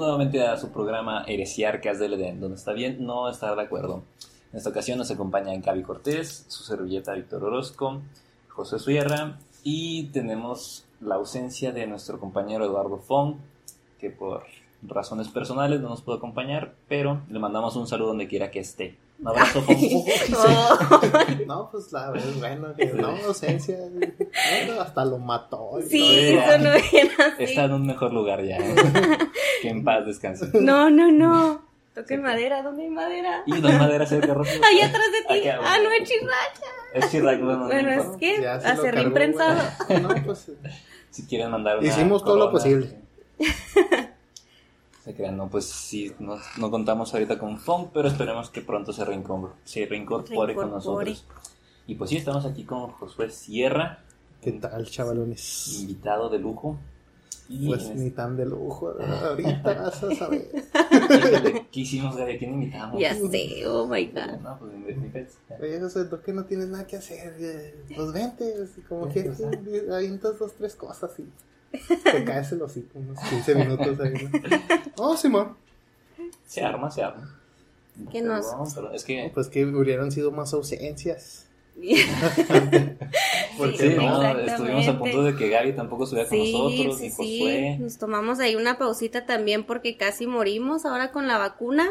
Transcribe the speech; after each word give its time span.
Nuevamente 0.00 0.42
a 0.46 0.56
su 0.56 0.70
programa 0.70 1.24
Heresiarcas 1.26 1.98
del 1.98 2.14
Edén, 2.14 2.40
donde 2.40 2.56
está 2.56 2.72
bien 2.72 3.04
no 3.04 3.28
estar 3.28 3.54
de 3.54 3.60
acuerdo. 3.60 4.02
En 4.50 4.56
esta 4.56 4.70
ocasión 4.70 4.96
nos 4.96 5.10
acompañan 5.10 5.60
Gaby 5.60 5.82
Cortés, 5.82 6.46
su 6.48 6.62
servilleta 6.62 7.12
Víctor 7.12 7.44
Orozco, 7.44 8.00
José 8.48 8.78
Sierra 8.78 9.36
y 9.62 10.04
tenemos 10.04 10.86
la 11.02 11.16
ausencia 11.16 11.72
de 11.72 11.86
nuestro 11.86 12.18
compañero 12.18 12.64
Eduardo 12.64 12.96
Fong, 12.96 13.34
que 13.98 14.08
por 14.08 14.44
razones 14.80 15.28
personales 15.28 15.82
no 15.82 15.90
nos 15.90 16.00
pudo 16.00 16.14
acompañar, 16.14 16.72
pero 16.88 17.20
le 17.28 17.38
mandamos 17.38 17.76
un 17.76 17.86
saludo 17.86 18.08
donde 18.08 18.26
quiera 18.26 18.50
que 18.50 18.60
esté. 18.60 18.96
Un 19.20 19.28
abrazo. 19.28 19.62
No, 21.46 21.68
pues 21.70 21.92
la 21.92 22.10
verdad 22.10 22.28
es 22.28 22.38
bueno, 22.38 22.74
que 22.76 22.86
no, 22.86 23.08
ausencia, 23.26 23.76
no, 24.66 24.80
hasta 24.80 25.04
lo 25.04 25.18
mató. 25.18 25.78
Sí, 25.88 26.32
todo. 26.32 26.54
eso 26.54 26.58
no 26.58 26.70
bien 26.90 27.08
así. 27.18 27.44
Está 27.44 27.64
en 27.64 27.72
un 27.72 27.86
mejor 27.86 28.12
lugar 28.12 28.42
ya. 28.44 28.56
¿eh? 28.58 28.74
que 29.62 29.68
en 29.68 29.84
paz 29.84 30.06
descanse. 30.06 30.48
No, 30.60 30.90
no, 30.90 31.10
no. 31.10 31.62
Toquen 31.94 32.22
madera, 32.22 32.62
¿dónde 32.62 32.84
hay 32.84 32.90
madera? 32.90 33.42
Y 33.46 33.52
no 33.52 33.68
hay 33.68 33.78
madera 33.78 34.06
cerca, 34.06 34.32
Rocío. 34.32 34.60
Ahí 34.64 34.80
atrás 34.80 35.06
de 35.12 35.34
ti. 35.34 35.48
Ah, 35.48 35.76
no, 35.82 35.90
es 35.90 36.08
chirracha. 36.08 36.66
Es 36.94 37.10
Chirac, 37.10 37.40
bueno, 37.40 37.58
no 37.58 37.66
Bueno, 37.66 37.90
es 37.90 38.16
que 38.18 38.38
lo 38.38 38.60
cargó, 38.62 39.00
imprensado. 39.00 39.62
No, 40.00 40.08
pues 40.24 40.52
Si 41.10 41.26
quieren 41.26 41.50
mandar 41.50 41.78
una 41.78 41.88
Hicimos 41.88 42.22
todo 42.22 42.36
lo 42.36 42.52
corona, 42.52 42.52
posible. 42.52 43.00
Se 45.10 45.16
crean, 45.16 45.36
no, 45.36 45.48
pues 45.50 45.64
sí, 45.64 46.12
no, 46.20 46.36
no 46.58 46.70
contamos 46.70 47.12
ahorita 47.12 47.36
con 47.36 47.58
Fong, 47.58 47.88
pero 47.92 48.06
esperemos 48.06 48.48
que 48.48 48.60
pronto 48.60 48.92
se, 48.92 49.04
reincor- 49.04 49.54
se 49.64 49.84
reincorpore 49.84 50.54
con 50.54 50.68
Reincorpore. 50.70 51.10
nosotros. 51.10 51.26
Y 51.88 51.96
pues 51.96 52.10
sí, 52.10 52.16
estamos 52.18 52.46
aquí 52.46 52.62
con 52.62 52.92
Josué 52.92 53.28
Sierra, 53.30 54.04
¿Qué 54.40 54.52
tal, 54.52 54.88
chavalones? 54.88 55.80
invitado 55.80 56.28
de 56.28 56.38
lujo. 56.38 56.78
Y 57.48 57.66
Pues 57.66 57.86
en 57.86 58.04
ni 58.04 58.10
tan 58.10 58.36
de 58.36 58.46
lujo, 58.46 58.94
ahorita 59.24 59.74
vas 59.82 60.00
a 60.04 60.14
saber. 60.14 60.48
este- 60.54 61.66
¿Qué 61.72 61.80
hicimos, 61.80 62.14
Gaby? 62.16 62.34
¿A 62.34 62.38
quién 62.38 62.54
invitamos? 62.54 63.00
Ya 63.00 63.12
sé, 63.16 63.66
oh 63.66 63.88
my 63.88 64.06
god. 64.06 64.38
No, 64.40 64.58
pues 64.60 64.72
pets. 65.12 65.38
Oye, 65.60 65.80
José, 65.80 66.04
¿tú 66.04 66.20
que 66.20 66.32
no 66.32 66.44
tienes 66.44 66.68
nada 66.68 66.86
que 66.86 66.94
hacer? 66.98 67.34
eh, 67.40 67.74
Pues 67.96 68.12
vente, 68.12 68.54
así 68.62 68.80
como 68.82 69.08
que 69.12 69.28
avientas 69.92 70.38
dos, 70.38 70.52
tres 70.56 70.76
cosas 70.76 71.10
y 71.18 71.24
te 71.70 72.24
caes 72.24 72.52
el 72.52 72.62
hocico 72.62 72.98
unos 72.98 73.18
15 73.28 73.54
minutos 73.54 74.00
ahí. 74.00 74.12
¿no? 74.32 74.80
Oh, 74.96 75.16
Simón. 75.16 75.56
Se 76.46 76.62
arma, 76.62 76.90
se 76.90 77.02
arma. 77.02 77.38
¿Qué 78.10 78.22
nos- 78.22 78.46
pero 78.74 78.92
es 78.92 79.04
que... 79.04 79.30
Pues 79.32 79.48
que 79.48 79.64
hubieran 79.66 80.10
sido 80.12 80.30
más 80.32 80.52
ausencias. 80.54 81.46
Porque 83.58 83.76
Sí, 83.78 83.94
no, 83.96 84.38
estuvimos 84.38 84.88
a 84.88 84.98
punto 84.98 85.22
de 85.22 85.36
que 85.36 85.48
Gaby 85.48 85.72
tampoco 85.74 86.04
estuviera 86.04 86.28
con 86.28 86.38
Sí, 86.38 86.52
nosotros, 86.52 86.96
sí, 86.98 87.02
ni. 87.04 87.10
Josué. 87.10 87.76
Nos 87.80 87.98
tomamos 87.98 88.40
ahí 88.40 88.56
una 88.56 88.78
pausita 88.78 89.26
también 89.26 89.64
porque 89.64 89.96
casi 89.96 90.26
morimos 90.26 90.84
ahora 90.84 91.10
con 91.12 91.26
la 91.26 91.38
vacuna. 91.38 91.88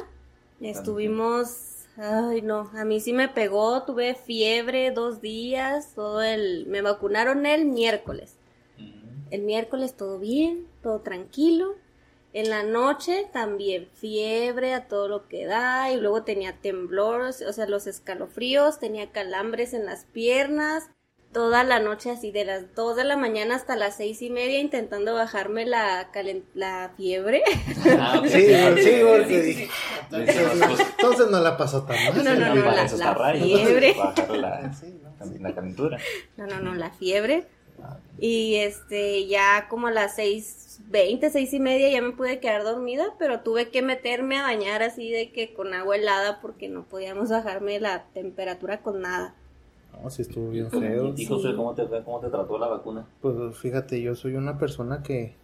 Estuvimos, 0.61 1.85
ay 1.97 2.41
no, 2.41 2.69
a 2.75 2.83
mí 2.85 2.99
sí 2.99 3.13
me 3.13 3.29
pegó, 3.29 3.83
tuve 3.83 4.13
fiebre 4.15 4.91
dos 4.91 5.21
días, 5.21 5.93
todo 5.95 6.21
el, 6.21 6.65
me 6.67 6.81
vacunaron 6.81 7.45
el 7.45 7.65
miércoles. 7.65 8.35
El 9.31 9.41
miércoles 9.41 9.95
todo 9.95 10.19
bien, 10.19 10.67
todo 10.81 10.99
tranquilo. 11.01 11.75
En 12.31 12.49
la 12.49 12.61
noche 12.63 13.27
también 13.33 13.87
fiebre 13.95 14.73
a 14.73 14.87
todo 14.87 15.07
lo 15.07 15.27
que 15.27 15.45
da 15.45 15.91
y 15.91 15.99
luego 15.99 16.23
tenía 16.23 16.53
temblores, 16.61 17.41
o 17.41 17.51
sea, 17.53 17.65
los 17.67 17.87
escalofríos, 17.87 18.79
tenía 18.79 19.11
calambres 19.11 19.73
en 19.73 19.85
las 19.85 20.05
piernas. 20.05 20.89
Toda 21.31 21.63
la 21.63 21.79
noche 21.79 22.09
así 22.09 22.31
de 22.31 22.43
las 22.43 22.73
2 22.73 22.95
de 22.95 23.03
la 23.03 23.15
mañana 23.15 23.55
hasta 23.55 23.75
las 23.75 23.97
seis 23.97 24.19
y 24.23 24.31
media 24.31 24.59
intentando 24.59 25.13
bajarme 25.13 25.67
la, 25.67 26.11
calen- 26.11 26.43
la 26.55 26.91
fiebre. 26.97 27.43
Ah, 27.99 28.19
Sí, 28.25 28.47
sí, 28.47 28.51
porque 29.07 29.41
decimos, 29.41 29.71
pues, 30.09 30.79
entonces 30.89 31.27
no 31.29 31.39
la 31.39 31.55
pasó 31.55 31.83
tan 31.83 32.03
mal. 32.03 32.23
No, 32.23 32.33
no, 32.35 32.55
y 32.55 32.57
no, 32.57 32.63
para 32.65 32.75
la- 32.77 32.85
eso 32.85 32.97
la 32.97 33.05
está 33.11 33.13
Ray, 33.13 33.41
fiebre. 33.43 33.93
Bajar 33.97 34.29
la, 34.37 34.73
Sí, 34.73 34.99
no, 35.03 35.25
sí. 35.27 35.37
la 35.39 35.53
calentura. 35.53 35.97
No, 36.37 36.47
no, 36.47 36.59
no, 36.61 36.73
la 36.73 36.89
fiebre. 36.89 37.45
Y 38.19 38.55
este, 38.55 39.27
ya 39.27 39.67
como 39.69 39.87
a 39.87 39.91
las 39.91 40.15
seis 40.15 40.79
veinte, 40.89 41.29
seis 41.29 41.53
y 41.53 41.59
media 41.59 41.89
ya 41.89 42.01
me 42.01 42.11
pude 42.11 42.39
quedar 42.39 42.63
dormida, 42.63 43.13
pero 43.17 43.41
tuve 43.41 43.69
que 43.69 43.81
meterme 43.81 44.37
a 44.37 44.43
bañar 44.43 44.81
así 44.81 45.11
de 45.11 45.31
que 45.31 45.53
con 45.53 45.73
agua 45.73 45.95
helada 45.95 46.41
porque 46.41 46.67
no 46.67 46.83
podíamos 46.83 47.29
bajarme 47.29 47.79
la 47.79 48.05
temperatura 48.13 48.81
con 48.81 49.01
nada. 49.01 49.35
No, 50.01 50.09
sí 50.09 50.21
estuvo 50.21 50.49
bien 50.49 50.69
feo. 50.69 51.07
¿Y 51.07 51.11
ti, 51.13 51.25
Josué, 51.25 51.55
cómo 51.55 51.73
te, 51.73 51.85
cómo 52.03 52.19
te 52.19 52.29
trató 52.29 52.57
la 52.57 52.67
vacuna? 52.67 53.05
Pues 53.21 53.57
fíjate, 53.57 54.01
yo 54.01 54.15
soy 54.15 54.35
una 54.35 54.57
persona 54.57 55.03
que 55.03 55.35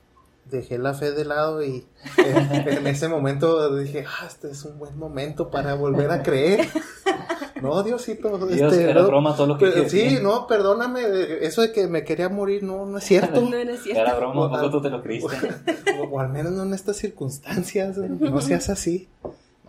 dejé 0.46 0.78
la 0.78 0.94
fe 0.94 1.12
de 1.12 1.26
lado 1.26 1.64
y 1.64 1.86
en, 2.18 2.68
en 2.78 2.88
ese 2.88 3.08
momento 3.08 3.76
dije, 3.76 4.06
ah, 4.08 4.26
este 4.28 4.52
es 4.52 4.64
un 4.64 4.80
buen 4.80 4.98
momento 4.98 5.50
para 5.50 5.76
volver 5.76 6.12
a 6.12 6.24
creer. 6.24 6.68
No, 7.66 7.84
Diosito, 7.84 8.38
Dios, 8.48 8.74
este, 8.74 8.90
era 8.90 9.02
no, 9.02 9.08
broma 9.08 9.36
todo 9.36 9.48
lo 9.48 9.58
que 9.58 9.68
pero 9.68 9.90
sí, 9.90 10.20
no, 10.22 10.48
perdóname, 10.48 11.02
eso 11.42 11.62
de 11.62 11.72
que 11.72 11.88
me 11.88 12.04
quería 12.04 12.30
morir 12.30 12.64
no, 12.64 12.86
no 12.86 12.98
es 12.98 13.04
cierto. 13.04 13.42
No, 13.42 13.50
no 13.50 13.58
es 13.58 13.84
cierto. 13.84 14.02
Era 14.02 14.16
broma, 14.16 14.46
¿a 14.48 14.62
poco 14.62 14.72
tú 14.72 14.82
te 14.82 14.90
lo 14.90 15.02
creíste? 15.02 15.36
o, 16.00 16.04
o 16.04 16.20
al 16.20 16.30
menos 16.30 16.52
no 16.54 16.64
en 16.64 16.74
estas 16.74 16.98
circunstancias, 16.98 17.98
no 17.98 18.42
seas 18.42 18.70
así. 18.70 19.08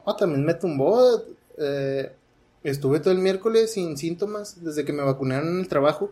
No, 0.07 0.17
también 0.17 0.45
me 0.45 0.55
tumbó. 0.55 1.23
eh, 1.59 2.13
estuve 2.63 3.01
todo 3.01 3.13
el 3.13 3.19
miércoles 3.19 3.73
sin 3.73 3.97
síntomas 3.97 4.63
desde 4.63 4.85
que 4.85 4.93
me 4.93 5.03
vacunaron 5.03 5.49
en 5.49 5.61
el 5.61 5.69
trabajo. 5.69 6.11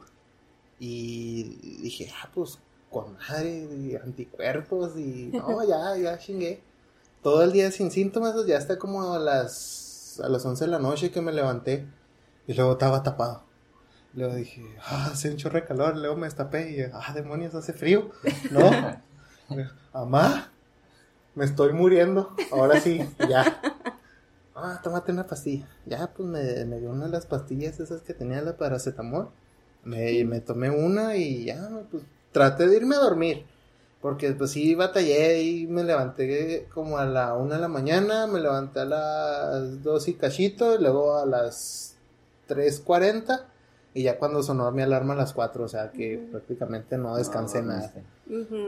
Y 0.78 1.44
dije, 1.83 2.11
ah, 2.23 2.28
pues 2.34 2.59
con 2.91 3.15
madre, 3.15 3.67
y 3.77 3.97
anticuerpos 3.97 4.97
y 4.97 5.31
no, 5.33 5.67
ya, 5.67 5.97
ya 5.97 6.19
chingué. 6.19 6.61
Todo 7.23 7.43
el 7.43 7.53
día 7.53 7.71
sin 7.71 7.91
síntomas, 7.91 8.34
ya 8.47 8.59
hasta 8.59 8.78
como 8.78 9.15
a 9.15 9.19
las, 9.19 9.84
a 10.20 10.28
las 10.28 10.44
11 10.44 10.64
de 10.64 10.70
la 10.70 10.78
noche 10.78 11.10
que 11.10 11.20
me 11.20 11.32
levanté 11.32 11.86
y 12.47 12.54
luego 12.54 12.72
estaba 12.72 13.02
tapado. 13.02 13.44
Luego 14.14 14.34
dije, 14.34 14.64
ah, 14.86 15.08
hace 15.12 15.30
un 15.30 15.36
chorro 15.36 15.64
calor, 15.66 15.97
luego 15.97 16.16
me 16.16 16.26
destapé 16.26 16.70
y, 16.70 16.80
ah, 16.80 17.12
demonios, 17.14 17.54
hace 17.54 17.72
frío. 17.72 18.10
No, 18.50 18.70
mamá, 19.92 20.52
me 21.34 21.44
estoy 21.44 21.72
muriendo, 21.72 22.34
ahora 22.52 22.80
sí, 22.80 23.00
ya. 23.28 23.60
Ah, 24.54 24.80
tómate 24.82 25.10
una 25.10 25.26
pastilla. 25.26 25.66
Ya, 25.84 26.06
pues 26.12 26.28
me, 26.28 26.64
me 26.64 26.78
dio 26.78 26.91
una 26.91 27.06
de 27.06 27.10
las 27.10 27.26
pastillas 27.26 27.81
esas 27.81 28.02
que 28.02 28.14
tenía 28.14 28.41
la 28.41 28.56
paracetamol. 28.56 29.31
Me, 29.82 30.25
me 30.25 30.41
tomé 30.41 30.70
una 30.70 31.16
y 31.16 31.46
ya, 31.46 31.69
pues 31.91 32.04
traté 32.31 32.69
de 32.69 32.76
irme 32.76 32.94
a 32.94 33.00
dormir. 33.00 33.46
Porque 34.04 34.32
pues 34.32 34.50
sí 34.50 34.75
batallé 34.75 35.41
y 35.42 35.66
me 35.66 35.82
levanté 35.82 36.69
como 36.75 36.98
a 36.98 37.06
la 37.06 37.32
una 37.32 37.54
de 37.54 37.62
la 37.62 37.69
mañana, 37.69 38.26
me 38.26 38.38
levanté 38.38 38.81
a 38.81 38.84
las 38.84 39.82
dos 39.82 40.09
y 40.09 40.12
cachito, 40.12 40.75
y 40.75 40.82
luego 40.82 41.16
a 41.16 41.25
las 41.25 41.97
3.40 42.47 43.47
y 43.94 44.03
ya 44.03 44.19
cuando 44.19 44.43
sonó 44.43 44.70
mi 44.72 44.82
alarma 44.82 45.14
a 45.14 45.16
las 45.16 45.32
4, 45.32 45.64
o 45.64 45.69
sea 45.69 45.91
que 45.91 46.19
prácticamente 46.31 46.98
no 46.98 47.16
descansé 47.16 47.62
No, 47.62 47.69
no, 47.69 47.72
nada. 47.78 47.93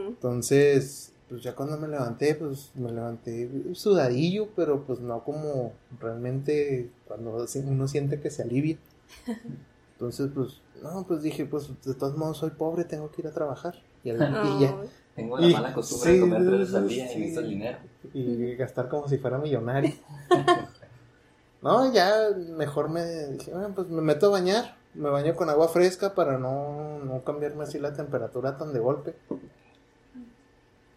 Entonces, 0.07 1.11
pues 1.29 1.43
ya 1.43 1.53
cuando 1.53 1.77
me 1.77 1.87
levanté, 1.87 2.33
pues 2.33 2.71
me 2.73 2.91
levanté 2.91 3.47
sudadillo, 3.73 4.47
pero 4.55 4.85
pues 4.87 5.01
no 5.01 5.23
como 5.23 5.71
realmente 5.99 6.89
cuando 7.07 7.45
uno 7.67 7.87
siente 7.87 8.19
que 8.19 8.31
se 8.31 8.41
alivia. 8.41 8.79
Entonces, 9.93 10.31
pues, 10.33 10.61
no, 10.81 11.05
pues 11.07 11.21
dije, 11.21 11.45
pues 11.45 11.69
de 11.85 11.93
todos 11.93 12.17
modos 12.17 12.37
soy 12.37 12.49
pobre, 12.49 12.85
tengo 12.85 13.11
que 13.11 13.21
ir 13.21 13.27
a 13.27 13.31
trabajar. 13.31 13.75
Y, 14.03 14.09
al- 14.09 14.39
y 14.43 14.61
ya. 14.61 14.75
Tengo 15.17 15.37
la 15.37 15.47
Y- 15.47 15.53
mala 15.53 15.73
costumbre 15.73 16.11
sí, 16.11 16.15
de 16.15 16.21
comer 16.21 16.45
tres 16.45 16.73
al 16.75 16.87
día 16.87 17.07
sí. 17.07 17.13
y 17.13 17.17
necesito 17.17 17.39
el 17.41 17.49
dinero. 17.49 17.77
y 18.13 18.55
gastar 18.55 18.87
como 18.87 19.09
si 19.09 19.17
fuera 19.17 19.37
millonario. 19.39 19.93
no, 21.61 21.91
ya 21.91 22.29
mejor 22.55 22.87
me 22.89 23.03
dije, 23.31 23.51
bueno, 23.51 23.73
pues 23.75 23.87
me 23.89 24.01
meto 24.01 24.27
a 24.27 24.29
bañar, 24.29 24.75
me 24.93 25.09
baño 25.09 25.35
con 25.35 25.49
agua 25.49 25.67
fresca 25.67 26.13
para 26.15 26.37
no, 26.37 26.99
no 27.03 27.23
cambiarme 27.23 27.63
así 27.63 27.79
la 27.79 27.93
temperatura 27.93 28.55
tan 28.57 28.71
de 28.73 28.79
golpe. 28.79 29.15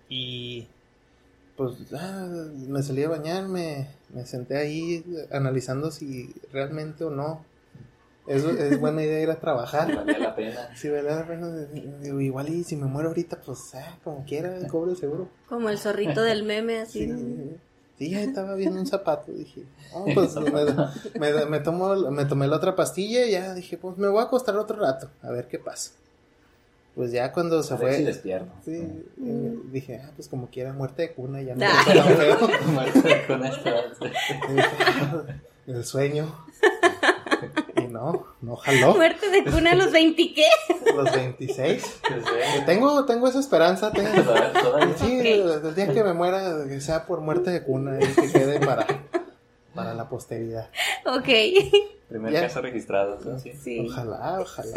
Y 0.09 0.67
pues 1.56 1.75
ah, 1.94 2.27
me 2.69 2.83
salí 2.83 3.03
a 3.05 3.09
bañar, 3.09 3.49
me, 3.49 3.89
me 4.12 4.27
senté 4.27 4.56
ahí 4.56 5.05
analizando 5.33 5.91
si 5.91 6.35
realmente 6.53 7.05
o 7.05 7.11
no 7.11 7.44
es, 8.26 8.44
es 8.44 8.78
buena 8.81 9.02
idea 9.02 9.20
ir 9.20 9.31
a 9.31 9.40
trabajar. 9.40 9.94
Valía 9.94 10.19
la 10.19 10.34
pena. 10.34 10.75
Si 10.76 10.88
¿verdad? 10.88 11.26
Bueno, 11.26 11.50
digo, 12.02 12.20
igual 12.20 12.49
y 12.49 12.64
si 12.64 12.76
me 12.76 12.87
muero 12.87 13.08
ahorita, 13.08 13.40
pues 13.44 13.75
ah, 13.75 13.99
como 14.05 14.25
quiera, 14.25 14.56
cobre 14.69 14.93
el 14.93 14.96
seguro. 14.96 15.28
Como 15.49 15.69
el 15.69 15.78
zorrito 15.78 16.22
del 16.22 16.44
meme 16.44 16.81
así. 16.81 17.00
Sí, 17.00 17.06
¿no? 17.06 17.19
sí, 17.99 18.14
ahí 18.14 18.25
estaba 18.25 18.55
viendo 18.55 18.81
un 18.81 18.87
zapato, 18.87 19.31
dije, 19.32 19.64
oh, 19.93 20.06
pues 20.14 20.34
me, 20.37 20.64
me, 21.32 21.46
me 21.46 21.61
tomo, 21.61 21.94
me 22.11 22.25
tomé 22.25 22.46
la 22.49 22.56
otra 22.56 22.75
pastilla 22.75 23.26
y 23.26 23.32
ya 23.32 23.52
dije, 23.55 23.76
pues 23.76 23.99
me 23.99 24.08
voy 24.08 24.20
a 24.20 24.25
acostar 24.25 24.56
otro 24.56 24.78
rato, 24.81 25.11
a 25.22 25.31
ver 25.31 25.49
qué 25.49 25.58
pasa. 25.58 25.93
Pues 26.94 27.12
ya 27.12 27.31
cuando 27.32 27.62
se 27.62 27.75
A 27.75 27.76
ver 27.76 27.90
si 27.93 27.96
fue, 27.99 28.06
despierto. 28.06 28.52
sí, 28.64 28.72
eh, 28.72 29.58
dije, 29.70 30.00
ah, 30.05 30.11
pues 30.17 30.28
como 30.28 30.49
quiera, 30.49 30.72
muerte 30.72 31.02
de 31.02 31.12
cuna, 31.12 31.40
ya 31.43 31.55
no 31.55 31.64
Ah. 31.67 31.84
Y 34.49 34.52
dije, 34.55 34.69
"Ah, 34.81 35.22
El 35.67 35.84
sueño. 35.84 36.34
No, 37.91 38.27
no 38.41 38.57
jaló. 38.57 38.95
Muerte 38.95 39.29
de 39.31 39.45
cuna 39.45 39.73
a 39.73 39.75
los 39.75 39.91
20 39.93 40.33
qué? 40.35 40.47
Los 40.95 41.13
26. 41.13 42.01
Pues, 42.09 42.67
Tengo, 42.67 43.05
tengo 43.05 43.29
esa 43.29 43.41
esperanza. 43.41 43.91
tengo- 43.93 44.11
todavía- 44.23 44.53
todavía- 44.53 44.97
Sí, 44.99 45.21
el 45.21 45.75
día 45.75 45.93
que 45.93 46.03
me 46.05 46.13
muera, 46.13 46.65
que 46.69 46.81
sea 46.81 47.07
por 47.07 47.21
muerte 47.21 47.51
de 47.51 47.63
cuna 47.63 47.99
y 48.01 48.07
que 48.07 48.31
quede 48.33 48.61
para, 48.61 48.87
para 49.75 49.95
la 49.95 50.09
posteridad. 50.09 50.69
Ok. 51.07 51.29
Primer 52.09 52.33
Ya. 52.33 52.41
caso 52.43 52.61
registrado, 52.61 53.19
¿no? 53.25 53.39
Sí. 53.39 53.53
Sí. 53.53 53.87
Ojalá, 53.89 54.41
ojalá. 54.41 54.73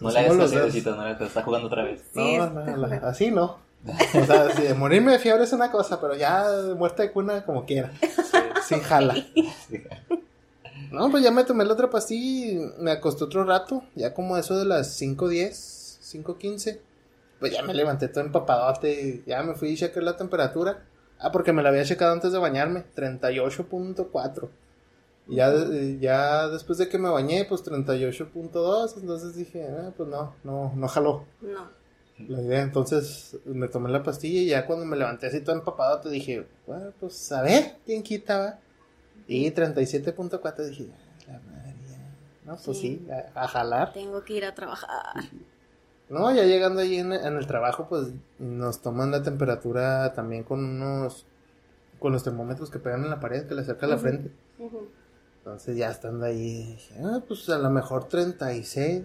No 0.00 0.10
le 0.10 0.18
hagas 0.20 0.36
los 0.36 0.52
caso, 0.52 0.90
no 0.96 1.02
le 1.04 1.10
hagas- 1.10 1.20
está 1.22 1.42
jugando 1.42 1.66
otra 1.66 1.82
vez. 1.84 2.02
Sí, 2.14 2.36
No, 2.36 2.48
no, 2.50 2.76
la- 2.76 2.96
así 3.08 3.30
no. 3.30 3.58
O 3.84 4.24
sea, 4.24 4.48
si 4.54 4.62
de 4.62 4.74
morirme 4.74 5.10
de 5.10 5.18
fiebre 5.18 5.42
es 5.42 5.52
una 5.52 5.72
cosa, 5.72 6.00
pero 6.00 6.14
ya 6.14 6.44
muerte 6.76 7.02
de 7.02 7.10
cuna 7.12 7.44
como 7.44 7.66
quiera. 7.66 7.90
Sí, 8.68 8.76
jala. 8.78 9.16
No, 10.92 11.10
pues 11.10 11.24
ya 11.24 11.30
me 11.30 11.44
tomé 11.44 11.64
la 11.64 11.72
otra 11.72 11.90
pastilla 11.90 12.52
y 12.52 12.82
me 12.82 12.90
acosté 12.92 13.24
otro 13.24 13.44
rato, 13.44 13.82
ya 13.94 14.12
como 14.14 14.36
eso 14.36 14.58
de 14.58 14.64
las 14.66 15.00
5.10, 15.00 15.50
5.15. 16.24 16.78
Pues 17.40 17.52
ya 17.52 17.62
me 17.62 17.74
levanté 17.74 18.08
todo 18.08 18.22
empapadote, 18.24 19.22
ya 19.26 19.42
me 19.42 19.54
fui 19.54 19.70
y 19.70 19.76
chequé 19.76 20.00
la 20.00 20.16
temperatura. 20.16 20.84
Ah, 21.18 21.32
porque 21.32 21.52
me 21.52 21.62
la 21.62 21.70
había 21.70 21.84
checado 21.84 22.12
antes 22.12 22.32
de 22.32 22.38
bañarme, 22.38 22.84
38.4. 22.94 24.48
Y 25.28 25.36
ya, 25.36 25.50
eh, 25.52 25.98
ya 26.00 26.48
después 26.48 26.78
de 26.78 26.88
que 26.88 26.98
me 26.98 27.08
bañé, 27.08 27.44
pues 27.44 27.64
38.2, 27.64 28.94
entonces 29.00 29.34
dije, 29.36 29.66
ah, 29.68 29.92
pues 29.96 30.08
no, 30.08 30.34
no, 30.44 30.72
no 30.74 30.88
jaló 30.88 31.24
No. 31.40 31.68
la 32.28 32.40
idea. 32.42 32.62
Entonces 32.62 33.36
me 33.44 33.68
tomé 33.68 33.90
la 33.90 34.02
pastilla 34.02 34.40
y 34.40 34.46
ya 34.46 34.66
cuando 34.66 34.84
me 34.84 34.96
levanté 34.96 35.28
así 35.28 35.40
todo 35.40 35.54
empapado, 35.56 36.00
te 36.00 36.10
dije, 36.10 36.46
bueno, 36.66 36.92
pues 37.00 37.30
a 37.32 37.42
ver, 37.42 37.76
¿quién 37.86 38.02
quita, 38.02 38.38
va? 38.38 38.58
Y 39.26 39.50
37.4 39.50 40.64
dije, 40.68 40.88
la 41.26 41.34
madre, 41.40 41.74
ya. 41.90 41.98
no, 42.44 42.56
pues 42.64 42.78
sí, 42.78 43.02
Sí. 43.06 43.10
a, 43.34 43.44
a 43.44 43.48
jalar. 43.48 43.92
Tengo 43.92 44.22
que 44.24 44.34
ir 44.34 44.44
a 44.44 44.54
trabajar. 44.54 44.90
No, 46.08 46.30
ya 46.34 46.44
llegando 46.44 46.80
ahí 46.80 46.98
en, 46.98 47.12
en 47.12 47.36
el 47.36 47.46
trabajo, 47.46 47.86
pues 47.88 48.08
nos 48.38 48.82
toman 48.82 49.10
la 49.12 49.22
temperatura 49.22 50.12
también 50.12 50.42
con 50.42 50.62
unos, 50.62 51.24
con 51.98 52.12
los 52.12 52.22
termómetros 52.22 52.68
que 52.70 52.78
pegan 52.78 53.04
en 53.04 53.10
la 53.10 53.20
pared, 53.20 53.46
que 53.46 53.54
le 53.54 53.62
acerca 53.62 53.86
a 53.86 53.88
la 53.90 53.96
frente. 53.98 54.30
Entonces 55.38 55.76
ya 55.76 55.90
estando 55.90 56.26
ahí, 56.26 56.64
dije, 56.74 56.94
ah, 57.02 57.20
pues 57.26 57.48
a 57.48 57.58
lo 57.58 57.70
mejor 57.70 58.04
36. 58.08 59.02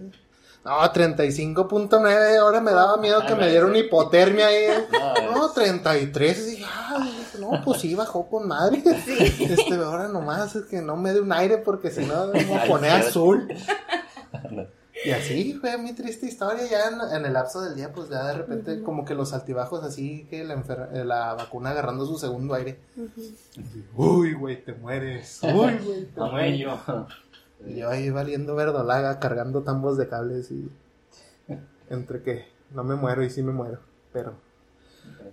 No, 0.64 0.72
35.9, 0.80 2.36
ahora 2.38 2.60
me 2.60 2.72
daba 2.72 2.96
miedo 2.98 3.24
que 3.26 3.34
me 3.34 3.48
diera 3.48 3.64
una 3.66 3.78
hipotermia 3.78 4.48
ahí. 4.48 4.66
No, 4.92 5.32
No, 5.32 5.50
33. 5.52 6.46
Dije, 6.46 6.64
ah, 6.66 7.06
no, 7.50 7.64
pues 7.64 7.80
sí, 7.80 7.94
bajó 7.94 8.28
con 8.28 8.46
madre. 8.48 8.82
Este, 9.40 9.74
ahora 9.74 10.08
nomás 10.08 10.54
es 10.56 10.64
que 10.66 10.80
no 10.82 10.96
me 10.96 11.12
dé 11.12 11.20
un 11.20 11.32
aire 11.32 11.58
porque 11.58 11.90
si 11.90 12.04
no 12.04 12.26
me 12.32 12.40
Ay, 12.40 12.88
azul. 13.00 13.48
Y 15.04 15.10
así 15.10 15.54
fue 15.54 15.78
mi 15.78 15.92
triste 15.92 16.26
historia. 16.26 16.66
Ya 16.68 16.88
en, 16.88 17.16
en 17.16 17.24
el 17.26 17.32
lapso 17.32 17.60
del 17.60 17.76
día, 17.76 17.92
pues 17.92 18.08
ya 18.08 18.26
de 18.26 18.34
repente, 18.34 18.82
como 18.82 19.04
que 19.04 19.14
los 19.14 19.32
altibajos, 19.32 19.84
así 19.84 20.26
que 20.28 20.42
la, 20.44 20.56
enfer- 20.56 20.88
eh, 20.92 21.04
la 21.04 21.34
vacuna 21.34 21.70
agarrando 21.70 22.04
su 22.04 22.18
segundo 22.18 22.54
aire. 22.54 22.80
Uy, 23.96 24.34
güey, 24.34 24.64
te 24.64 24.74
mueres. 24.74 25.40
Uy, 25.42 25.78
güey, 25.84 26.04
te 26.06 26.20
mueres. 26.30 26.58
yo. 26.58 26.78
Y 27.66 27.76
yo 27.76 27.90
ahí 27.90 28.10
valiendo 28.10 28.54
verdolaga, 28.56 29.18
cargando 29.20 29.62
tambos 29.62 29.96
de 29.96 30.08
cables 30.08 30.50
y. 30.50 30.68
Entre 31.90 32.22
que 32.22 32.46
no 32.72 32.82
me 32.84 32.96
muero 32.96 33.22
y 33.24 33.30
sí 33.30 33.42
me 33.42 33.52
muero. 33.52 33.78
Pero, 34.12 34.34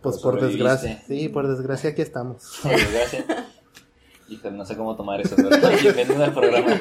pues 0.02 0.18
por 0.20 0.40
desgracia. 0.40 1.02
Sí, 1.08 1.30
por 1.30 1.48
desgracia 1.48 1.92
aquí 1.92 2.02
estamos. 2.02 2.60
Por 2.64 2.72
desgracia. 2.72 3.26
Híjole, 4.28 4.58
no 4.58 4.66
sé 4.66 4.76
cómo 4.76 4.96
tomar 4.96 5.22
eso, 5.22 5.36
pero 5.36 5.50
al 6.24 6.34
programa. 6.34 6.74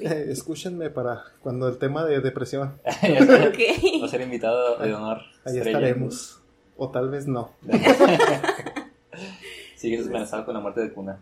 Eh, 0.00 0.26
escúchenme 0.28 0.90
para 0.90 1.24
cuando 1.40 1.66
el 1.66 1.78
tema 1.78 2.04
de 2.04 2.20
depresión. 2.20 2.78
Va 2.84 4.06
a 4.06 4.08
ser 4.08 4.20
invitado 4.20 4.76
de 4.76 4.94
honor. 4.94 5.22
Ahí 5.46 5.56
estrella. 5.56 5.78
estaremos. 5.78 6.40
O 6.76 6.90
tal 6.90 7.08
vez 7.08 7.26
no. 7.26 7.52
Sigues 9.76 10.06
amenazado 10.06 10.44
con 10.44 10.54
la 10.54 10.60
muerte 10.60 10.82
de 10.82 10.92
cuna. 10.92 11.18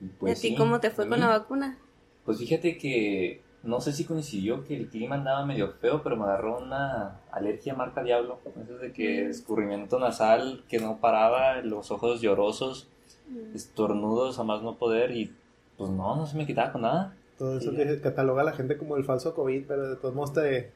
Y 0.00 0.04
¿Y 0.04 0.08
pues 0.08 0.38
a 0.38 0.40
ti 0.40 0.48
sí, 0.50 0.54
cómo 0.54 0.78
te 0.78 0.90
fue 0.90 1.08
con 1.08 1.18
la 1.18 1.26
vacuna? 1.26 1.76
Pues 2.24 2.38
fíjate 2.38 2.78
que 2.78 3.40
no 3.68 3.80
sé 3.80 3.92
si 3.92 4.04
coincidió 4.04 4.64
que 4.64 4.76
el 4.76 4.88
clima 4.88 5.16
andaba 5.16 5.44
medio 5.44 5.72
feo, 5.80 6.02
pero 6.02 6.16
me 6.16 6.24
agarró 6.24 6.58
una 6.58 7.20
alergia 7.30 7.74
marca 7.74 8.02
diablo. 8.02 8.38
Eso 8.64 8.78
de 8.78 8.92
que 8.92 9.24
Mm. 9.26 9.30
escurrimiento 9.30 9.98
nasal 9.98 10.64
que 10.68 10.78
no 10.78 10.96
paraba, 10.98 11.60
los 11.62 11.90
ojos 11.90 12.20
llorosos, 12.20 12.88
estornudos 13.54 14.38
a 14.38 14.44
más 14.44 14.62
no 14.62 14.76
poder 14.76 15.10
y 15.12 15.32
pues 15.76 15.90
no, 15.90 16.16
no 16.16 16.26
se 16.26 16.36
me 16.36 16.46
quitaba 16.46 16.72
con 16.72 16.82
nada. 16.82 17.14
Todo 17.38 17.58
eso 17.58 17.70
Sí. 17.70 17.76
que 17.76 18.00
cataloga 18.00 18.42
a 18.42 18.44
la 18.46 18.52
gente 18.52 18.76
como 18.76 18.96
el 18.96 19.04
falso 19.04 19.34
COVID, 19.34 19.64
pero 19.68 19.88
de 19.90 19.96
todos 19.96 20.14
modos 20.14 20.32
te, 20.32 20.72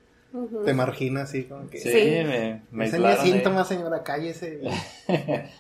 te 0.64 0.74
margina 0.74 1.22
así, 1.22 1.44
como 1.44 1.68
que. 1.68 1.78
Sí, 1.78 1.90
Sí. 1.90 1.98
me, 2.24 2.62
me 2.70 2.84
aislaron 2.84 3.24
de- 3.24 3.30
síntomas, 3.32 3.68
señora, 3.68 4.02
cállese. 4.02 4.60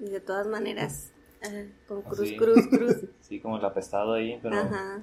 Y 0.00 0.06
de 0.06 0.18
todas 0.20 0.46
maneras, 0.48 1.12
ah, 1.44 1.48
con 1.86 2.02
cruz, 2.02 2.28
Sí. 2.28 2.36
cruz, 2.36 2.66
cruz. 2.68 2.96
Sí, 3.20 3.38
como 3.40 3.56
el 3.58 3.64
apestado 3.64 4.14
ahí, 4.14 4.38
pero... 4.42 4.56
Ajá. 4.58 5.00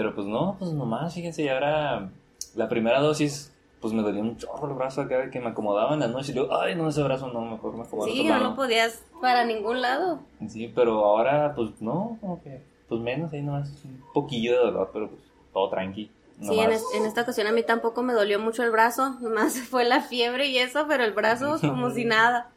Pero 0.00 0.14
pues 0.14 0.26
no, 0.26 0.56
pues 0.58 0.72
nomás, 0.72 1.12
fíjense, 1.12 1.42
y 1.42 1.48
ahora 1.48 2.08
la 2.54 2.68
primera 2.70 3.00
dosis, 3.00 3.52
pues 3.82 3.92
me 3.92 4.00
dolía 4.00 4.22
un 4.22 4.38
chorro 4.38 4.68
el 4.68 4.72
brazo 4.74 5.02
acá 5.02 5.28
que 5.30 5.40
me 5.40 5.48
acomodaba 5.50 5.92
en 5.92 6.00
la 6.00 6.08
noche 6.08 6.32
y 6.32 6.36
luego, 6.36 6.58
ay, 6.58 6.74
no, 6.74 6.88
ese 6.88 7.02
brazo 7.02 7.28
no, 7.30 7.42
mejor 7.42 7.74
me 7.74 7.82
acomodo 7.82 8.06
al 8.06 8.12
Sí, 8.12 8.20
otro 8.20 8.32
no, 8.32 8.38
lado. 8.38 8.50
no 8.50 8.56
podías 8.56 9.02
para 9.20 9.44
ningún 9.44 9.82
lado. 9.82 10.20
Sí, 10.48 10.72
pero 10.74 11.04
ahora, 11.04 11.52
pues 11.54 11.72
no, 11.82 12.16
como 12.22 12.42
que, 12.42 12.62
pues 12.88 12.98
menos, 13.02 13.30
ahí 13.34 13.42
nomás 13.42 13.68
un 13.84 14.02
poquillo 14.14 14.52
de 14.52 14.58
dolor, 14.58 14.88
pero 14.90 15.10
pues 15.10 15.20
todo 15.52 15.68
tranqui. 15.68 16.10
Sí, 16.40 16.58
en, 16.58 16.70
es- 16.72 16.94
en 16.94 17.04
esta 17.04 17.20
ocasión 17.20 17.46
a 17.48 17.52
mí 17.52 17.62
tampoco 17.62 18.02
me 18.02 18.14
dolió 18.14 18.40
mucho 18.40 18.62
el 18.62 18.70
brazo, 18.70 19.10
nomás 19.20 19.58
fue 19.60 19.84
la 19.84 20.00
fiebre 20.00 20.46
y 20.46 20.56
eso, 20.56 20.86
pero 20.88 21.04
el 21.04 21.12
brazo 21.12 21.58
como 21.60 21.90
si 21.90 22.04
nada. 22.06 22.48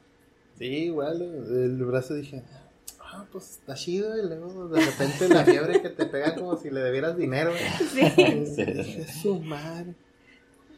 Sí, 0.57 0.67
igual, 0.67 1.21
el 1.21 1.83
brazo 1.83 2.13
dije, 2.13 2.41
ah, 3.13 3.25
pues 3.31 3.51
está 3.51 3.73
chido. 3.75 4.17
Y 4.17 4.27
luego 4.27 4.67
de 4.69 4.81
repente 4.81 5.29
la 5.29 5.45
fiebre 5.45 5.81
que 5.81 5.89
te 5.89 6.05
pega 6.05 6.35
como 6.35 6.57
si 6.57 6.69
le 6.69 6.81
debieras 6.81 7.15
dinero. 7.17 7.51
Sí, 7.93 8.01
Y 8.61 8.65
dije, 8.65 9.05
su 9.07 9.39
madre. 9.39 9.93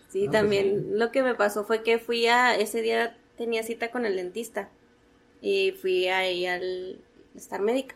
sí 0.09 0.25
Ah, 0.27 0.31
también 0.31 0.97
lo 0.99 1.11
que 1.11 1.23
me 1.23 1.35
pasó 1.35 1.63
fue 1.63 1.83
que 1.83 1.99
fui 1.99 2.27
a, 2.27 2.55
ese 2.55 2.81
día 2.81 3.17
tenía 3.37 3.63
cita 3.63 3.91
con 3.91 4.05
el 4.05 4.15
dentista 4.15 4.69
y 5.41 5.71
fui 5.73 6.07
ahí 6.07 6.45
al 6.45 6.99
estar 7.35 7.61
médica. 7.61 7.95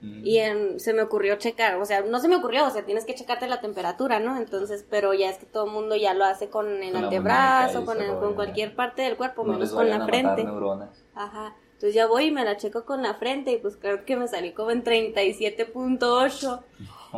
mm, 0.00 0.22
Y 0.24 0.38
en- 0.38 0.80
se 0.80 0.94
me 0.94 1.02
ocurrió 1.02 1.36
checar, 1.36 1.76
o 1.76 1.84
sea, 1.84 2.00
no 2.02 2.18
se 2.20 2.28
me 2.28 2.36
ocurrió, 2.36 2.66
o 2.66 2.70
sea, 2.70 2.84
tienes 2.86 3.04
que 3.04 3.14
checarte 3.14 3.46
la 3.48 3.60
temperatura, 3.60 4.18
¿no? 4.20 4.36
Entonces, 4.38 4.84
pero 4.88 5.12
ya 5.14 5.28
es 5.28 5.36
que 5.38 5.44
todo 5.46 5.66
el 5.66 5.72
mundo 5.72 5.94
ya 5.96 6.14
lo 6.14 6.24
hace 6.24 6.48
con 6.48 6.82
el 6.82 6.92
Con 6.92 7.04
antebrazo, 7.04 7.84
con, 7.84 8.00
el- 8.00 8.16
con 8.18 8.34
cualquier 8.34 8.74
parte 8.74 9.02
del 9.02 9.16
cuerpo, 9.18 9.44
no 9.44 9.52
menos 9.52 9.68
les 9.68 9.76
con 9.76 9.88
la 9.90 9.96
a 9.96 9.98
matar 9.98 10.10
frente. 10.10 10.44
neuronas. 10.44 11.04
Ajá. 11.14 11.54
Entonces 11.80 11.94
ya 11.94 12.06
voy 12.06 12.26
y 12.26 12.30
me 12.30 12.44
la 12.44 12.58
checo 12.58 12.84
con 12.84 13.02
la 13.02 13.14
frente 13.14 13.52
y 13.52 13.56
pues 13.56 13.78
creo 13.78 14.04
que 14.04 14.14
me 14.14 14.28
salí 14.28 14.52
como 14.52 14.70
en 14.70 14.84
37.8. 14.84 16.60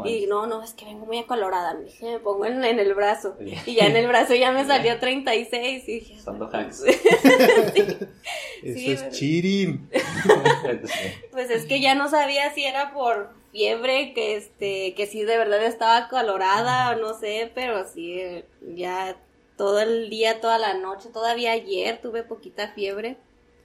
Y 0.05 0.27
no, 0.27 0.47
no, 0.47 0.63
es 0.63 0.73
que 0.73 0.85
vengo 0.85 1.05
muy 1.05 1.19
acolorada. 1.19 1.75
Me 1.75 1.87
dije, 1.87 2.13
me 2.13 2.19
pongo 2.21 2.47
en, 2.47 2.63
en 2.63 2.79
el 2.79 2.95
brazo. 2.95 3.37
Y 3.67 3.75
ya 3.75 3.87
en 3.87 3.97
el 3.97 4.07
brazo 4.07 4.37
ya 4.37 4.53
me 4.53 4.65
salió 4.69 5.01
36. 5.01 5.89
Y 5.89 5.93
dije, 5.95 6.15
Usando 6.15 6.49
hacks. 6.53 6.85
Eso 6.85 8.09
Sí, 8.63 8.93
es 8.93 9.11
cheating. 9.11 9.91
Pues 11.33 11.51
es 11.51 11.65
que 11.65 11.81
ya 11.81 11.97
no 11.97 12.09
sabía 12.09 12.55
si 12.55 12.63
era 12.63 12.93
por 12.93 13.31
fiebre, 13.51 14.15
que 14.15 14.37
este, 14.37 14.95
que 14.95 15.09
sí 15.09 15.25
de 15.25 15.39
verdad 15.39 15.65
estaba 15.65 15.97
acalorada 15.97 16.93
o 16.93 17.01
no 17.01 17.19
sé, 17.19 17.51
pero 17.53 17.85
sí, 17.89 18.21
eh, 18.21 18.45
ya 18.77 19.17
todo 19.57 19.81
el 19.81 20.09
día, 20.09 20.41
toda 20.41 20.59
la 20.59 20.75
noche, 20.75 21.09
todavía 21.13 21.51
ayer 21.51 22.01
tuve 22.01 22.23
poquita 22.23 22.69
fiebre. 22.69 23.17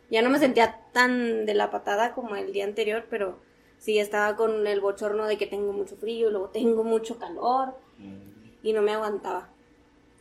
Ya 0.10 0.22
no 0.22 0.30
me 0.30 0.40
sentía 0.40 0.80
tan 0.94 1.46
de 1.46 1.54
la 1.54 1.70
patada 1.72 2.14
como 2.14 2.36
el 2.36 2.54
día 2.54 2.66
anterior, 2.66 3.06
pero 3.10 3.38
sí 3.78 4.00
estaba 4.00 4.36
con 4.36 4.66
el 4.66 4.80
bochorno 4.82 5.26
de 5.28 5.38
que 5.38 5.48
tengo 5.48 5.74
mucho 5.74 5.96
frío, 5.98 6.30
luego 6.30 6.48
tengo 6.50 6.84
mucho 6.84 7.18
calor 7.20 7.76
Mm, 8.00 8.66
y 8.68 8.74
no 8.74 8.82
me 8.84 8.94
aguantaba. 8.94 9.50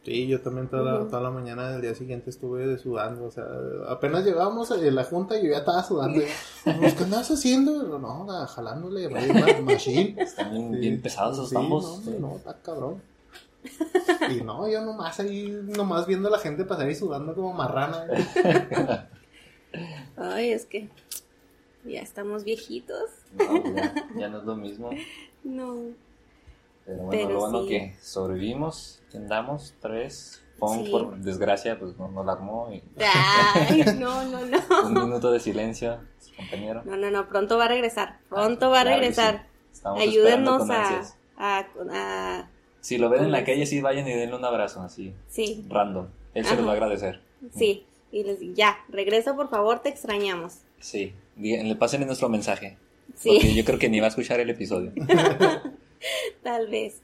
Sí, 0.04 0.26
yo 0.28 0.40
también 0.40 0.68
toda 0.68 0.82
la, 0.82 1.00
Ujú. 1.00 1.10
toda 1.10 1.20
la 1.22 1.30
mañana 1.30 1.72
del 1.72 1.82
día 1.82 1.94
siguiente 1.94 2.30
estuve 2.30 2.78
sudando, 2.78 3.24
o 3.24 3.30
sea, 3.30 3.44
apenas 3.88 4.24
llegábamos 4.24 4.70
a 4.70 4.76
la 4.76 5.04
junta 5.04 5.36
y 5.38 5.44
yo 5.44 5.50
ya 5.52 5.58
estaba 5.58 5.82
sudando. 5.82 6.22
Pues, 6.64 6.94
¿Qué 6.94 7.04
andabas 7.04 7.30
haciendo? 7.30 7.82
No, 7.98 8.26
jalándole, 8.46 9.08
ma- 9.10 9.60
machine. 9.62 10.14
Están 10.22 10.52
bien, 10.52 10.72
Sí. 10.74 10.78
bien 10.78 11.02
pesados 11.02 11.34
esos 11.36 11.48
Sí, 11.50 11.54
tambos. 11.56 12.06
No, 12.06 12.18
no, 12.28 12.36
está 12.36 12.56
cabrón. 12.62 13.02
Y 14.30 14.42
no, 14.44 14.68
yo 14.68 14.80
nomás 14.84 15.18
ahí, 15.20 15.48
nomás 15.76 16.06
viendo 16.06 16.28
a 16.28 16.30
la 16.30 16.38
gente 16.38 16.64
pasar 16.64 16.88
y 16.88 16.94
sudando 16.94 17.34
como 17.34 17.52
marrana. 17.52 18.06
Ay, 20.16 20.50
es 20.52 20.66
que 20.66 20.88
ya 21.84 22.00
estamos 22.00 22.44
viejitos. 22.44 23.10
No, 23.32 23.74
ya, 23.74 23.94
ya 24.16 24.28
no 24.28 24.38
es 24.38 24.44
lo 24.44 24.56
mismo. 24.56 24.90
No. 25.44 25.76
Pero 26.84 26.98
bueno, 27.02 27.10
Pero 27.10 27.28
lo 27.34 27.40
bueno 27.40 27.62
sí. 27.62 27.68
que 27.68 27.96
sobrevivimos, 28.00 29.02
andamos 29.14 29.74
tres. 29.80 30.42
Pong, 30.58 30.86
Sí. 30.86 30.90
por 30.90 31.14
desgracia, 31.18 31.78
pues 31.78 31.98
no, 31.98 32.08
no 32.08 32.24
la 32.24 32.32
armó. 32.32 32.72
Y 32.72 32.82
Ay, 33.54 33.84
no, 33.98 34.24
no, 34.24 34.40
un 34.40 34.94
no. 34.94 35.04
minuto 35.06 35.30
de 35.30 35.38
silencio, 35.38 35.98
su 36.18 36.34
compañero. 36.34 36.82
No, 36.86 36.96
no, 36.96 37.10
no, 37.10 37.28
pronto 37.28 37.58
va 37.58 37.66
a 37.66 37.68
regresar. 37.68 38.20
Pronto 38.30 38.70
va 38.70 38.80
a 38.80 38.82
Claro 38.84 38.98
regresar. 39.00 39.46
sí. 39.72 39.82
Ayúdennos 39.84 40.70
a, 40.70 41.02
a, 41.36 41.66
a- 41.92 42.48
Si 42.80 42.96
lo 42.96 43.10
ven 43.10 43.24
en 43.24 43.32
la 43.32 43.44
calle, 43.44 43.66
sí 43.66 43.82
vayan 43.82 44.08
y 44.08 44.12
denle 44.14 44.34
un 44.34 44.44
abrazo, 44.46 44.80
así, 44.80 45.12
sí, 45.28 45.66
random. 45.68 46.06
Él 46.32 46.46
se 46.46 46.56
los 46.56 46.64
va 46.66 46.70
a 46.70 46.74
agradecer. 46.74 47.20
sí. 47.54 47.84
Y 48.12 48.24
les 48.24 48.40
digo, 48.40 48.54
ya, 48.54 48.78
regresa 48.88 49.34
por 49.34 49.50
favor, 49.50 49.80
te 49.80 49.88
extrañamos. 49.88 50.58
Sí, 50.80 51.12
le 51.36 51.74
pasen 51.76 52.06
nuestro 52.06 52.28
mensaje. 52.28 52.76
Sí. 53.14 53.30
Porque 53.34 53.54
yo 53.54 53.64
creo 53.64 53.78
que 53.78 53.88
ni 53.88 54.00
va 54.00 54.06
a 54.06 54.10
escuchar 54.10 54.40
el 54.40 54.50
episodio. 54.50 54.92
Tal 56.42 56.68
vez. 56.68 57.00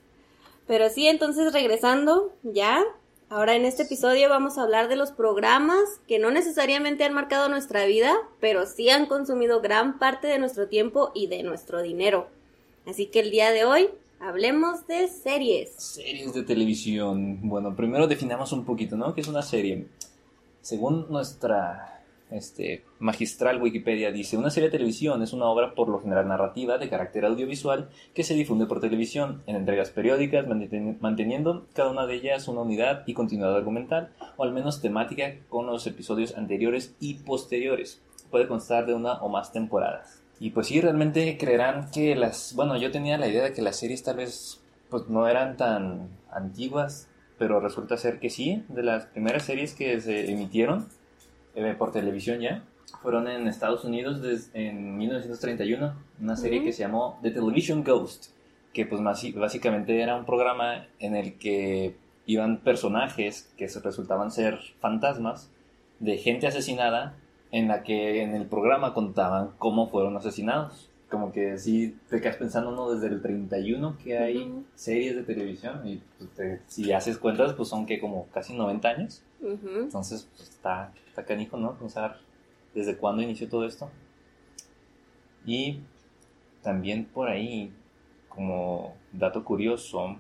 Pero 0.67 0.89
sí, 0.91 1.07
entonces 1.07 1.53
regresando, 1.53 2.33
ya. 2.43 2.83
Ahora 3.29 3.57
en 3.57 3.65
este 3.65 3.85
episodio 3.85 4.29
vamos 4.29 4.59
a 4.59 4.63
hablar 4.63 4.89
de 4.89 4.97
los 4.97 5.11
programas 5.11 5.83
que 6.07 6.19
no 6.19 6.31
necesariamente 6.31 7.05
han 7.05 7.15
marcado 7.15 7.49
nuestra 7.49 7.87
vida, 7.87 8.15
pero 8.41 8.67
sí 8.67 8.91
han 8.91 9.07
consumido 9.07 9.63
gran 9.63 9.99
parte 9.99 10.27
de 10.27 10.39
nuestro 10.39 10.69
tiempo 10.69 11.13
y 11.15 11.29
de 11.29 11.43
nuestro 11.43 11.83
dinero. 11.83 12.29
Así 12.87 13.07
que 13.07 13.21
el 13.21 13.31
día 13.31 13.51
de 13.51 13.65
hoy 13.65 13.89
hablemos 14.21 14.87
de 14.87 15.09
series. 15.09 15.71
Series 15.77 16.35
de 16.35 16.43
televisión. 16.43 17.39
Bueno, 17.43 17.75
primero 17.75 18.07
definamos 18.07 18.53
un 18.53 18.65
poquito, 18.65 18.97
¿no? 18.97 19.15
¿Qué 19.15 19.23
es 19.23 19.29
una 19.29 19.43
serie? 19.43 19.87
Según 20.63 21.07
nuestra 21.11 22.03
este, 22.31 22.85
magistral 22.99 23.61
Wikipedia 23.61 24.11
dice, 24.11 24.39
una 24.39 24.49
serie 24.49 24.71
de 24.71 24.79
televisión 24.79 25.23
es 25.23 25.33
una 25.33 25.47
obra 25.47 25.75
por 25.75 25.89
lo 25.89 26.01
general 26.01 26.29
narrativa 26.29 26.79
de 26.79 26.89
carácter 26.89 27.25
audiovisual 27.27 27.91
que 28.15 28.23
se 28.23 28.35
difunde 28.35 28.67
por 28.67 28.81
televisión 28.81 29.43
en 29.47 29.57
entregas 29.57 29.91
periódicas, 29.91 30.47
manteni- 30.47 30.97
manteniendo 31.01 31.67
cada 31.75 31.91
una 31.91 32.07
de 32.07 32.15
ellas 32.15 32.49
una 32.49 32.63
unidad 32.63 33.03
y 33.07 33.13
continuidad 33.13 33.55
argumental, 33.55 34.11
o 34.37 34.45
al 34.45 34.53
menos 34.53 34.81
temática 34.81 35.35
con 35.51 35.67
los 35.67 35.87
episodios 35.87 36.37
anteriores 36.39 36.95
y 37.01 37.15
posteriores. 37.15 38.01
Puede 38.31 38.49
constar 38.49 38.87
de 38.87 38.95
una 38.95 39.15
o 39.15 39.29
más 39.29 39.53
temporadas. 39.53 40.23
Y 40.41 40.51
pues 40.51 40.69
sí, 40.69 40.81
realmente 40.81 41.37
creerán 41.39 41.91
que 41.91 42.17
las... 42.17 42.55
Bueno, 42.55 42.77
yo 42.77 42.91
tenía 42.91 43.19
la 43.19 43.29
idea 43.29 43.45
de 43.45 43.53
que 43.53 43.63
las 43.63 43.77
series 43.77 44.03
tal 44.03 44.17
vez 44.17 44.61
pues 44.89 45.09
no 45.09 45.29
eran 45.29 45.57
tan 45.57 46.09
antiguas, 46.31 47.09
pero 47.43 47.59
resulta 47.59 47.97
ser 47.97 48.21
que 48.21 48.31
sí, 48.31 48.63
de 48.69 48.85
las 48.85 49.07
primeras 49.07 49.43
series 49.43 49.75
que 49.75 50.01
se 50.01 50.31
emitieron 50.31 50.87
eh, 51.57 51.75
por 51.77 51.91
televisión 51.91 52.39
ya, 52.39 52.63
fueron 53.03 53.27
en 53.27 53.49
Estados 53.49 53.85
Unidos 53.85 54.23
des- 54.23 54.53
en 54.55 54.97
1931, 54.97 55.93
una 56.21 56.37
serie 56.37 56.63
que 56.63 56.73
se 56.73 56.85
llamó 56.85 57.19
The 57.21 57.33
Television 57.33 57.83
Ghost, 57.83 58.27
que 58.73 58.87
pues 58.87 59.01
más- 59.01 59.27
básicamente 59.35 60.01
era 60.01 60.15
un 60.15 60.25
programa 60.25 60.87
en 61.01 61.17
el 61.17 61.37
que 61.37 61.97
iban 62.27 62.59
personajes 62.59 63.53
que 63.59 63.69
se 63.69 63.81
resultaban 63.81 64.31
ser 64.31 64.61
fantasmas 64.79 65.51
de 65.99 66.19
gente 66.19 66.47
asesinada 66.47 67.17
en 67.51 67.67
la 67.67 67.83
que 67.83 68.23
en 68.23 68.37
el 68.37 68.47
programa 68.47 68.95
contaban 68.95 69.51
cómo 69.59 69.89
fueron 69.91 70.17
asesinados. 70.17 70.91
Como 71.13 71.31
que 71.31 71.59
sí 71.59 71.95
te 72.09 72.21
quedas 72.23 72.37
pensando 72.37 72.71
uno 72.71 72.91
desde 72.91 73.09
el 73.15 73.21
31 73.21 73.99
que 74.03 74.17
hay 74.17 74.65
series 74.75 75.15
de 75.15 75.23
televisión 75.23 75.87
y 75.87 76.01
pues, 76.19 76.31
te- 76.31 76.61
si 76.67 76.91
haces 76.91 77.19
cuentas 77.19 77.53
pues 77.53 77.69
son 77.69 77.85
que 77.85 78.01
como 78.01 78.27
casi 78.29 78.55
90 78.57 78.89
años. 78.89 79.23
Entonces 79.43 80.27
pues, 80.35 80.49
está, 80.49 80.91
está 81.07 81.25
canijo, 81.27 81.59
¿no? 81.59 81.75
Pensar 81.79 82.19
desde 82.75 82.97
cuándo 82.97 83.21
inició 83.23 83.47
todo 83.49 83.67
esto. 83.67 83.91
Y 85.45 85.81
también 86.63 87.05
por 87.05 87.29
ahí, 87.29 87.73
como 88.31 88.95
dato 89.13 89.45
curioso, 89.45 90.17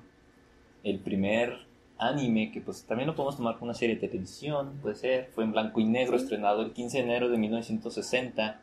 el 0.84 0.98
primer 0.98 1.54
anime, 1.98 2.50
que 2.52 2.60
pues 2.60 2.82
también 2.84 3.06
lo 3.06 3.14
podemos 3.14 3.36
tomar 3.38 3.54
como 3.54 3.66
una 3.66 3.74
serie 3.74 3.94
de 3.96 4.08
televisión, 4.08 4.78
puede 4.82 4.96
ser, 4.96 5.30
fue 5.34 5.44
en 5.44 5.52
blanco 5.52 5.80
y 5.80 5.84
negro, 5.84 6.18
Sí. 6.18 6.24
estrenado 6.24 6.60
el 6.62 6.72
15 6.72 6.98
de 6.98 7.04
enero 7.04 7.30
de 7.30 7.38
1960. 7.38 8.60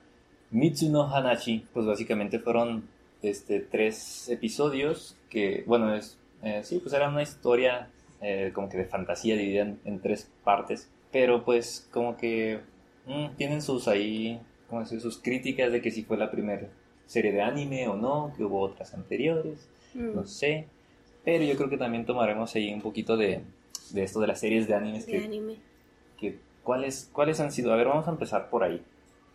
Mitsuno 0.52 1.14
Hanachi, 1.14 1.66
pues 1.74 1.86
básicamente 1.86 2.40
fueron 2.40 2.84
este, 3.22 3.60
tres 3.60 4.30
episodios 4.30 5.16
que, 5.30 5.64
bueno, 5.68 5.94
es, 5.94 6.18
eh, 6.44 6.62
sí, 6.64 6.80
pues 6.80 6.94
era 6.94 7.10
una 7.10 7.22
historia 7.22 7.90
eh, 8.22 8.52
como 8.54 8.70
que 8.70 8.78
de 8.78 8.86
fantasía 8.86 9.36
dividida 9.36 9.62
en, 9.64 9.80
en 9.86 10.00
tres 10.00 10.30
partes, 10.44 10.90
pero 11.12 11.44
pues 11.46 11.88
como 11.92 12.18
que 12.18 12.60
mm, 13.06 13.36
tienen 13.38 13.62
sus 13.62 13.88
ahí, 13.88 14.40
¿cómo 14.70 14.82
decir? 14.82 15.02
Sus 15.02 15.18
críticas 15.20 15.72
de 15.72 15.82
que 15.82 15.92
si 15.92 16.04
fue 16.04 16.18
la 16.18 16.32
primera 16.32 16.68
serie 17.06 17.32
de 17.32 17.42
anime 17.42 17.88
o 17.88 17.96
no, 17.96 18.34
que 18.38 18.44
hubo 18.44 18.60
otras 18.62 18.94
anteriores, 18.94 19.68
Mm. 19.96 20.14
no 20.16 20.24
sé, 20.28 20.68
pero 21.26 21.44
yo 21.44 21.56
creo 21.58 21.68
que 21.68 21.78
también 21.78 22.06
tomaremos 22.06 22.54
ahí 22.56 22.72
un 22.72 22.80
poquito 22.82 23.18
de, 23.18 23.42
de 23.90 24.04
esto 24.04 24.20
de 24.20 24.28
las 24.28 24.40
series 24.40 24.68
de 24.68 24.76
animes 24.76 25.08
De 25.08 25.14
que, 25.14 25.24
anime. 25.26 25.56
que 26.20 26.38
¿cuáles, 26.64 27.10
¿cuáles 27.12 27.40
han 27.40 27.52
sido? 27.52 27.74
A 27.74 27.76
ver, 27.76 27.88
vamos 27.88 28.08
a 28.08 28.12
empezar 28.12 28.52
por 28.52 28.64
ahí, 28.64 28.84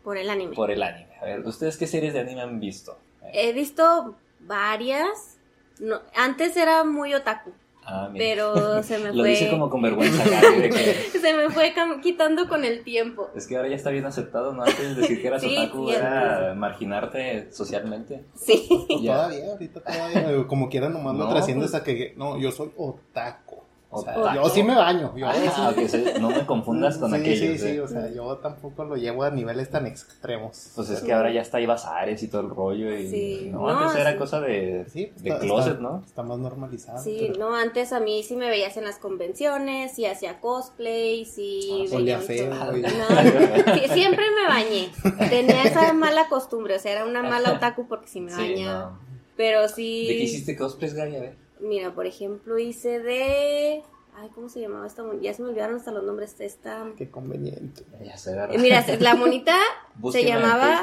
Por 0.05 0.17
el 0.19 0.29
anime. 0.31 0.55
por 0.55 0.71
el 0.71 0.83
anime. 0.83 1.09
A 1.21 1.25
ver, 1.25 1.41
¿ustedes 1.41 1.77
qué 1.77 1.87
series 1.87 2.13
de 2.15 2.21
anime 2.21 2.43
han 2.43 2.61
visto? 2.61 2.97
He 3.33 3.53
visto 3.53 4.15
varias. 4.41 5.39
No, 5.81 6.01
antes 6.15 6.57
era 6.57 6.85
muy 6.85 7.15
otaku, 7.15 7.51
Ah, 7.87 8.09
mira. 8.13 8.25
pero 8.25 8.83
se 8.85 8.99
me 8.99 9.09
Lo 9.13 9.23
fue. 9.25 9.31
dice 9.31 9.51
como 9.51 9.69
con 9.69 9.83
vergüenza, 9.83 10.23
de 10.61 10.71
que 10.71 11.19
Se 11.19 11.35
me 11.35 11.51
fue 11.51 11.75
quitando 12.03 12.47
con 12.49 12.65
el 12.65 12.85
tiempo. 12.85 13.29
es 13.35 13.47
que 13.49 13.57
ahora 13.57 13.69
ya 13.69 13.75
está 13.77 13.91
bien 13.91 14.05
aceptado, 14.07 14.53
¿no? 14.53 14.63
Antes 14.63 14.97
decir 14.97 15.21
que 15.21 15.27
eras 15.27 15.43
Sí, 15.43 15.57
otaku 15.59 15.89
sí, 15.89 15.95
era 15.97 16.55
marginarte 16.55 17.51
socialmente. 17.53 18.25
Sí. 18.37 18.69
Ya. 19.03 19.15
Todavía, 19.15 19.51
ahorita 19.53 19.81
todavía, 19.81 20.47
como 20.47 20.69
quiera 20.69 20.89
nomás 20.91 21.17
lo 21.17 21.25
No, 21.25 21.31
trasciende 21.31 21.63
pues. 21.65 21.75
hasta 21.75 21.85
que, 21.85 22.15
no, 22.17 22.39
yo 22.39 22.53
soy 22.53 22.71
otaku. 22.77 23.64
O 23.95 24.03
sea, 24.03 24.35
yo 24.35 24.49
sí 24.49 24.63
me 24.63 24.75
baño. 24.75 25.13
Yo 25.17 25.27
Ah, 25.29 25.35
sí, 25.89 26.05
no 26.21 26.31
me 26.31 26.45
confundas 26.47 26.99
con 26.99 27.11
sí, 27.11 27.17
aquellos. 27.17 27.39
Sí, 27.39 27.59
sí, 27.59 27.77
eh. 27.77 27.81
o 27.81 27.89
sea, 27.89 28.11
yo 28.11 28.37
tampoco 28.39 28.85
lo 28.85 28.97
llevo 28.97 29.23
a 29.25 29.31
niveles 29.31 29.71
tan 29.71 29.87
extremos. 29.87 30.73
Pues 30.75 30.91
es 30.91 31.01
que 31.01 31.13
ahora 31.13 31.33
ya 31.33 31.41
está 31.43 31.61
Iba 31.61 31.79
Zares 31.79 32.23
y 32.23 32.29
todo 32.29 32.41
el 32.43 32.51
rollo. 32.51 32.93
Y, 32.97 33.09
Sí. 33.09 33.49
No, 33.53 33.61
No, 33.61 33.69
antes 33.79 34.01
era 34.01 34.17
cosa 34.19 34.41
de, 34.41 34.87
Sí, 34.93 35.13
de 35.17 35.29
está- 35.31 35.41
closet, 35.41 35.73
está- 35.75 35.83
¿no? 35.83 36.03
Está 36.05 36.23
más 36.23 36.39
normalizado. 36.39 37.03
Sí, 37.03 37.29
pero- 37.33 37.39
no, 37.51 37.55
antes 37.57 37.93
a 37.93 38.01
mí 38.01 38.23
sí 38.23 38.37
me 38.37 38.49
veías 38.51 38.77
en 38.77 38.85
las 38.85 38.99
convenciones, 38.99 39.99
y 39.99 40.07
hacía 40.07 40.41
cosplay, 40.41 41.25
sí. 41.25 41.87
Ah, 41.93 41.97
olía 41.97 42.19
veía 42.19 42.51
feo, 42.51 42.77
y- 42.77 42.81
No, 42.83 42.89
sí, 43.75 43.89
siempre 43.93 44.25
me 44.31 44.49
bañé. 44.49 44.91
Tenía 45.31 45.63
esa 45.65 45.93
mala 45.93 46.29
costumbre, 46.29 46.77
o 46.77 46.79
sea, 46.79 46.93
era 46.93 47.05
una 47.05 47.23
mala 47.23 47.53
otaku 47.53 47.87
porque 47.87 48.09
sí 48.09 48.21
me 48.21 48.31
Sí, 48.33 48.37
bañaba. 48.55 48.91
no. 48.91 48.99
Pero 49.37 49.69
sí. 49.69 50.07
¿De 50.07 50.17
qué 50.17 50.23
hiciste 50.25 50.57
cosplays, 50.57 50.95
Gaby? 50.95 51.17
A 51.17 51.21
ver. 51.21 51.44
Mira, 51.61 51.95
por 51.95 52.07
ejemplo, 52.07 52.59
hice 52.59 53.01
de. 53.01 53.83
Ay, 54.17 54.29
¿cómo 54.35 54.49
se 54.49 54.61
llamaba 54.61 54.87
esta 54.87 55.03
monita? 55.03 55.25
Ya 55.25 55.35
se 55.35 55.43
me 55.43 55.49
olvidaron 55.49 55.77
hasta 55.77 55.91
los 55.91 56.05
nombres 56.05 56.37
de 56.39 56.47
esta. 56.47 56.87
Qué 56.97 57.11
conveniente. 57.11 57.85
Ya 58.05 58.17
se. 58.17 58.33
Eh, 58.33 58.59
Mira, 58.59 58.85
la 59.01 59.15
monita 59.15 59.57
se 60.13 60.25
llamaba 60.25 60.83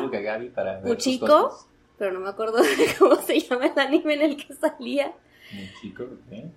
Puchico. 0.84 1.58
pero 1.98 2.12
no 2.12 2.20
me 2.20 2.30
acuerdo 2.30 2.58
de 2.62 2.96
cómo 3.00 3.16
se 3.18 3.40
llama 3.40 3.68
el 3.68 3.80
anime 3.80 4.16
en 4.16 4.22
el 4.22 4.38
que 4.38 4.54
salía. 4.54 5.14
Puchico, 5.50 6.04
¿eh? 6.32 6.50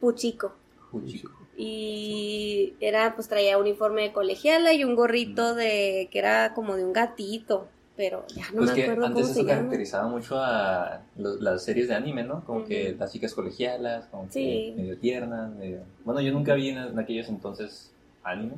Puchico. 0.00 0.52
Puchico. 0.90 1.32
Y 1.56 2.74
era, 2.80 3.14
pues 3.16 3.28
traía 3.28 3.58
uniforme 3.58 4.02
de 4.02 4.12
colegiala 4.12 4.72
y 4.74 4.84
un 4.84 4.94
gorrito 4.94 5.54
de 5.54 6.08
que 6.12 6.18
era 6.18 6.54
como 6.54 6.76
de 6.76 6.84
un 6.84 6.92
gatito. 6.92 7.68
Pero 7.98 8.24
ya 8.28 8.46
no 8.52 8.58
pues 8.58 8.70
me 8.70 8.76
que 8.76 8.82
acuerdo 8.84 9.06
antes 9.06 9.22
cómo 9.22 9.34
se 9.34 9.40
eso 9.40 9.48
llama. 9.48 9.58
caracterizaba 9.58 10.08
mucho 10.08 10.36
a 10.40 11.02
las 11.16 11.64
series 11.64 11.88
de 11.88 11.96
anime, 11.96 12.22
¿no? 12.22 12.44
Como 12.44 12.64
que 12.64 12.94
las 12.98 13.12
chicas 13.12 13.34
colegialas, 13.34 14.06
como 14.06 14.28
Sí. 14.30 14.72
que 14.76 14.80
medio 14.82 14.96
tiernas, 14.98 15.50
medio... 15.56 15.80
Bueno, 16.04 16.20
yo 16.20 16.32
nunca 16.32 16.54
vi 16.54 16.68
en, 16.70 16.78
en 16.78 16.98
aquellos 16.98 17.28
entonces 17.28 17.92
anime. 18.22 18.54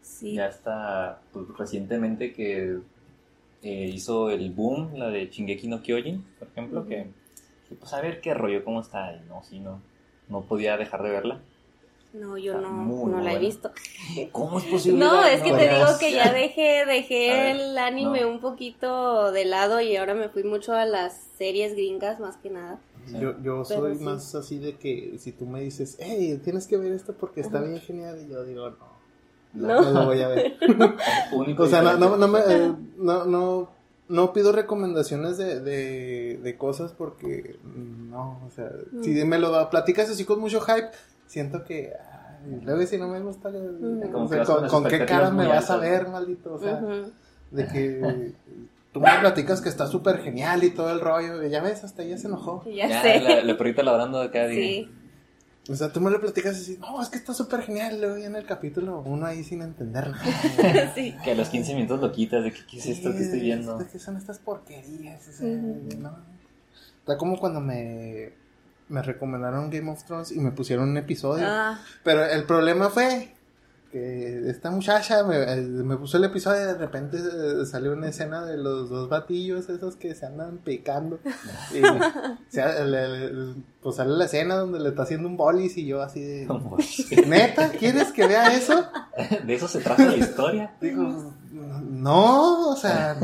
Sí. 0.00 0.34
Ya 0.34 0.46
está 0.46 1.20
pues, 1.32 1.46
recientemente 1.58 2.32
que 2.32 2.78
eh, 3.64 3.90
hizo 3.92 4.30
el 4.30 4.52
boom, 4.52 4.94
la 4.94 5.08
de 5.10 5.26
Shingeki 5.28 5.66
no 5.66 5.82
Kyojin, 5.82 6.24
por 6.38 6.46
ejemplo, 6.48 6.86
que, 6.86 7.08
que, 7.68 7.74
pues 7.74 7.92
a 7.92 8.00
ver 8.00 8.20
qué 8.20 8.32
rollo, 8.32 8.64
cómo 8.64 8.80
está, 8.80 9.12
y 9.12 9.28
no, 9.28 9.42
sí, 9.42 9.58
no, 9.58 9.80
no 10.28 10.42
podía 10.42 10.76
dejar 10.76 11.02
de 11.02 11.10
verla. 11.10 11.40
No, 12.12 12.36
yo 12.36 12.60
no, 12.60 12.68
muy 12.70 13.10
no 13.10 13.20
la 13.22 13.32
he 13.34 13.38
visto. 13.38 13.70
¿Cómo 14.32 14.58
es 14.58 14.64
posible? 14.70 14.98
No, 14.98 15.24
es 15.24 15.40
que 15.42 15.52
te 15.52 15.68
digo 15.74 15.86
que 15.98 16.12
ya 16.12 16.32
dejé, 16.32 16.84
dejé 16.86 17.28
ver, 17.30 17.56
el 17.56 17.78
anime 17.78 18.20
no. 18.22 18.28
un 18.28 18.40
poquito 18.40 19.32
de 19.32 19.44
lado 19.46 19.80
y 19.80 19.96
ahora 19.96 20.14
me 20.14 20.28
fui 20.28 20.44
mucho 20.44 20.74
a 20.74 20.84
las 20.84 21.14
series 21.38 21.72
gringas 21.72 22.20
más 22.20 22.36
que 22.36 22.50
nada. 22.50 22.78
Sí. 23.06 23.16
Yo, 23.18 23.34
yo 23.42 23.64
soy 23.64 23.96
sí. 23.96 24.04
más 24.04 24.34
así 24.34 24.58
de 24.58 24.76
que 24.76 25.16
si 25.18 25.32
tú 25.32 25.46
me 25.46 25.60
dices, 25.62 25.96
hey, 26.00 26.38
tienes 26.44 26.66
que 26.66 26.76
ver 26.76 26.92
esto 26.92 27.14
porque 27.14 27.40
está 27.40 27.58
Ajá. 27.58 27.66
bien 27.66 27.80
genial, 27.80 28.18
y 28.24 28.30
yo 28.30 28.44
digo, 28.44 28.70
no, 28.70 28.76
No. 29.54 29.80
no 29.82 29.90
lo 30.00 30.04
voy 30.06 30.20
a 30.20 30.28
ver. 30.28 30.56
Único 31.32 31.62
O 31.64 31.66
sea, 31.66 31.80
no, 31.82 31.96
no, 31.96 32.16
no, 32.16 32.28
me, 32.28 32.40
eh, 32.40 32.72
no, 32.98 33.24
no, 33.24 33.70
no 34.08 34.32
pido 34.34 34.52
recomendaciones 34.52 35.38
de, 35.38 35.60
de, 35.60 36.38
de 36.42 36.56
cosas 36.58 36.92
porque 36.92 37.56
mm, 37.64 38.10
no, 38.10 38.38
o 38.46 38.50
sea, 38.54 38.70
Mm. 38.92 39.02
si 39.02 39.10
me 39.24 39.38
lo 39.38 39.50
da- 39.50 39.70
platicas 39.70 40.10
así 40.10 40.24
con 40.26 40.38
mucho 40.40 40.60
hype, 40.60 40.90
siento 41.32 41.64
que, 41.64 41.92
ay, 41.98 42.60
luego 42.62 42.84
si 42.86 42.98
no 42.98 43.08
me 43.08 43.20
gusta, 43.20 43.50
que 43.50 44.10
con 44.68 44.84
qué 44.84 45.06
cara 45.06 45.30
me 45.30 45.46
vas 45.46 45.70
a 45.70 45.78
ver, 45.78 46.08
maldito, 46.08 46.54
o 46.54 46.58
sea, 46.58 46.80
de 47.50 47.66
que 47.68 48.32
tú 48.92 49.00
me 49.00 49.08
platicas 49.20 49.62
que 49.62 49.70
está 49.70 49.86
súper 49.86 50.18
genial 50.18 50.62
y 50.62 50.70
todo 50.70 50.92
el 50.92 51.00
rollo, 51.00 51.42
y 51.42 51.48
ya 51.48 51.62
ves, 51.62 51.84
hasta 51.84 52.02
ella 52.02 52.18
se 52.18 52.26
enojó. 52.26 52.62
Ya, 52.66 52.86
Ya, 52.88 53.02
sé. 53.02 53.20
la, 53.20 53.42
la 53.42 53.56
perrita 53.56 53.82
ladrando 53.82 54.20
acá. 54.20 54.46
Sí. 54.48 54.54
dije, 54.54 54.88
O 55.70 55.74
sea, 55.74 55.90
tú 55.90 56.00
me 56.02 56.10
lo 56.10 56.20
platicas 56.20 56.56
así, 56.56 56.76
no, 56.78 57.00
es 57.00 57.08
que 57.08 57.16
está 57.16 57.32
súper 57.32 57.62
genial, 57.62 57.98
luego 57.98 58.18
ya 58.18 58.26
en 58.26 58.36
el 58.36 58.44
capítulo 58.44 59.02
uno 59.06 59.24
ahí 59.24 59.42
sin 59.44 59.62
entender 59.62 60.10
nada. 60.10 60.92
sí. 60.94 61.14
Que 61.24 61.30
a 61.30 61.34
los 61.34 61.48
15 61.48 61.74
minutos 61.74 62.00
lo 62.00 62.12
quitas, 62.12 62.44
de 62.44 62.52
que, 62.52 62.60
¿qué 62.66 62.76
es 62.78 62.86
esto 62.86 63.10
que 63.12 63.22
estoy 63.22 63.40
viendo? 63.40 63.78
¿Qué 63.90 63.98
son 63.98 64.18
estas 64.18 64.38
porquerías? 64.38 65.26
O 65.28 65.32
sea, 65.32 65.46
Ujú. 65.48 65.98
no. 65.98 66.16
Está 67.00 67.16
como 67.16 67.38
cuando 67.38 67.60
me, 67.60 68.32
me 68.92 69.02
recomendaron 69.02 69.70
Game 69.70 69.90
of 69.90 70.04
Thrones 70.04 70.30
y 70.32 70.38
me 70.40 70.52
pusieron 70.52 70.90
un 70.90 70.96
episodio. 70.96 71.44
Ah, 71.48 71.80
Pero 72.04 72.24
el 72.24 72.44
problema 72.44 72.88
fue 72.90 73.34
que 73.90 74.48
esta 74.48 74.70
muchacha 74.70 75.22
me, 75.22 75.44
me 75.56 75.96
puso 75.98 76.16
el 76.16 76.24
episodio 76.24 76.62
y 76.62 76.64
de 76.64 76.74
repente 76.78 77.18
eh, 77.18 77.66
salió 77.66 77.92
una 77.92 78.08
escena 78.08 78.42
de 78.46 78.56
los 78.56 78.88
dos 78.88 79.10
batillos 79.10 79.68
esos 79.68 79.96
que 79.96 80.14
se 80.14 80.24
andan 80.24 80.58
picando. 80.58 81.18
Y, 81.74 81.78
el- 82.58 82.94
el- 82.94 83.64
pues 83.82 83.96
sale 83.96 84.12
la 84.12 84.24
escena 84.24 84.54
donde 84.56 84.80
le 84.80 84.88
está 84.90 85.02
haciendo 85.02 85.28
un 85.28 85.36
bolis 85.36 85.76
y 85.76 85.84
yo 85.86 86.00
así 86.02 86.20
de... 86.22 86.46
¿Neta? 87.26 87.68
¿Quieres 87.70 88.12
que 88.12 88.26
vea 88.26 88.54
eso? 88.54 88.86
De 89.44 89.54
eso 89.54 89.68
se 89.68 89.80
trata 89.80 90.04
la 90.06 90.16
historia. 90.16 90.72
Digo, 90.80 91.34
no, 91.50 92.70
o 92.70 92.76
sea, 92.76 93.18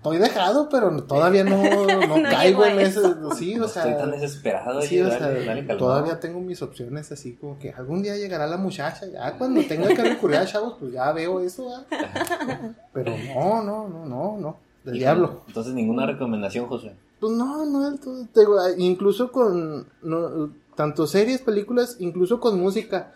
estoy 0.00 0.16
dejado, 0.16 0.68
pero 0.70 1.02
todavía 1.04 1.44
no, 1.44 1.62
no, 1.86 2.18
No 2.18 2.22
caigo 2.22 2.64
en 2.64 2.80
eso. 2.80 3.34
Sí, 3.34 3.54
No 3.54 3.66
o 3.66 3.68
sea, 3.68 3.84
estoy 3.84 4.00
tan 4.00 4.10
desesperado. 4.10 4.80
sí, 4.80 5.00
o 5.00 5.08
sea, 5.08 5.20
dale, 5.20 5.44
dale 5.44 5.62
todavía 5.76 6.18
tengo 6.18 6.40
mis 6.40 6.62
opciones 6.62 7.12
así 7.12 7.34
como 7.34 7.58
que 7.58 7.70
algún 7.70 8.02
día 8.02 8.16
llegará 8.16 8.46
la 8.46 8.56
muchacha, 8.56 9.06
ya 9.06 9.36
cuando 9.36 9.62
tenga 9.64 9.88
que 9.88 10.02
recurrir 10.02 10.38
a 10.38 10.46
chavos, 10.46 10.76
pues 10.80 10.92
ya 10.92 11.12
veo 11.12 11.40
eso, 11.40 11.66
¿verdad? 11.68 12.74
Pero 12.94 13.12
no, 13.34 13.62
no, 13.62 13.88
no, 13.88 14.06
no, 14.06 14.38
no, 14.38 14.56
del 14.84 14.94
diablo. 14.94 15.42
Entonces, 15.46 15.74
ninguna 15.74 16.06
recomendación, 16.06 16.66
José. 16.66 16.94
Pues 17.20 17.32
no, 17.34 17.66
no 17.66 17.90
del 17.90 18.00
todo, 18.00 18.26
te 18.32 18.40
digo, 18.40 18.56
incluso 18.78 19.30
con, 19.30 19.86
no, 20.02 20.50
tanto 20.74 21.06
series, 21.06 21.42
películas, 21.42 21.96
incluso 22.00 22.40
con 22.40 22.58
música. 22.58 23.12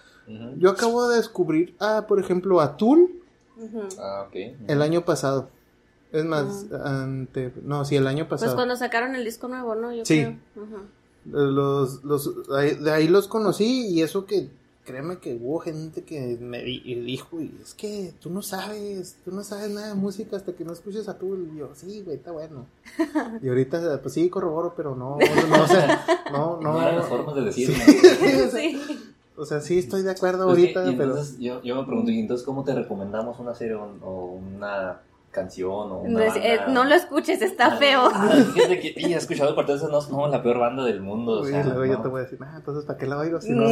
Yo 0.58 0.70
acabo 0.70 1.08
de 1.08 1.16
descubrir, 1.16 1.76
ah, 1.80 2.04
por 2.06 2.20
ejemplo, 2.20 2.60
a 2.60 2.76
Tool. 2.76 3.10
Ah, 3.98 4.24
ok. 4.26 4.36
el 4.68 4.82
año 4.82 5.04
pasado. 5.04 5.48
Es 6.14 6.24
más, 6.24 6.66
ante, 6.84 7.52
no, 7.62 7.84
sí, 7.84 7.96
el 7.96 8.06
año 8.06 8.28
Pues 8.28 8.40
pasado. 8.40 8.56
cuando 8.56 8.76
sacaron 8.76 9.14
el 9.16 9.24
disco 9.24 9.48
nuevo, 9.48 9.74
¿no? 9.74 9.92
Yo 9.92 10.04
Sí. 10.04 10.20
creo. 10.22 10.36
Ujú. 10.56 10.76
Los, 11.26 12.04
los, 12.04 12.30
ahí- 12.56 12.74
de 12.76 12.90
ahí 12.92 13.08
los 13.08 13.28
conocí 13.28 13.88
y 13.88 14.02
eso 14.02 14.26
que, 14.26 14.48
créeme 14.84 15.18
que 15.18 15.34
hubo 15.34 15.58
gente 15.60 16.02
que 16.02 16.36
me 16.40 16.62
di- 16.62 16.82
y 16.84 16.94
dijo, 17.00 17.40
y 17.40 17.50
es 17.62 17.72
que 17.74 18.12
tú 18.20 18.28
no 18.30 18.42
sabes, 18.42 19.16
tú 19.24 19.32
no 19.32 19.42
sabes 19.42 19.70
nada 19.70 19.88
de 19.88 19.94
música 19.94 20.36
hasta 20.36 20.52
que 20.52 20.64
no 20.64 20.72
escuches 20.74 21.08
a 21.08 21.18
tú. 21.18 21.34
Y 21.54 21.58
yo, 21.58 21.70
sí, 21.74 22.02
güey, 22.02 22.16
está 22.18 22.30
bueno. 22.32 22.66
Y 23.42 23.48
ahorita, 23.48 24.00
pues 24.02 24.12
sí, 24.14 24.28
corroboro, 24.28 24.74
pero 24.76 24.94
no, 24.94 25.16
no, 25.18 25.56
no, 25.56 25.64
o 25.64 25.66
sea, 25.66 26.04
no, 26.30 26.60
no. 26.60 26.72
No 26.74 26.82
eran 26.82 26.96
las 26.96 27.06
formas 27.08 27.34
de 27.34 27.40
decir. 27.42 27.70
¿no? 27.70 27.74
Sí, 27.84 28.26
o 28.36 28.50
sea, 28.50 28.50
Sí. 28.50 28.82
o 29.36 29.44
sea, 29.46 29.60
sí 29.62 29.78
estoy 29.78 30.02
de 30.02 30.10
acuerdo 30.10 30.44
Pues 30.46 30.58
ahorita, 30.58 30.84
que- 30.84 30.92
pero... 30.92 31.16
yo, 31.40 31.62
yo 31.62 31.74
me 31.76 31.84
pregunto, 31.86 32.10
¿y 32.10 32.20
entonces 32.20 32.44
cómo 32.44 32.62
te 32.64 32.74
recomendamos 32.74 33.40
una 33.40 33.54
serie 33.54 33.74
o, 33.76 33.86
o 34.02 34.26
una 34.34 35.00
canción 35.34 35.70
o 35.92 35.98
una 35.98 36.10
No, 36.10 36.20
es- 36.20 36.36
eh, 36.36 36.56
banda? 36.58 36.72
no 36.72 36.84
lo 36.84 36.94
escuches, 36.94 37.42
está 37.42 37.76
feo. 37.76 38.08
Ah, 38.12 38.30
Fíjate 38.54 38.80
que 38.80 38.94
y 38.96 39.12
he 39.12 39.16
escuchado 39.16 39.50
el 39.50 39.54
partido 39.56 39.88
no, 39.90 40.00
no, 40.08 40.28
la 40.28 40.42
peor 40.42 40.58
banda 40.60 40.84
del 40.84 41.00
mundo. 41.02 41.40
o 41.40 41.42
Uy, 41.42 41.50
sea, 41.50 41.64
luego 41.64 41.84
yo 41.84 41.92
no. 41.94 42.02
te 42.02 42.08
voy 42.08 42.20
a 42.20 42.24
decir, 42.24 42.38
ah, 42.42 42.54
entonces 42.56 42.84
¿para 42.86 42.98
qué 42.98 43.06
la 43.06 43.18
oigo? 43.18 43.40
Si 43.40 43.50
No. 43.50 43.66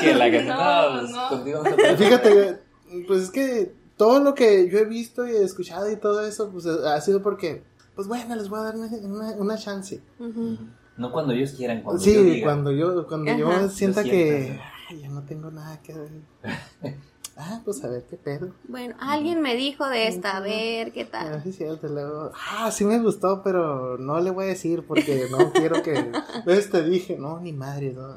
que 0.00 0.14
la 0.14 0.30
que 0.30 0.42
No, 0.44 0.92
no, 0.94 1.00
pues, 1.00 1.10
no. 1.10 1.28
contigo 1.28 1.58
no 1.62 1.70
se 1.70 1.74
puede. 1.76 1.96
Fíjate, 1.98 2.58
pues 3.06 3.20
es 3.24 3.30
que 3.30 3.74
todo 3.96 4.20
lo 4.20 4.34
que 4.34 4.70
yo 4.70 4.78
he 4.78 4.84
visto 4.86 5.26
y 5.26 5.32
he 5.32 5.42
escuchado 5.42 5.90
y 5.90 5.96
todo 5.96 6.24
eso, 6.26 6.50
pues 6.50 6.64
ha 6.66 7.00
sido 7.00 7.20
porque, 7.22 7.62
pues 7.94 8.08
bueno, 8.08 8.34
les 8.36 8.48
voy 8.48 8.60
a 8.60 8.62
dar 8.62 8.76
una, 8.76 8.86
una, 9.02 9.30
una 9.32 9.58
chance. 9.58 10.00
Ujú. 10.18 10.56
No 10.96 11.10
cuando 11.10 11.32
ellos 11.32 11.52
quieran, 11.52 11.82
cuando 11.82 12.02
sí, 12.02 12.14
yo 12.14 12.22
diga. 12.22 12.46
cuando 12.46 12.70
yo, 12.70 13.06
cuando 13.06 13.34
yo 13.34 13.48
Ajá. 13.50 13.68
sienta 13.68 14.02
Yo 14.02 14.10
que 14.10 14.42
siento. 14.44 14.62
ay, 14.90 15.00
ya 15.00 15.08
no 15.08 15.22
tengo 15.24 15.50
nada 15.50 15.80
que 15.82 15.94
ver. 15.94 16.10
ah, 17.36 17.60
pues 17.64 17.82
a 17.84 17.88
ver 17.88 18.04
qué 18.08 18.16
pedo. 18.16 18.50
Bueno, 18.68 18.94
alguien 19.00 19.40
me 19.40 19.54
dijo 19.56 19.86
de 19.88 20.08
esta, 20.08 20.36
a 20.36 20.40
ver 20.40 20.92
qué 20.92 21.02
Ah, 21.12 21.24
tal. 21.30 21.42
sí, 21.42 21.48
es 21.50 21.56
cierto, 21.56 21.88
luego, 21.88 22.32
ah, 22.50 22.70
sí 22.70 22.84
me 22.84 22.98
gustó, 23.00 23.42
pero 23.42 23.98
no 23.98 24.20
le 24.20 24.30
voy 24.30 24.44
a 24.44 24.48
decir 24.48 24.84
porque 24.86 25.26
no 25.30 25.38
quiero 25.52 25.82
que. 25.82 26.12
¿Ves? 26.46 26.70
Te 26.70 26.82
dije, 26.82 27.16
no, 27.18 27.40
ni 27.40 27.52
madre, 27.52 27.92
no. 27.92 28.16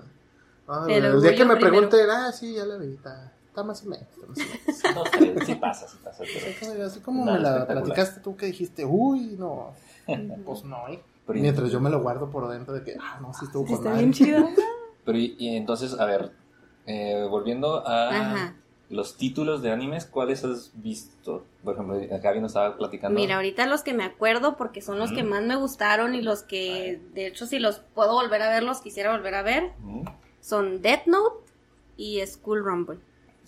No, 0.67 0.87
El 0.87 1.05
el, 1.05 1.21
día 1.21 1.35
que 1.35 1.45
me 1.45 1.55
primero. 1.55 1.87
pregunten, 1.89 2.09
ah, 2.09 2.31
sí, 2.31 2.53
ya 2.55 2.65
la 2.65 2.77
vi, 2.77 2.93
está, 2.95 3.31
está 3.47 3.63
más 3.63 3.83
o 3.85 3.89
menos. 3.89 4.07
Está 4.07 4.27
más 4.27 4.37
o 4.37 4.41
menos. 4.41 4.55
No, 4.95 5.03
sí, 5.19 5.33
sí 5.45 5.55
pasa, 5.55 5.87
sí 5.87 5.97
pasa. 6.03 6.23
pero- 6.59 6.85
Así 6.85 6.99
como- 7.01 7.25
me 7.25 7.39
la 7.39 7.67
platicaste 7.67 8.21
tú 8.21 8.35
que 8.35 8.47
dijiste, 8.47 8.85
uy, 8.85 9.35
no, 9.37 9.73
pues 10.45 10.63
no, 10.63 10.87
¿eh? 10.87 11.01
pero- 11.27 11.39
Mientras 11.39 11.69
yo 11.71 11.79
me 11.79 11.89
lo 11.89 12.01
guardo 12.01 12.29
por 12.29 12.47
dentro 12.49 12.73
de 12.73 12.83
que, 12.83 12.95
ah, 12.99 13.19
no, 13.21 13.33
sí 13.33 13.45
estuvo 13.45 13.65
con 13.65 13.73
Está 13.75 13.89
madre. 13.89 14.01
bien 14.01 14.13
chido. 14.13 14.47
Pero 15.05 15.17
y, 15.19 15.35
y 15.37 15.55
entonces, 15.55 15.99
a 15.99 16.05
ver, 16.05 16.31
eh, 16.87 17.27
volviendo 17.29 17.85
a 17.87 18.09
Ajá. 18.09 18.55
Los 18.89 19.17
títulos 19.17 19.61
de 19.61 19.71
animes, 19.71 20.05
¿cuáles 20.05 20.43
has 20.43 20.71
visto? 20.75 21.45
Por 21.63 21.73
ejemplo, 21.73 21.95
acá 22.15 22.33
nos 22.35 22.51
estaba 22.51 22.77
platicando. 22.77 23.19
Mira, 23.19 23.35
ahorita 23.35 23.65
los 23.65 23.81
que 23.81 23.93
me 23.93 24.03
acuerdo, 24.03 24.57
porque 24.57 24.81
son 24.81 24.99
los 24.99 25.11
que 25.11 25.23
más 25.23 25.43
me 25.43 25.55
gustaron 25.55 26.15
y 26.15 26.21
los 26.21 26.43
que, 26.43 27.01
de 27.13 27.27
hecho, 27.27 27.47
si 27.47 27.59
los 27.59 27.79
puedo 27.79 28.13
volver 28.13 28.41
a 28.41 28.49
ver, 28.49 28.63
los 28.63 28.81
quisiera 28.81 29.11
volver 29.11 29.35
a 29.35 29.41
ver, 29.41 29.71
son 30.39 30.81
Death 30.81 31.07
Note 31.07 31.45
y 31.97 32.25
School 32.25 32.63
Rumble. 32.63 32.99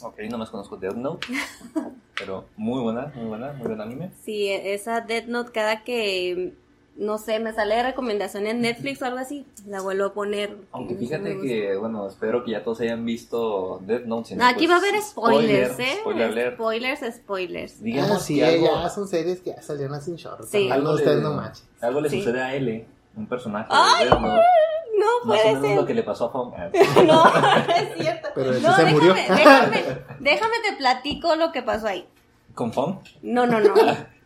Ok, 0.04 0.20
nomás 0.30 0.50
conozco 0.50 0.78
Death 0.78 0.96
Note. 0.96 1.28
pero 2.18 2.46
muy 2.56 2.82
buena, 2.82 3.12
muy 3.16 3.26
buena, 3.26 3.54
muy 3.54 3.68
buen 3.68 3.82
anime. 3.82 4.12
Sí, 4.24 4.50
esa 4.50 5.02
Death 5.02 5.26
Note, 5.26 5.52
cada 5.52 5.84
que, 5.84 6.54
no 6.98 7.18
sé, 7.20 7.40
me 7.40 7.54
sale 7.54 7.76
de 7.76 7.84
recomendación 7.84 8.48
en 8.48 8.62
Netflix 8.62 9.02
o 9.02 9.06
algo 9.06 9.20
así, 9.20 9.46
la 9.68 9.82
vuelvo 9.82 10.06
a 10.06 10.14
poner. 10.14 10.58
Aunque 10.72 10.96
fíjate 10.96 11.40
que, 11.40 11.76
bueno, 11.78 12.08
espero 12.08 12.44
que 12.44 12.52
ya 12.52 12.64
todos 12.64 12.82
hayan 12.82 13.06
visto 13.06 13.80
Death 13.84 14.06
Note. 14.06 14.30
si 14.30 14.36
no, 14.36 14.46
Aquí 14.46 14.68
pues, 14.68 14.70
va 14.72 14.76
a 14.76 14.78
haber 14.90 15.02
spoilers, 15.02 15.72
spoiler, 15.74 15.90
¿eh? 15.90 15.98
spoiler 16.02 16.28
alert. 16.32 16.56
Spoilers, 16.56 17.16
spoilers. 17.16 17.82
Digamos 17.84 18.12
ah, 18.18 18.20
sí, 18.20 18.36
que 18.36 18.46
algo, 18.46 18.68
ya 18.82 18.90
son 18.90 19.08
series 19.08 19.42
que 19.42 19.52
ya 19.52 19.62
salieron 19.62 20.02
sin 20.02 20.16
short. 20.16 20.44
Sí. 20.44 20.70
algo, 20.72 20.94
ustedes 20.94 21.18
le, 21.18 21.22
no 21.24 21.34
manchen. 21.34 21.66
algo 21.82 22.02
le 22.02 22.10
Sí. 22.10 22.20
sucede 22.20 22.42
a 22.42 22.56
L, 22.56 22.86
un 23.16 23.28
personaje 23.28 23.68
Ay, 23.72 24.06
de. 24.06 24.12
No 24.12 25.26
Más 25.26 25.40
o 25.40 25.44
puede 25.44 25.46
menos 25.46 25.62
lo 25.62 25.78
ser. 25.82 25.86
que 25.86 25.94
le 25.94 26.04
pasó 26.04 26.26
a 26.26 26.30
Fong. 26.32 26.54
No, 27.06 27.24
no 27.26 27.74
es 27.76 27.94
cierto. 28.02 28.30
Pero 28.34 28.52
no, 28.54 28.60
se 28.60 28.62
déjame, 28.68 28.92
murió. 28.94 29.14
Déjame, 29.14 29.84
déjame 30.20 30.56
te 30.68 30.76
platico 30.78 31.36
lo 31.36 31.52
que 31.52 31.62
pasó 31.62 31.88
ahí. 31.88 32.08
¿Con 32.56 32.74
Fong? 32.74 32.96
No, 33.22 33.46
no, 33.46 33.60
no. 33.60 33.76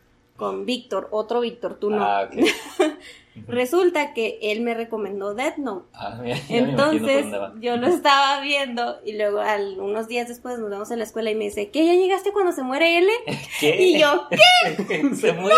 Con 0.42 0.66
Víctor, 0.66 1.08
otro 1.12 1.40
Víctor, 1.42 1.76
tú 1.76 1.92
no. 1.92 2.04
Ah, 2.04 2.24
ok. 2.28 2.36
Resulta 3.48 4.14
que 4.14 4.40
él 4.42 4.62
me 4.62 4.74
recomendó 4.74 5.34
Death 5.36 5.58
Note. 5.58 5.86
Ah, 5.94 6.18
mira, 6.22 6.36
Entonces 6.50 7.26
yo 7.60 7.78
lo 7.78 7.88
estaba 7.88 8.42
viendo 8.42 8.98
y 9.06 9.14
luego 9.14 9.40
al, 9.40 9.80
unos 9.80 10.08
días 10.08 10.28
después 10.28 10.58
nos 10.60 10.70
vemos 10.70 10.90
en 10.92 10.98
la 10.98 11.06
escuela 11.06 11.30
y 11.32 11.36
me 11.36 11.46
dice, 11.46 11.70
¿qué? 11.70 11.86
¿Ya 11.86 11.94
llegaste 11.94 12.32
cuando 12.34 12.52
se 12.52 12.64
muere 12.64 12.98
L? 12.98 13.10
¿Qué? 13.60 13.82
Y 13.82 14.00
yo, 14.00 14.28
¿qué? 14.30 15.14
¿Se 15.16 15.32
muere? 15.34 15.56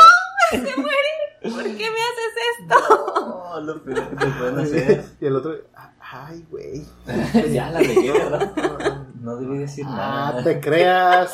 ¿Por 1.41 1.63
qué 1.63 1.89
me 1.89 1.97
haces 1.99 2.33
esto? 2.59 2.75
No, 3.25 3.59
lo 3.61 3.83
peor 3.83 4.09
que 4.09 4.15
te 4.17 4.31
pueden 4.31 4.59
hacer. 4.59 5.05
Y 5.19 5.25
el 5.25 5.35
otro, 5.37 5.55
ay, 5.99 6.45
güey. 6.49 6.83
ya 7.53 7.69
la 7.71 7.79
regué, 7.79 8.11
¿verdad? 8.11 9.03
No 9.19 9.37
debí 9.37 9.57
decir 9.59 9.85
Ah, 9.87 10.31
nada. 10.33 10.43
te 10.43 10.59
creas. 10.59 11.33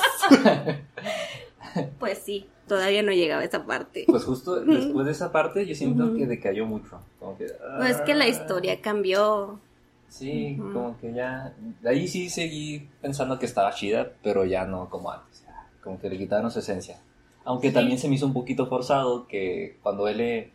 Pues 1.99 2.19
sí, 2.19 2.47
todavía 2.67 3.03
no 3.03 3.11
llegaba 3.11 3.41
a 3.41 3.45
esa 3.45 3.65
parte. 3.65 4.05
Pues 4.07 4.23
justo 4.23 4.61
después 4.61 5.05
de 5.05 5.11
esa 5.11 5.31
parte 5.31 5.65
yo 5.65 5.75
siento 5.75 6.13
que 6.13 6.27
decayó 6.27 6.65
mucho. 6.65 6.99
Como 7.19 7.37
que, 7.37 7.47
Pues 7.77 8.01
que 8.01 8.13
la 8.15 8.25
ah, 8.25 8.29
historia 8.29 8.81
cambió. 8.81 9.59
Sí, 10.07 10.57
como 10.73 10.97
que 10.99 11.13
ya. 11.13 11.53
De 11.81 11.89
ahí 11.89 12.07
sí 12.07 12.29
seguí 12.29 12.87
pensando 13.01 13.37
que 13.37 13.45
estaba 13.45 13.73
chida, 13.73 14.11
pero 14.23 14.45
ya 14.45 14.65
no 14.65 14.89
como 14.89 15.11
antes. 15.11 15.45
Como 15.83 15.99
que 15.99 16.09
le 16.09 16.17
quitaron 16.17 16.49
su 16.51 16.59
esencia. 16.59 16.99
Aunque 17.45 17.69
Sí. 17.69 17.73
también 17.73 17.97
se 17.97 18.09
me 18.09 18.15
hizo 18.15 18.25
un 18.25 18.33
poquito 18.33 18.67
forzado 18.67 19.27
que 19.27 19.77
cuando 19.81 20.07
él 20.07 20.51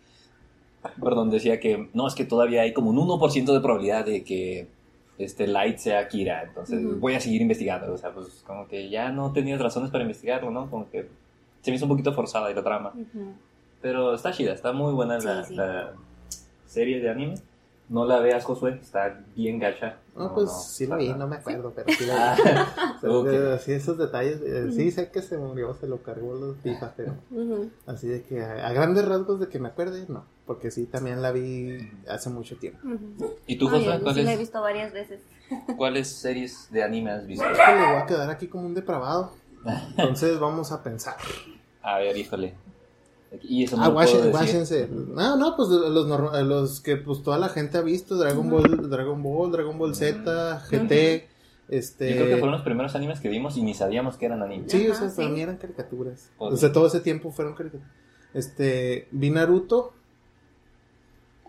Perdón, 1.03 1.31
decía 1.31 1.61
que 1.61 1.89
no, 1.95 2.07
es 2.07 2.15
que 2.15 2.25
todavía 2.25 2.63
hay 2.63 2.73
como 2.73 2.91
un 2.91 2.99
1% 2.99 3.53
de 3.55 3.61
probabilidad 3.61 4.05
de 4.05 4.23
que 4.23 4.69
este 5.19 5.47
Light 5.47 5.79
sea 5.79 6.09
Kira, 6.09 6.43
entonces 6.43 6.85
Ujú. 6.85 6.97
voy 6.97 7.15
a 7.15 7.21
seguir 7.21 7.41
investigando. 7.43 7.93
O 7.93 7.99
sea, 7.99 8.13
pues 8.13 8.43
como 8.47 8.67
que 8.69 8.89
ya 8.91 9.11
no 9.11 9.33
tenías 9.33 9.61
razones 9.61 9.91
para 9.91 10.03
investigarlo, 10.03 10.51
¿no? 10.51 10.69
Como 10.71 10.91
que 10.91 11.09
se 11.63 11.71
me 11.71 11.77
hizo 11.77 11.85
un 11.87 11.91
poquito 11.91 12.13
forzada 12.13 12.51
y 12.51 12.55
la 12.55 12.63
trama. 12.63 12.93
Ujú. 12.95 13.33
Pero 13.81 14.15
está 14.15 14.33
chida, 14.33 14.53
está 14.53 14.73
muy 14.73 14.93
buena 14.93 15.21
Sí, 15.21 15.27
la, 15.27 15.45
sí. 15.45 15.55
la 15.55 15.93
serie 16.67 17.01
de 17.01 17.11
anime. 17.11 17.35
No 17.87 18.07
la 18.07 18.19
veas, 18.19 18.45
Josué, 18.45 18.79
está 18.81 19.21
bien 19.37 19.59
gacha. 19.59 19.99
No, 20.17 20.33
pues 20.35 20.51
sí 20.51 20.87
lo 20.87 20.97
vi, 20.97 21.11
no 21.13 21.27
me 21.29 21.37
acuerdo, 21.37 21.71
pero 21.77 21.91
sí 21.91 22.07
lo 22.07 22.15
vi. 22.15 22.19
Ah, 22.19 22.95
O 22.97 23.01
sea, 23.01 23.11
ok. 23.11 23.27
eh, 23.27 23.53
Así 23.57 23.73
esos 23.73 23.99
detalles, 23.99 24.41
eh, 24.41 24.73
sí 24.73 24.91
sé 24.91 25.11
que 25.11 25.21
se 25.21 25.37
murió, 25.37 25.75
se 25.75 25.87
lo 25.87 25.99
cargó 26.03 26.35
los 26.35 26.57
pijas, 26.57 26.93
pero 26.97 27.13
Ujú. 27.31 27.69
así 27.87 28.09
de 28.09 28.23
que 28.23 28.41
a, 28.43 28.67
a 28.69 28.73
grandes 28.73 29.07
rasgos 29.07 29.39
de 29.39 29.49
que 29.49 29.59
me 29.59 29.69
acuerde, 29.69 30.07
no, 30.09 30.25
porque 30.47 30.71
sí 30.71 30.87
también 30.87 31.23
la 31.23 31.33
vi 31.33 31.91
hace 32.09 32.29
mucho 32.31 32.57
tiempo. 32.57 32.81
¿Y 33.47 33.57
tú, 33.57 33.69
Ay, 33.69 33.73
Josué, 33.81 33.85
yo 33.87 33.97
sí 33.99 34.03
cuáles, 34.05 34.25
la 34.25 34.33
he 34.33 34.37
visto 34.37 34.61
varias 34.61 34.93
veces. 34.93 35.21
cuáles 35.77 36.09
series 36.09 36.69
de 36.71 36.83
anime 36.83 37.11
has 37.13 37.27
visto? 37.27 37.45
Es 37.45 37.59
que 37.59 37.75
le 37.75 37.87
voy 37.87 37.97
a 38.03 38.07
quedar 38.07 38.31
aquí 38.31 38.47
como 38.49 38.67
un 38.67 38.75
depravado. 38.75 39.33
Entonces 39.97 40.39
vamos 40.39 40.73
a 40.73 40.83
pensar. 40.83 41.17
A 41.83 41.99
ver, 41.99 42.17
híjole. 42.17 42.55
Y 43.43 43.65
eso 43.65 43.77
no 43.77 43.83
Ah, 43.83 43.89
lo 43.89 43.95
puedo 43.95 44.31
decir. 44.63 44.91
No, 44.91 45.37
no, 45.37 45.57
pues 45.57 45.69
los, 45.69 46.07
norm- 46.07 46.41
los 46.45 46.81
que 46.81 46.97
pues 46.97 47.23
toda 47.23 47.37
la 47.39 47.49
gente 47.49 47.79
ha 47.79 47.81
visto, 47.81 48.17
Dragon 48.17 48.49
Ball, 48.49 48.89
Dragon 48.91 49.21
Ball, 49.23 49.51
Dragon 49.51 49.77
Ball 49.77 49.95
Z, 49.95 50.63
GT, 50.71 51.29
este... 51.69 52.11
Yo 52.11 52.17
creo 52.17 52.27
que 52.27 52.37
fueron 52.37 52.53
los 52.53 52.63
primeros 52.63 52.95
animes 52.95 53.19
que 53.21 53.29
vimos 53.29 53.57
y 53.57 53.63
ni 53.63 53.75
sabíamos 53.75 54.17
que 54.19 54.27
eran 54.27 54.43
animes. 54.43 54.71
Sí, 54.71 54.87
o 54.87 54.93
Ajá, 54.93 55.01
sea, 55.01 55.11
sí. 55.11 55.17
para 55.17 55.29
mí 55.31 55.41
eran 55.41 55.57
caricaturas. 55.57 56.31
Pues- 56.39 56.55
O 56.55 56.57
sea, 56.59 56.71
todo 56.73 56.87
ese 56.87 57.01
tiempo 57.01 57.33
fueron 57.33 57.55
caricaturas. 57.55 57.91
Este, 58.35 59.09
vi 59.11 59.31
Naruto, 59.31 59.95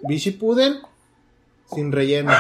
vi 0.08 0.18
Shippuden 0.18 0.78
sin 1.74 1.92
relleno. 1.92 2.32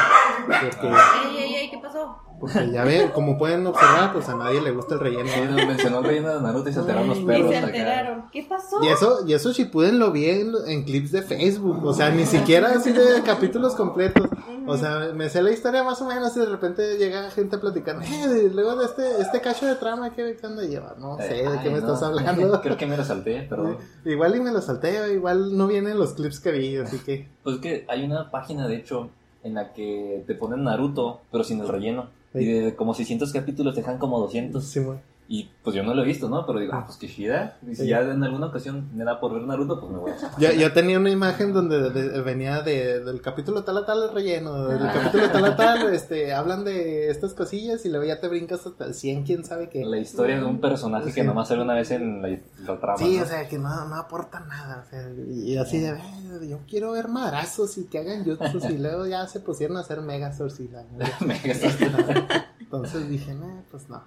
Porque, 0.45 0.87
Ey, 0.87 1.37
ey, 1.37 1.55
ey, 1.55 1.69
¿qué 1.71 1.77
pasó? 1.79 2.17
porque 2.39 2.69
ya 2.69 2.83
ven, 2.83 3.09
como 3.09 3.37
pueden 3.37 3.65
observar, 3.65 4.11
pues 4.11 4.27
a 4.27 4.35
nadie 4.35 4.61
le 4.61 4.71
gusta 4.71 4.95
el 4.95 4.99
relleno. 4.99 5.29
Sí, 5.33 5.39
¿no? 5.49 5.55
nos 5.55 5.67
mencionó 5.67 5.99
el 5.99 6.03
relleno 6.05 6.35
de 6.35 6.41
Naruto 6.41 6.69
y 6.69 6.73
se 6.73 6.79
alteraron 6.79 7.07
los 7.07 7.17
Ay, 7.19 7.23
Y 7.23 7.27
perros 7.27 7.49
se 7.49 7.57
acá. 7.57 7.67
enteraron. 7.67 8.25
¿Qué 8.31 8.43
pasó? 8.43 8.83
Y 8.83 8.87
eso, 8.89 9.19
y 9.25 9.33
eso 9.33 9.51
Shippuden 9.53 9.99
lo 9.99 10.11
vi 10.11 10.29
en, 10.29 10.51
en 10.67 10.83
clips 10.83 11.11
de 11.13 11.21
Facebook, 11.21 11.83
o 11.85 11.93
sea, 11.93 12.09
ni 12.09 12.25
siquiera 12.25 12.73
así 12.75 12.91
de 12.91 13.21
capítulos 13.23 13.73
completos. 13.75 14.27
O 14.67 14.77
sea, 14.77 15.11
me 15.13 15.29
sé 15.29 15.41
la 15.41 15.51
historia 15.51 15.83
más 15.83 16.01
o 16.01 16.05
menos 16.07 16.35
y 16.35 16.39
de 16.39 16.45
repente 16.45 16.97
llega 16.97 17.29
gente 17.31 17.57
platicando, 17.57 18.03
eh, 18.03 18.49
luego 18.53 18.75
de 18.75 18.85
este, 18.85 19.21
este 19.21 19.41
cacho 19.41 19.65
de 19.65 19.75
trama 19.75 20.13
que 20.13 20.37
anda 20.43 20.63
lleva, 20.63 20.95
no 20.99 21.17
sé 21.17 21.33
de 21.33 21.59
qué 21.61 21.69
me 21.69 21.79
no. 21.81 21.93
estás 21.93 22.03
hablando. 22.03 22.61
Creo 22.61 22.77
que 22.77 22.85
me 22.85 22.97
lo 22.97 23.03
salté, 23.03 23.45
pero 23.49 23.77
Igual 24.05 24.35
y 24.35 24.39
me 24.39 24.51
lo 24.51 24.61
salté, 24.61 25.13
igual 25.13 25.57
no 25.57 25.67
vienen 25.67 25.97
los 25.97 26.13
clips 26.13 26.39
que 26.39 26.51
vi, 26.51 26.77
así 26.77 26.99
que... 26.99 27.27
pues 27.43 27.57
es 27.57 27.61
que 27.61 27.85
hay 27.87 28.03
una 28.03 28.31
página 28.31 28.67
de 28.67 28.75
hecho 28.75 29.09
en 29.43 29.53
la 29.53 29.73
que 29.73 30.23
te 30.25 30.35
ponen 30.35 30.63
Naruto, 30.63 31.21
pero 31.31 31.43
sin 31.43 31.59
el 31.61 31.67
relleno. 31.67 32.07
Sí. 32.33 32.39
Y 32.39 32.45
de 32.45 32.75
como 32.75 32.93
600 32.93 33.31
capítulos 33.31 33.75
te 33.75 33.81
dejan 33.81 33.99
como 33.99 34.19
200. 34.19 34.63
Sí, 34.65 34.79
güey. 34.79 34.97
Y 35.27 35.49
pues 35.63 35.75
yo 35.75 35.81
no 35.81 35.95
lo 35.95 36.03
he 36.03 36.05
visto, 36.05 36.29
¿no? 36.29 36.45
Pero 36.45 36.59
digo, 36.59 36.73
ah, 36.75 36.83
pues 36.85 36.97
qué 36.97 37.07
chida. 37.07 37.57
Y 37.67 37.73
si 37.73 37.81
Sí. 37.83 37.87
ya 37.87 38.01
en 38.01 38.23
alguna 38.23 38.45
ocasión 38.45 38.89
me 38.95 39.03
da 39.03 39.19
por 39.19 39.33
ver 39.33 39.41
Naruto, 39.41 39.79
pues 39.79 39.91
me 39.91 39.97
voy 39.97 40.11
a 40.11 40.15
echar. 40.15 40.29
Yo, 40.37 40.51
yo 40.51 40.71
tenía 40.71 40.99
una 40.99 41.09
imagen 41.09 41.51
donde 41.51 41.89
de- 41.89 42.21
venía 42.21 42.61
de, 42.61 42.99
del 43.03 43.21
capítulo 43.21 43.63
tal 43.63 43.77
a 43.79 43.85
tal 43.87 44.03
el 44.03 44.11
relleno, 44.13 44.67
del 44.67 44.85
Ah. 44.85 44.91
capítulo 44.93 45.31
tal 45.31 45.45
a 45.45 45.55
tal, 45.55 45.91
este, 45.95 46.31
hablan 46.31 46.63
de 46.63 47.09
estas 47.09 47.33
cosillas 47.33 47.83
y 47.85 47.89
luego 47.89 48.05
ya 48.05 48.19
te 48.19 48.27
brincas 48.27 48.67
hasta 48.67 48.85
el 48.85 48.93
100, 48.93 49.23
quién 49.23 49.43
sabe 49.43 49.67
qué. 49.69 49.83
La 49.83 49.97
historia 49.97 50.37
de 50.37 50.43
un 50.45 50.61
personaje 50.61 51.05
que 51.07 51.21
Sí. 51.21 51.23
nomás 51.27 51.47
sale 51.47 51.63
una 51.63 51.73
vez 51.73 51.89
en 51.89 52.21
la, 52.21 52.29
la 52.63 52.79
trama. 52.79 52.97
Sí, 52.99 53.17
¿no? 53.17 53.23
o 53.23 53.25
sea, 53.25 53.47
que 53.47 53.57
no, 53.57 53.85
no 53.85 53.95
aporta 53.95 54.41
nada. 54.41 54.83
O 54.85 54.89
sea, 54.91 55.09
y 55.27 55.57
así 55.57 55.79
de, 55.79 55.93
"Ve, 55.93 56.47
yo 56.47 56.59
quiero 56.69 56.91
ver 56.91 57.07
madrazos 57.07 57.79
y 57.79 57.85
que 57.85 57.97
hagan 57.97 58.23
jutsus 58.25 58.69
y 58.69 58.77
luego 58.77 59.07
ya 59.07 59.25
se 59.25 59.39
pusieron 59.39 59.77
a 59.77 59.79
hacer 59.79 60.01
megazords 60.01 60.59
y 60.59 60.67
la. 60.67 60.83
Entonces 62.59 63.09
dije, 63.09 63.33
no, 63.33 63.63
pues 63.71 63.89
no. 63.89 64.03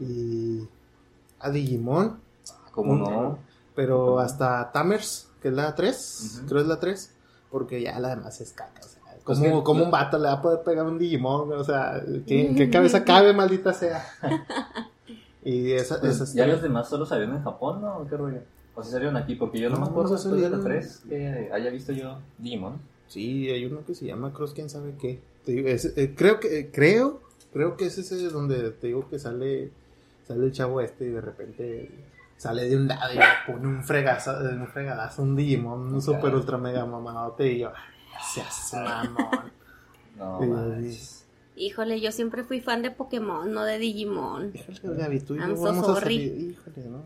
Y 0.00 0.66
a 1.38 1.50
Digimon, 1.50 2.18
¿Cómo 2.72 2.94
no? 2.96 3.38
pero 3.74 4.18
hasta 4.18 4.72
Tamers, 4.72 5.28
que 5.42 5.48
es 5.48 5.54
la 5.54 5.74
3, 5.74 6.36
Ujú. 6.38 6.46
creo 6.48 6.60
es 6.62 6.66
la 6.66 6.80
3, 6.80 7.10
porque 7.50 7.82
ya 7.82 7.98
la 8.00 8.10
demás 8.16 8.40
es 8.40 8.52
caca. 8.52 8.80
O 8.80 8.88
sea, 8.88 9.00
Pues 9.24 9.38
como, 9.38 9.58
que- 9.60 9.64
como 9.64 9.84
un 9.84 9.90
vato 9.90 10.18
le 10.18 10.24
va 10.24 10.32
a 10.34 10.42
poder 10.42 10.62
pegar 10.64 10.86
un 10.86 10.98
Digimon, 10.98 11.52
o 11.52 11.64
sea, 11.64 12.02
¿qué- 12.26 12.46
¿en 12.48 12.54
qué 12.56 12.70
cabeza 12.70 13.04
cabe, 13.04 13.32
maldita 13.32 13.72
sea? 13.72 14.04
Y 15.42 15.72
esa, 15.72 15.98
Pues, 16.00 16.16
esas 16.16 16.34
ya 16.34 16.46
los 16.46 16.60
demás 16.60 16.88
solo 16.88 17.06
salieron 17.06 17.36
en 17.36 17.42
Japón, 17.42 17.80
¿no? 17.80 18.06
¿Qué 18.08 18.14
rollo? 18.16 18.40
O 18.74 18.82
si 18.82 18.90
salieron 18.90 19.16
aquí, 19.16 19.36
porque 19.36 19.58
yo 19.58 19.70
no, 19.70 19.76
No, 19.76 19.86
me 19.86 19.90
acuerdo 19.90 20.10
no 20.16 20.36
de 20.36 20.36
la 20.36 20.48
salieron. 20.50 20.64
3 20.64 21.02
que 21.08 21.50
haya 21.52 21.70
visto 21.70 21.92
yo 21.92 22.18
Digimon. 22.38 22.74
Sí, 23.08 23.48
hay 23.50 23.64
uno 23.64 23.82
que 23.86 23.94
se 23.94 24.04
llama 24.06 24.32
Cross, 24.34 24.52
quién 24.54 24.68
sabe 24.68 24.94
qué. 25.00 25.20
Te 25.46 25.52
digo, 25.52 25.68
es- 25.68 25.94
eh, 25.96 26.14
creo 26.16 26.38
que, 26.40 26.58
eh, 26.60 26.70
creo, 26.70 27.22
creo 27.54 27.76
que 27.78 27.86
es 27.86 27.96
ese 27.96 28.28
donde 28.28 28.70
te 28.70 28.88
digo 28.88 29.08
que 29.08 29.18
sale, 29.18 29.70
sale 30.30 30.46
el 30.46 30.52
chavo 30.52 30.80
este 30.80 31.06
y 31.06 31.08
de 31.08 31.20
repente 31.20 31.90
sale 32.36 32.68
de 32.68 32.76
un 32.76 32.86
lado 32.88 33.12
y 33.12 33.16
le 33.16 33.24
pone 33.46 33.66
un 33.66 33.82
fregazo, 33.82 34.32
un 34.38 34.68
fregadazo, 34.68 35.22
un 35.22 35.34
Digimon, 35.36 35.92
un 35.94 36.00
super 36.00 36.32
ultra 36.34 36.56
mega 36.56 36.86
mamadote 36.86 37.52
y 37.52 37.58
yo, 37.60 37.68
"Ay, 37.70 38.24
se 38.32 38.40
hace 38.42 38.76
mamón. 38.78 39.50
No, 40.16 40.38
Sí, 40.40 40.46
manches. 40.46 41.24
Híjole, 41.56 42.00
yo 42.00 42.12
siempre 42.12 42.44
fui 42.44 42.60
fan 42.60 42.82
de 42.82 42.90
Pokémon, 42.90 43.50
no 43.52 43.64
de 43.64 43.78
Digimon. 43.78 44.52
Híjole, 44.54 44.96
Gaby, 45.02 45.20
tú 45.20 45.34
y 45.34 45.38
yo 45.38 45.44
I'm 45.44 45.56
so 45.56 45.62
vamos 45.62 45.82
a 45.84 45.94
sorry. 45.94 46.00
salir, 46.28 46.50
híjole, 46.50 46.86
no. 46.88 47.02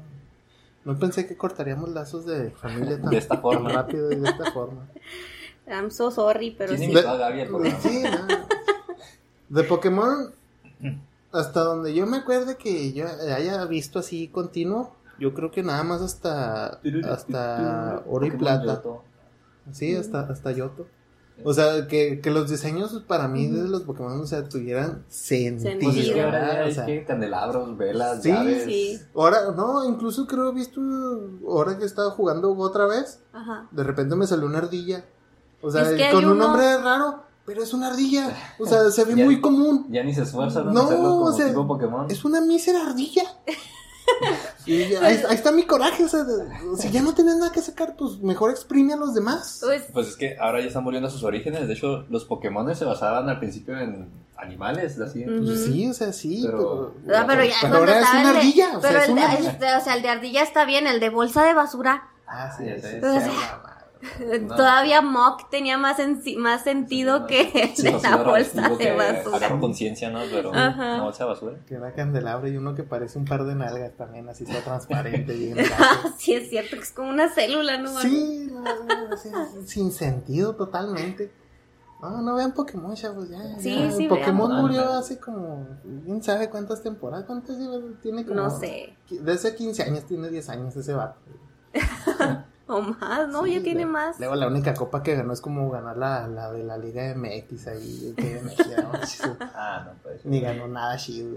No 0.84 0.98
pensé 0.98 1.26
que 1.26 1.37
cortaríamos 1.37 1.88
lazos 1.90 2.26
de 2.26 2.50
familia 2.50 3.00
tan, 3.00 3.10
De 3.10 3.16
esta 3.18 3.38
forma. 3.38 3.68
tan 3.70 3.78
rápido 3.78 4.12
y 4.12 4.16
de 4.16 4.28
esta 4.28 4.50
forma. 4.52 4.87
I'm 5.66 5.90
so 5.90 6.10
sorry, 6.10 6.50
pero 6.50 6.70
¿Quién 6.74 6.80
sí. 6.80 6.87
invitó 6.87 7.08
a 7.08 7.16
Gaby 7.16 7.40
al 7.40 7.48
programa? 7.48 7.80
Sí, 7.80 8.02
no. 8.02 8.26
De 9.48 9.64
Pokémon, 9.64 10.32
hasta 11.35 11.61
donde 11.61 11.92
yo 11.94 12.07
me 12.07 12.18
acuerde 12.18 12.57
que 12.57 12.92
yo 12.92 13.07
haya 13.37 13.64
visto 13.66 13.99
así 13.99 14.29
continuo, 14.29 14.94
yo 15.18 15.35
creo 15.35 15.51
que 15.51 15.62
nada 15.62 15.83
más 15.85 16.01
hasta, 16.01 16.81
hasta 17.11 18.03
Oro 18.09 18.27
y 18.27 18.31
Plata. 18.31 18.83
Sí, 19.73 19.94
hasta, 19.97 20.20
hasta 20.20 20.53
Yoto. 20.53 20.87
O 21.42 21.53
sea, 21.53 21.88
que, 21.88 22.20
que 22.20 22.31
los 22.31 22.49
diseños 22.49 22.92
para 23.09 23.27
mí 23.27 23.49
de 23.49 23.66
los 23.68 23.83
Pokémon, 23.83 24.20
o 24.20 24.27
sea, 24.27 24.49
tuvieran 24.49 25.05
sentido. 25.09 25.81
Pues 25.83 25.97
es 25.97 26.12
que 26.12 26.23
ahora 26.23 26.61
o 26.61 26.64
hay 26.66 26.73
sea, 26.75 26.87
que 26.87 27.05
candelabros, 27.05 27.77
velas, 27.77 28.23
Sí, 28.23 28.29
llaves. 28.31 28.64
sí. 28.64 29.01
ahora, 29.16 29.51
no, 29.57 29.85
incluso 29.85 30.29
creo 30.29 30.51
he 30.51 30.55
visto, 30.55 30.81
ahora 31.49 31.77
que 31.77 31.87
estaba 31.87 32.11
jugando 32.12 32.57
otra 32.57 32.87
vez, 32.87 33.20
Ajá. 33.33 33.66
de 33.73 33.83
repente 33.83 34.14
me 34.14 34.29
salió 34.29 34.47
una 34.47 34.59
ardilla. 34.59 35.05
O 35.61 35.70
sea, 35.73 35.83
Es 35.83 35.97
que 35.97 36.05
hay 36.05 36.12
con 36.14 36.25
un 36.25 36.33
uno- 36.33 36.47
nombre 36.47 36.79
raro, 36.79 37.23
pero 37.46 37.62
es 37.62 37.72
una 37.74 37.88
ardilla. 37.88 38.30
O 38.59 38.66
sea, 38.66 38.90
se 38.90 39.04
ve 39.04 39.14
Ya- 39.16 39.24
muy 39.24 39.40
común. 39.40 39.87
Ya 39.90 40.02
ni 40.02 40.14
se 40.14 40.22
esfuerzan 40.22 40.68
en 40.68 40.74
No, 40.74 40.83
hacerlo 40.83 41.02
como 41.11 41.24
o 41.26 41.33
sea, 41.33 41.46
tipo 41.48 41.66
Pokémon. 41.66 42.11
Es 42.11 42.24
una 42.24 42.40
mísera 42.40 42.87
ardilla. 42.87 43.22
Y 44.66 44.83
ahí, 44.83 44.96
ahí 45.28 45.35
está 45.35 45.50
mi 45.50 45.64
coraje. 45.64 46.04
O 46.04 46.09
sea, 46.09 46.24
si 46.78 46.90
ya 46.90 47.00
no 47.02 47.14
tienes 47.14 47.37
nada 47.37 47.50
que 47.52 47.61
sacar, 47.62 47.96
pues 47.96 48.18
mejor 48.20 48.50
exprime 48.50 48.92
a 48.92 48.96
los 48.96 49.14
demás. 49.14 49.61
Pues, 49.62 49.85
Pues 49.92 50.09
es 50.09 50.16
que 50.16 50.37
ahora 50.38 50.61
ya 50.61 50.66
están 50.68 50.85
volviendo 50.85 51.09
a 51.09 51.11
sus 51.11 51.22
orígenes. 51.24 51.66
De 51.68 51.74
hecho, 51.74 52.04
los 52.11 52.24
Pokémon 52.26 52.74
se 52.74 52.85
basaban 52.85 53.28
al 53.28 53.38
principio 53.38 53.78
en 53.78 54.11
animales, 54.37 54.98
así. 55.00 55.24
Pues 55.24 55.64
sí, 55.64 55.88
o 55.88 55.94
sea, 55.94 56.12
sí, 56.12 56.42
Pero- 56.44 56.94
pero. 57.04 57.16
ah, 57.18 57.24
pero 57.26 57.44
ya 57.44 57.54
Pero 57.62 57.76
ahora 57.76 58.00
es 58.00 58.09
una 58.11 58.20
el 58.20 58.26
de- 58.33 58.38
ardilla, 58.38 58.66
o 58.76 58.80
sea, 58.80 58.90
pero 58.90 58.98
es 59.00 59.04
el, 59.07 59.12
una 59.12 59.20
de- 59.22 59.33
ardilla. 59.33 59.50
este, 59.50 59.74
o 59.76 59.80
sea, 59.80 59.94
el 59.96 60.02
de 60.02 60.09
ardilla 60.09 60.42
está 60.42 60.64
bien, 60.64 60.87
el 60.87 61.00
de 61.00 61.09
bolsa 61.11 61.44
de 61.44 61.54
basura. 61.54 62.09
Ah, 62.26 62.50
sí, 62.57 62.64
sí, 62.64 62.96
mamá. 63.00 63.73
No. 64.42 64.56
Todavía 64.56 65.00
Mock 65.02 65.48
tenía 65.50 65.78
más, 65.78 65.98
sensi- 65.98 66.36
más 66.36 66.62
sentido 66.64 67.20
Sí, 67.20 67.24
que 67.28 67.62
el 67.62 67.76
Sí, 67.76 67.82
de 67.84 67.92
la 68.00 68.16
bolsa 68.16 68.68
de 68.70 68.92
basura. 68.96 69.58
Conciencia, 69.60 70.10
¿no? 70.10 70.20
Pero 70.30 70.54
Ajá. 70.54 70.94
una 70.96 71.02
bolsa 71.04 71.24
de 71.24 71.30
basura. 71.30 71.56
Que 71.66 71.74
era 71.76 71.92
candelabro 71.92 72.48
y 72.48 72.56
uno 72.56 72.74
que 72.74 72.82
parece 72.82 73.18
un 73.18 73.24
par 73.24 73.44
de 73.44 73.54
nalgas 73.54 73.92
también, 73.96 74.28
así 74.28 74.44
todo 74.44 74.58
transparente. 74.64 75.32
bien 75.34 75.56
Ah, 75.78 76.12
sí, 76.18 76.34
es 76.34 76.50
cierto 76.50 76.76
que 76.76 76.82
es 76.82 76.92
como 76.92 77.08
una 77.10 77.28
célula, 77.30 77.78
¿no? 77.78 77.90
Sí, 78.00 78.48
no, 78.52 78.62
no, 78.62 79.16
sin 79.66 79.90
sentido 79.92 80.54
totalmente. 80.54 81.32
No, 82.02 82.20
no 82.20 82.34
vean 82.34 82.52
Pokémon, 82.52 82.94
chavos, 82.94 83.30
ya. 83.30 83.58
Sí, 83.58 83.74
ya. 83.78 83.90
sí, 83.90 84.06
Pokémon 84.08 84.50
vean. 84.50 84.60
murió 84.60 84.92
hace 84.92 85.18
como, 85.18 85.66
quién 86.04 86.22
sabe 86.22 86.50
cuántas 86.50 86.82
temporadas, 86.82 87.24
cuántas 87.24 87.56
tiene 88.02 88.26
como... 88.26 88.34
No 88.42 88.50
sé. 88.50 88.94
Desde 89.08 89.32
hace 89.32 89.54
15 89.56 89.82
años, 89.84 90.04
tiene 90.04 90.28
10 90.28 90.48
años 90.50 90.76
ese 90.76 90.92
vato. 90.92 91.18
O 92.66 92.81
más, 92.81 93.29
¿no? 93.29 93.44
Sí, 93.44 93.55
ya 93.55 93.62
tiene 93.62 93.85
más. 93.85 94.18
Luego 94.18 94.35
la 94.37 94.46
única 94.46 94.72
copa 94.74 95.03
que 95.03 95.14
ganó 95.14 95.33
es 95.33 95.40
como 95.40 95.70
ganar 95.70 95.96
la, 95.98 96.27
la 96.29 96.50
de 96.50 96.64
la 96.64 96.79
Liga 96.79 97.14
MX 97.14 97.66
ahí, 97.66 98.14
que 98.16 98.40
MX, 98.40 99.27
¿no? 99.27 99.37
Ah, 99.55 99.83
no, 99.87 99.92
pues. 100.03 100.24
Ni 100.24 100.40
ganó 100.40 100.66
nada 100.68 100.96
chido. 100.96 101.37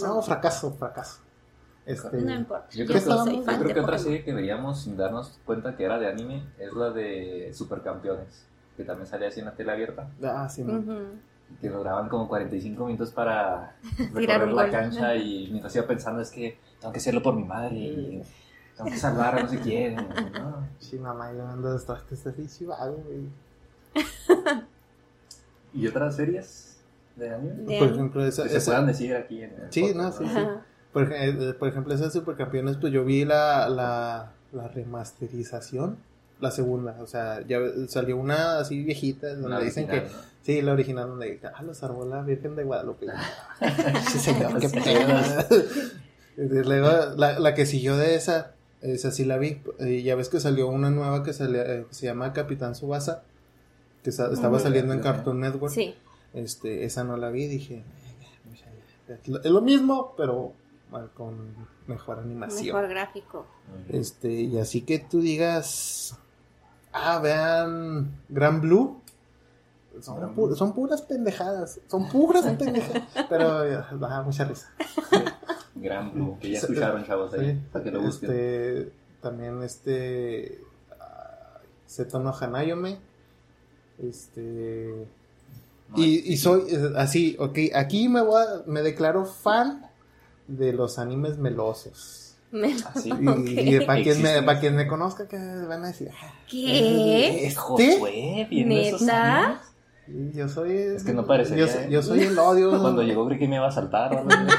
No, 0.00 0.20
fracaso, 0.22 0.72
fracaso. 0.72 1.20
Este, 1.86 2.20
No 2.20 2.34
importa. 2.34 2.68
Yo 2.72 2.84
Yo, 2.84 2.86
creo, 2.86 3.00
que 3.02 3.36
yo 3.36 3.42
creo 3.44 3.58
de 3.68 3.74
que 3.74 3.80
otra 3.80 3.98
serie 3.98 4.24
que 4.24 4.32
veríamos 4.34 4.82
sin 4.82 4.96
darnos 4.96 5.38
cuenta 5.46 5.76
que 5.76 5.84
era 5.84 5.98
de 5.98 6.08
anime 6.08 6.44
es 6.58 6.72
la 6.72 6.90
de 6.90 7.50
Supercampeones, 7.54 8.44
que 8.76 8.84
también 8.84 9.06
salía 9.06 9.28
así 9.28 9.40
en 9.40 9.46
la 9.46 9.52
tele 9.52 9.72
abierta, 9.72 10.08
Ah, 10.22 10.48
sí, 10.50 10.62
no. 10.62 10.78
Ujú. 10.80 10.98
que 11.62 11.68
duraban 11.70 12.08
como 12.10 12.28
45 12.28 12.84
minutos 12.84 13.10
para 13.10 13.74
recorrer 14.12 14.52
la 14.52 14.70
cancha 14.70 15.14
y 15.14 15.48
mientras 15.50 15.74
iba 15.76 15.86
pensando 15.86 16.20
es 16.20 16.30
que 16.30 16.58
tengo 16.78 16.92
que 16.92 16.98
hacerlo 16.98 17.22
por 17.22 17.34
mi 17.34 17.44
madre 17.44 17.74
y 17.76 18.22
tengo 18.78 18.90
que 18.90 18.96
salvar 18.96 19.38
a 19.38 19.42
no 19.42 19.48
sé 19.48 19.58
quién. 19.60 19.96
¿no? 19.96 20.66
Sí, 20.78 20.98
mamá, 20.98 21.32
yo 21.32 21.46
ando 21.46 21.70
de 21.72 21.76
este 21.78 22.16
servicio, 22.16 22.68
vago, 22.68 23.02
güey. 23.06 24.04
¿Y 25.74 25.86
otras 25.86 26.16
series 26.16 26.76
de 27.16 27.34
anime? 27.34 27.78
Por 27.78 27.88
ejemplo, 27.88 28.24
esa, 28.24 28.44
Que 28.44 28.48
se 28.50 28.56
esa- 28.58 28.70
puedan 28.70 28.86
decir 28.86 29.14
aquí 29.14 29.42
en 29.42 29.50
el 29.50 29.72
Sí, 29.72 29.82
podcast, 29.92 30.20
no, 30.20 30.26
sí, 30.28 30.36
Ajá. 30.36 30.62
Por, 30.92 31.12
eh, 31.12 31.52
por 31.58 31.68
ejemplo, 31.68 31.94
esas 31.94 32.12
supercampeones, 32.12 32.76
pues 32.78 32.92
yo 32.92 33.04
vi 33.04 33.24
la, 33.24 33.68
la, 33.68 34.32
la 34.52 34.68
remasterización, 34.68 35.98
la 36.40 36.50
segunda, 36.50 36.96
o 37.00 37.06
sea, 37.06 37.44
ya 37.46 37.58
salió 37.88 38.16
una 38.16 38.58
así 38.60 38.82
viejita 38.82 39.34
donde 39.34 39.48
La 39.50 39.60
dicen 39.60 39.84
original, 39.84 40.08
que, 40.08 40.16
¿no? 40.16 40.22
sí, 40.42 40.62
la 40.62 40.72
original 40.72 41.08
donde, 41.08 41.40
ah, 41.54 41.62
los 41.62 41.76
salvó 41.76 42.06
la 42.06 42.22
Virgen 42.22 42.56
de 42.56 42.64
Guadalupe. 42.64 43.06
sí, 44.10 44.18
señor, 44.18 44.58
qué 44.58 44.68
Sí, 44.68 44.80
luego, 46.36 47.14
la, 47.16 47.38
la 47.38 47.54
que 47.54 47.66
siguió 47.66 47.96
de 47.98 48.14
esa, 48.14 48.52
esa 48.82 49.10
sí 49.10 49.24
la 49.24 49.38
vi, 49.38 49.60
y 49.80 50.02
ya 50.02 50.14
ves 50.14 50.28
que 50.28 50.40
salió 50.40 50.68
una 50.68 50.90
nueva 50.90 51.22
que, 51.24 51.32
salía, 51.32 51.62
eh, 51.62 51.86
que 51.88 51.94
se 51.94 52.06
llama 52.06 52.32
Capitán 52.32 52.74
Subasa, 52.74 53.22
que 54.02 54.12
sa- 54.12 54.32
estaba 54.32 54.58
saliendo 54.60 54.92
en. 54.94 55.00
Cartoon 55.00 55.40
Network. 55.40 55.72
Sí. 55.74 55.94
Este, 56.34 56.84
esa 56.84 57.04
no 57.04 57.16
la 57.16 57.30
vi, 57.30 57.46
dije, 57.46 57.82
"Eh, 59.08 59.18
es 59.42 59.50
lo- 59.50 59.60
mismo, 59.62 60.14
pero 60.16 60.52
bueno, 60.90 61.08
con 61.14 61.34
mejor 61.86 62.18
animación. 62.20 62.66
Mejor 62.76 62.88
gráfico. 62.88 63.46
Este, 63.88 64.30
y 64.32 64.58
así 64.58 64.82
que 64.82 64.98
tú 64.98 65.20
digas, 65.20 66.16
ah, 66.92 67.18
vean 67.18 68.12
Gran 68.28 68.60
Blue. 68.60 69.00
Son, 70.00 70.16
Gran 70.18 70.30
pu- 70.36 70.46
Blue. 70.46 70.54
son 70.56 70.72
puras 70.74 71.02
pendejadas, 71.02 71.80
son 71.88 72.08
puras 72.08 72.44
pendejadas, 72.44 73.02
pero 73.28 73.64
da 73.98 74.22
mucha 74.22 74.44
risa. 74.44 74.70
Gran 75.74 76.12
Blue, 76.12 76.38
que 76.40 76.50
ya 76.52 76.58
escucharon, 76.58 77.04
chavos, 77.06 77.32
ahí, 77.34 77.52
Sí, 77.52 77.60
para 77.72 77.84
que 77.84 77.90
lo 77.90 78.00
busquen. 78.02 78.30
Este, 78.30 78.92
también 79.22 79.62
este, 79.62 80.60
ah, 81.00 81.60
Seto 81.86 82.18
no 82.20 82.32
Hanayome, 82.38 82.98
Este. 84.02 85.06
No, 85.90 85.96
Y, 86.02 86.22
y 86.32 86.36
soy 86.36 86.62
eh, 86.68 86.92
así, 86.96 87.34
ok, 87.38 87.58
aquí 87.74 88.08
me 88.08 88.20
voy 88.22 88.42
a- 88.42 88.62
me 88.66 88.82
declaro 88.82 89.24
fan 89.24 89.86
de 90.46 90.72
los 90.72 90.98
animes 90.98 91.38
melosos. 91.38 92.36
Me- 92.50 92.74
Así. 92.94 93.10
Y, 93.10 93.74
y 93.76 93.80
para 93.86 94.02
quien 94.02 94.22
me, 94.22 94.42
para 94.42 94.60
quien 94.60 94.74
me 94.76 94.86
conozca 94.86 95.26
que 95.28 95.36
van 95.36 95.84
a 95.84 95.88
decir, 95.88 96.10
"Ah, 96.12 96.32
¿Qué? 96.48 97.46
¿Este? 97.46 97.56
Josué, 97.56 98.46
viendo 98.48 98.74
esos 98.76 99.02
¿Neta? 99.02 99.60
Sí, 100.06 100.30
Yo 100.34 100.48
soy. 100.48 100.72
Es 100.72 101.04
que 101.04 101.12
no 101.12 101.26
parecería, 101.26 101.66
Yo, 101.66 101.72
soy- 101.72 101.82
¿eh? 101.82 101.88
yo 101.90 102.02
soy 102.02 102.20
el 102.20 102.38
odio. 102.38 102.70
Cuando 102.80 103.02
llegó 103.02 103.26
creí 103.26 103.38
que 103.38 103.48
me 103.48 103.56
iba 103.56 103.68
a 103.68 103.72
saltar. 103.72 104.14
o 104.14 104.18
algo 104.20 104.30
así. 104.32 104.54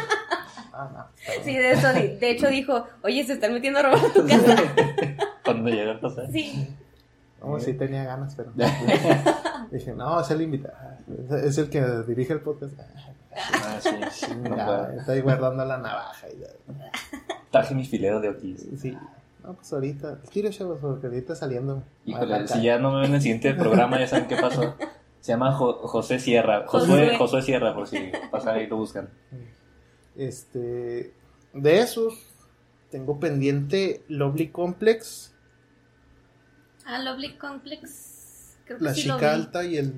Ah, 0.82 0.90
no, 0.94 1.44
Sí, 1.44 1.58
de 1.58 1.72
eso, 1.72 1.88
de 1.90 2.30
hecho 2.32 2.48
dijo, 2.48 2.86
oye, 3.04 3.24
se 3.26 3.34
están 3.34 3.54
metiendo 3.54 3.80
a 3.80 3.84
robar 3.84 4.00
a 4.06 4.14
tu 4.14 4.26
casa. 4.26 4.56
Cuando 5.44 5.70
llegó 5.70 5.92
el 5.92 6.00
José. 6.00 6.28
Sí. 6.32 6.76
No, 7.42 7.60
sí 7.60 7.74
tenía 7.74 8.04
ganas, 8.04 8.36
pero. 8.36 8.52
Dije, 9.72 9.94
no, 9.94 10.20
es 10.20 10.30
el 10.32 10.42
invitado. 10.42 10.76
Es 11.44 11.58
el 11.58 11.70
que 11.70 11.82
dirige 12.08 12.34
el 12.34 12.42
podcast. 12.42 12.74
Ah, 13.36 13.78
sí, 13.80 13.90
sí, 14.12 14.32
no 14.44 14.56
Ya, 14.58 14.90
estoy 15.00 15.22
guardando 15.22 15.64
la 15.66 15.78
navaja. 15.78 16.28
Y 16.30 16.40
ya. 16.40 16.48
Traje 17.52 17.76
mi 17.76 17.86
filero 17.86 18.20
de 18.20 18.30
oquis. 18.30 18.66
Sí. 18.80 18.98
No, 19.44 19.54
pues 19.54 19.72
ahorita. 19.72 20.20
Quiero, 20.32 20.50
chavos, 20.50 20.80
porque 20.82 21.08
ahorita 21.08 21.36
saliendo. 21.36 21.84
Híjole, 22.06 22.48
si 22.48 22.62
ya 22.62 22.78
no 22.80 22.92
me 22.92 23.02
ven 23.02 23.10
en 23.10 23.16
el 23.16 23.22
siguiente 23.22 23.54
programa, 23.54 24.00
ya 24.00 24.08
saben 24.08 24.28
qué 24.28 24.36
pasó. 24.36 24.76
Se 25.22 25.32
llama 25.34 25.52
Jo- 25.54 25.80
José 25.88 26.20
Sierra. 26.20 26.66
Josué, 26.68 26.88
Josué. 26.88 27.18
Josué 27.18 27.42
Sierra, 27.42 27.74
por 27.74 27.88
si 27.88 28.12
pasan 28.32 28.56
ahí 28.56 28.64
y 28.64 28.68
lo 28.68 28.78
buscan. 28.78 29.10
Este. 30.20 31.14
De 31.54 31.80
esos, 31.80 32.14
tengo 32.92 33.20
pendiente 33.20 34.04
Lovely 34.08 34.50
Complex, 34.50 35.34
Ah, 36.86 37.00
Lovely 37.00 37.38
Complex. 37.38 38.56
Creo 38.66 38.78
que 38.80 38.84
La 38.84 38.94
sí 38.94 39.08
lo 39.08 39.16
Chica 39.16 39.30
vi. 39.30 39.36
Alta 39.36 39.64
y 39.64 39.78
el 39.78 39.94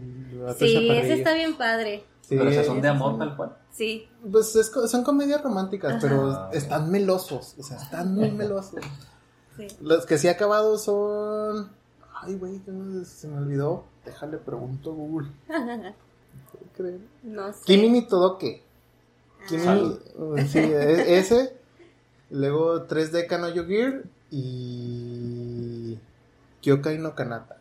Sí, 0.59 0.89
ese 0.91 1.13
está 1.13 1.33
bien 1.33 1.55
padre. 1.57 2.03
Sí, 2.21 2.35
Pero 2.37 2.49
esas 2.49 2.65
son 2.65 2.81
de 2.81 2.87
amor 2.87 3.17
tal 3.17 3.35
cual. 3.35 3.57
Sí. 3.71 4.07
Pues 4.29 4.55
es 4.55 4.67
son 4.67 5.03
comedias 5.03 5.41
románticas, 5.41 5.91
Ajá. 5.93 5.99
pero 6.01 6.31
Ah, 6.31 6.49
están 6.53 6.89
melosos. 6.91 7.55
O 7.57 7.63
sea, 7.63 7.77
están 7.77 8.13
muy 8.13 8.31
melosos. 8.31 8.81
Sí. 9.57 9.67
Los 9.81 10.05
que 10.05 10.17
sí 10.17 10.27
he 10.27 10.29
acabado 10.31 10.77
son. 10.77 11.71
Ay, 12.13 12.35
güey, 12.35 12.61
se 13.05 13.27
me 13.27 13.37
olvidó. 13.37 13.85
Déjale, 14.05 14.37
pregunto 14.37 14.91
a 14.91 14.93
Google. 14.93 15.27
No 17.23 17.53
sé. 17.53 17.59
Kimi 17.65 18.07
Todoke. 18.07 18.63
Kimi, 19.47 19.99
sí, 20.47 20.59
e- 20.59 21.17
ese. 21.17 21.53
Luego 22.29 22.87
3D 22.87 23.27
Kanoyo 23.27 23.65
Gear 23.65 24.03
y. 24.31 25.97
Kyokai 26.61 26.97
no 26.97 27.15
Kanata. 27.15 27.57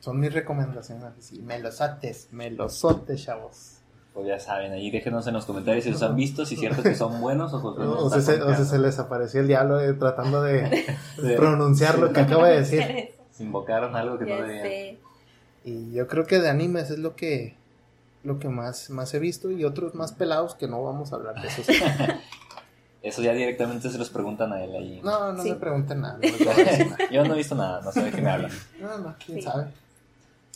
Son 0.00 0.18
mis 0.20 0.32
recomendaciones. 0.32 1.12
Sí, 1.20 1.40
melosotes, 1.40 2.28
melosotes, 2.32 3.24
chavos. 3.24 3.72
Pues 4.14 4.26
ya 4.28 4.40
saben, 4.40 4.72
ahí 4.72 4.90
déjenos 4.90 5.26
en 5.26 5.34
los 5.34 5.44
comentarios 5.44 5.84
si 5.84 5.90
los 5.90 6.02
han 6.02 6.16
visto, 6.16 6.46
si 6.46 6.54
es 6.54 6.60
cierto 6.60 6.82
que 6.82 6.94
son 6.94 7.20
buenos 7.20 7.52
o 7.52 7.58
nos 7.76 8.12
O 8.14 8.20
se, 8.20 8.40
o 8.42 8.64
se 8.64 8.78
les 8.78 8.98
apareció 8.98 9.40
el 9.42 9.46
diablo 9.48 9.78
eh, 9.80 9.92
tratando 9.92 10.42
de 10.42 10.86
pronunciar 11.36 11.98
lo 11.98 12.12
que 12.12 12.20
acaba 12.20 12.48
de 12.48 12.60
decir. 12.60 13.10
Invocaron 13.38 13.94
algo 13.94 14.18
que 14.18 14.24
no 14.24 14.30
Ya 14.38 14.42
debían. 14.44 14.62
sé. 14.62 14.98
Y 15.64 15.92
yo 15.92 16.06
creo 16.06 16.24
que 16.24 16.38
de 16.38 16.48
animes 16.48 16.90
es 16.90 16.98
lo 16.98 17.14
que 17.14 17.56
lo 18.26 18.38
que 18.38 18.48
más, 18.48 18.90
más 18.90 19.14
he 19.14 19.18
visto 19.18 19.50
y 19.50 19.64
otros 19.64 19.94
más 19.94 20.12
pelados 20.12 20.54
que 20.54 20.66
no 20.68 20.82
vamos 20.82 21.12
a 21.12 21.16
hablar 21.16 21.40
de 21.40 21.48
esos. 21.48 21.66
Eso 23.02 23.22
ya 23.22 23.32
directamente 23.32 23.88
se 23.88 23.98
los 23.98 24.10
preguntan 24.10 24.52
a 24.52 24.64
él 24.64 24.74
ahí. 24.74 25.00
No, 25.04 25.32
no 25.32 25.42
Sí. 25.42 25.50
me 25.50 25.56
pregunten 25.56 26.00
nada. 26.00 26.18
No. 26.18 26.96
Yo 27.12 27.24
no 27.24 27.34
he 27.34 27.36
visto 27.38 27.54
nada, 27.54 27.80
no 27.82 27.92
sé 27.92 28.02
de 28.02 28.10
qué 28.10 28.20
me 28.20 28.30
hablan. 28.30 28.50
no, 28.80 28.98
no, 28.98 29.14
quién 29.24 29.38
Sí. 29.38 29.42
sabe. 29.44 29.64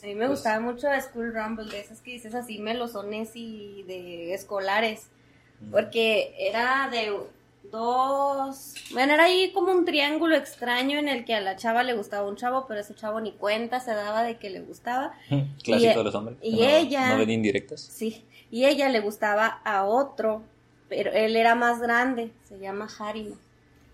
A 0.02 0.06
mí 0.06 0.14
me 0.14 0.26
Pues- 0.26 0.30
gustaba 0.40 0.58
mucho 0.60 0.88
School 1.00 1.32
Rumble, 1.32 1.70
de 1.70 1.78
esas 1.80 2.00
que 2.00 2.10
dices 2.12 2.34
así, 2.34 2.58
melosones 2.58 3.30
y 3.34 3.84
de 3.84 4.34
escolares. 4.34 5.06
Porque 5.70 6.34
era 6.38 6.88
de 6.90 7.12
dos. 7.64 8.74
Bueno, 8.92 9.14
era 9.14 9.24
ahí 9.24 9.52
como 9.52 9.72
un 9.72 9.84
triángulo 9.84 10.36
extraño 10.36 10.98
en 10.98 11.08
el 11.08 11.24
que 11.24 11.34
a 11.34 11.40
la 11.40 11.56
chava 11.56 11.82
le 11.82 11.94
gustaba 11.94 12.28
un 12.28 12.36
chavo, 12.36 12.66
pero 12.66 12.80
ese 12.80 12.94
chavo 12.94 13.20
ni 13.20 13.32
cuenta 13.32 13.80
se 13.80 13.92
daba 13.94 14.22
de 14.22 14.36
que 14.38 14.50
le 14.50 14.60
gustaba. 14.60 15.12
Clásico 15.62 15.92
Y- 15.92 15.96
de 15.96 16.04
los 16.04 16.14
hombres. 16.14 16.38
y 16.42 16.56
no- 16.56 16.64
ella- 16.68 17.08
No 17.12 17.18
ven 17.18 17.30
indirectas. 17.30 17.80
Sí. 17.80 18.24
Y 18.50 18.64
ella 18.66 18.88
le 18.88 19.00
gustaba 19.00 19.60
a 19.64 19.84
otro, 19.84 20.42
pero 20.88 21.12
él 21.12 21.36
era 21.36 21.54
más 21.54 21.80
grande, 21.80 22.32
se 22.48 22.58
llama 22.58 22.88
Harima. 22.98 23.36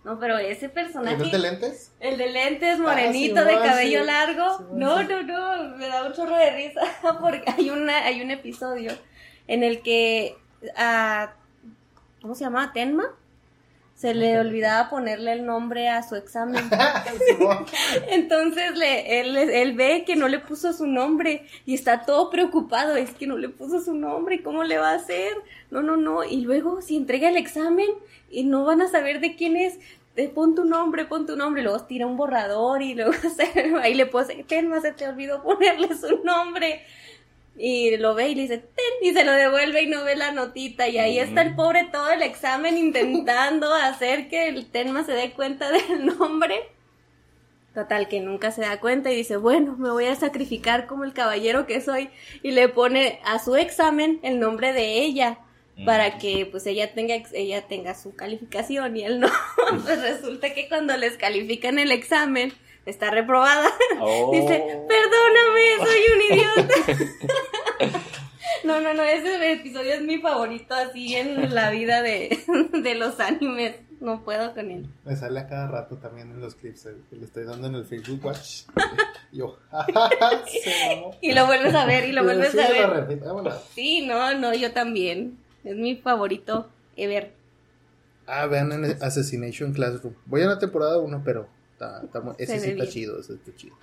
No, 0.05 0.21
pero 0.21 0.39
ese 0.39 0.69
personaje. 0.69 1.17
¿Eres 1.17 1.33
de 1.33 1.39
lentes? 1.41 1.93
El 1.99 2.17
de 2.17 2.29
lentes, 2.31 2.79
Ah, 2.79 2.83
morenito, 2.83 3.41
sí, 3.43 3.49
de 3.49 3.55
cabello 3.59 4.01
sí. 4.01 4.07
largo. 4.07 4.59
Sí, 4.59 4.65
no, 4.73 4.99
sí. 5.01 5.05
no, 5.09 5.23
no, 5.25 5.77
me 5.77 5.89
da 5.89 6.05
un 6.07 6.13
chorro 6.13 6.37
de 6.37 6.51
risa 6.51 6.81
porque 7.21 7.43
hay 7.51 7.71
una, 7.71 8.05
hay 8.05 8.23
un 8.23 8.31
episodio 8.31 8.93
en 9.49 9.65
el 9.65 9.83
que 9.83 10.37
a 10.77 11.35
¿cómo 12.23 12.35
se 12.37 12.45
llama? 12.45 12.73
Tenma 12.73 13.05
se 13.97 14.13
le 14.13 14.39
olvidaba 14.39 14.91
ponerle 14.91 15.33
el 15.33 15.47
nombre 15.47 15.89
a 15.89 16.03
su 16.03 16.17
examen. 16.17 16.69
Entonces 18.11 18.77
le, 18.77 19.21
él, 19.21 19.37
él 19.37 19.73
ve 19.73 20.05
que 20.07 20.17
no 20.17 20.29
le 20.29 20.39
puso 20.39 20.73
su 20.75 20.87
nombre 20.87 21.47
y 21.65 21.75
está 21.75 22.03
todo 22.03 22.31
preocupado, 22.31 22.95
es 22.95 23.11
que 23.13 23.27
no 23.27 23.39
le 23.39 23.49
puso 23.49 23.81
su 23.81 23.95
nombre, 23.95 24.43
¿cómo 24.43 24.65
le 24.65 24.79
va 24.79 24.91
a 24.91 24.97
hacer? 24.97 25.33
No, 25.71 25.83
no, 25.83 25.97
no, 25.97 26.25
y 26.25 26.43
luego 26.43 26.83
si 26.83 26.97
entrega 26.97 27.31
el 27.31 27.39
examen 27.39 27.89
y 28.31 28.45
no 28.45 28.65
van 28.65 28.83
a 28.83 28.89
saber 28.89 29.21
de 29.21 29.35
quién 29.35 29.57
es, 29.57 29.79
eh, 30.17 30.29
pon 30.29 30.55
tu 30.55 30.65
nombre, 30.65 31.07
pon 31.07 31.27
tu 31.27 31.37
nombre, 31.37 31.63
y 31.63 31.65
luego 31.65 31.85
tira 31.85 32.07
un 32.07 32.17
borrador 32.17 32.83
y 32.83 32.95
luego 32.95 33.13
ahí 33.83 33.95
le 33.95 34.07
pone, 34.07 34.45
Tenma, 34.45 34.81
se 34.81 34.93
te 34.93 35.09
olvidó 35.09 35.43
ponerle 35.43 35.89
su 35.97 36.23
nombre. 36.23 36.85
Y 37.59 37.97
lo 37.97 38.15
ve 38.15 38.29
y 38.29 38.35
le 38.35 38.43
dice, 38.43 38.59
ten, 38.59 38.85
y 39.11 39.13
se 39.15 39.25
lo 39.25 39.33
devuelve 39.33 39.83
y 39.83 39.87
no 39.87 40.05
ve 40.05 40.15
la 40.17 40.31
notita. 40.33 40.89
Y 40.89 40.99
ahí 40.99 41.19
está 41.19 41.43
el 41.43 41.55
pobre 41.55 41.85
todo 41.91 42.11
el 42.11 42.23
examen 42.23 42.77
intentando 42.77 43.73
hacer 43.75 44.29
que 44.29 44.49
el 44.49 44.67
Tenma 44.71 45.05
se 45.05 45.13
dé 45.13 45.33
cuenta 45.33 45.71
del 45.71 46.05
nombre. 46.19 46.57
Total, 47.75 48.09
que 48.09 48.21
nunca 48.21 48.53
se 48.53 48.63
da 48.63 48.81
cuenta 48.81 49.13
y 49.13 49.17
dice, 49.17 49.37
bueno, 49.37 49.77
me 49.79 49.91
voy 49.91 50.07
a 50.07 50.15
sacrificar 50.17 50.87
como 50.87 51.05
el 51.05 51.13
caballero 51.13 51.67
que 51.67 51.81
soy. 51.83 52.09
Y 52.43 52.53
le 52.53 52.69
pone 52.69 53.21
a 53.25 53.39
su 53.39 53.57
examen 53.57 54.19
el 54.23 54.41
nombre 54.41 54.73
de 54.73 55.01
ella 55.01 55.39
para 55.85 56.09
Mm. 56.09 56.19
que 56.19 56.47
pues 56.51 56.67
ella 56.67 56.95
tenga 56.95 57.17
ella 57.35 57.61
tenga 57.69 57.95
su 57.95 58.17
calificación 58.17 58.97
y 58.97 59.03
él 59.05 59.21
no. 59.21 59.29
pues 59.85 60.01
resulta 60.01 60.55
que 60.55 60.69
cuando 60.69 60.97
les 60.97 61.19
califican 61.19 61.79
el 61.79 61.93
examen 61.93 62.55
está 62.87 63.11
reprobada. 63.11 63.69
Oh. 63.99 64.31
Dice, 64.31 64.63
perdóname, 64.89 65.77
soy 65.79 66.01
un 66.15 66.37
idiota. 66.37 68.01
No, 68.65 68.81
no, 68.81 68.95
no, 68.95 69.03
ese 69.05 69.53
episodio 69.53 69.95
es 69.95 70.03
mi 70.03 70.19
favorito 70.19 70.75
así 70.75 71.15
en 71.15 71.55
la 71.55 71.71
vida 71.71 72.03
de, 72.03 72.37
de 72.73 72.95
los 72.97 73.21
animes. 73.21 73.77
No 74.01 74.25
puedo 74.25 74.55
con 74.55 74.71
él. 74.71 74.87
Me 75.05 75.15
sale 75.15 75.41
a 75.41 75.47
cada 75.47 75.69
rato 75.69 75.97
también 75.99 76.33
en 76.33 76.41
los 76.41 76.57
clips 76.57 76.87
eh, 76.87 76.97
que 77.09 77.17
le 77.17 77.27
estoy 77.27 77.45
dando 77.45 77.69
en 77.69 77.77
el 77.77 77.85
Facebook 77.85 78.25
Watch. 78.25 78.65
Yo, 79.33 79.57
mamó. 79.73 81.17
Y 81.21 81.33
lo 81.33 81.47
vuelves 81.47 81.75
a 81.75 81.87
ver 81.87 82.09
y 82.09 82.13
lo 82.13 82.25
vuelves 82.25 82.51
Sí, 82.53 82.59
a 82.59 82.69
ver. 82.69 83.53
Sí, 83.75 84.07
no, 84.07 84.35
no, 84.35 84.53
yo 84.53 84.73
también. 84.73 85.39
Es 85.63 85.77
mi 85.77 85.97
favorito 85.97 86.69
ever. 86.97 87.33
Ah, 88.27 88.47
vean 88.47 88.73
en 88.73 88.85
Assassination 89.03 89.73
Classroom. 89.73 90.15
Voy 90.27 90.43
a 90.43 90.47
la 90.47 90.59
temporada 90.59 90.99
1, 90.99 91.23
pero 91.25 91.49
está, 91.77 92.03
está 92.03 92.35
ese 92.39 92.59
Se 92.59 92.65
sí 92.65 92.71
está 92.71 92.89
chido, 92.89 93.21
ese 93.21 93.35
está 93.35 93.55
chido. 93.55 93.77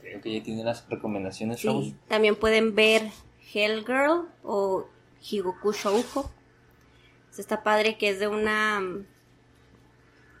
Creo 0.00 0.20
que 0.20 0.38
ya 0.38 0.42
tiene 0.42 0.64
las 0.64 0.88
recomendaciones. 0.88 1.62
También 2.08 2.36
pueden 2.36 2.74
ver 2.74 3.10
Hellgirl 3.52 4.28
o 4.42 4.86
Higoku 5.20 5.72
Shoujo. 5.72 6.30
Es 7.30 7.38
esta 7.38 7.62
padre 7.62 7.98
que 7.98 8.10
es 8.10 8.20
de 8.20 8.28
una... 8.28 8.82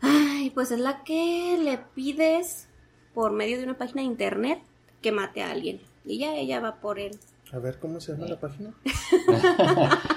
Ay, 0.00 0.50
pues 0.50 0.70
es 0.70 0.78
la 0.78 1.02
que 1.04 1.58
le 1.60 1.78
pides 1.78 2.68
por 3.12 3.32
medio 3.32 3.58
de 3.58 3.64
una 3.64 3.76
página 3.76 4.02
de 4.02 4.06
internet 4.06 4.60
que 5.02 5.12
mate 5.12 5.42
a 5.42 5.50
alguien. 5.50 5.80
Y 6.04 6.18
ya 6.18 6.34
ella 6.34 6.60
va 6.60 6.80
por 6.80 6.98
él. 6.98 7.18
A 7.52 7.58
ver, 7.58 7.78
¿cómo 7.78 8.00
se 8.00 8.12
llama 8.12 8.26
la 8.26 8.40
página? 8.40 8.74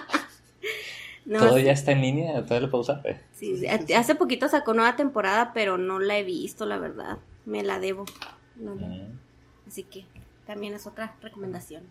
No, 1.29 1.39
Todo 1.39 1.59
ya 1.59 1.71
está 1.73 1.91
en 1.91 2.01
línea, 2.01 2.43
todo 2.45 2.59
lo 2.59 2.69
puedo 2.71 2.81
usar. 2.81 3.01
eh. 3.05 3.19
sí, 3.33 3.65
hace 3.95 4.15
poquito 4.15 4.47
sacó 4.49 4.73
nueva 4.73 4.95
temporada, 4.95 5.51
pero 5.53 5.77
no 5.77 5.99
la 5.99 6.17
he 6.17 6.23
visto, 6.23 6.65
la 6.65 6.77
verdad. 6.79 7.19
Me 7.45 7.63
la 7.63 7.79
debo. 7.79 8.05
No 8.55 8.75
Mm. 8.75 9.17
Así 9.67 9.83
que 9.83 10.05
también 10.47 10.73
es 10.73 10.87
otra 10.87 11.15
recomendación. 11.21 11.83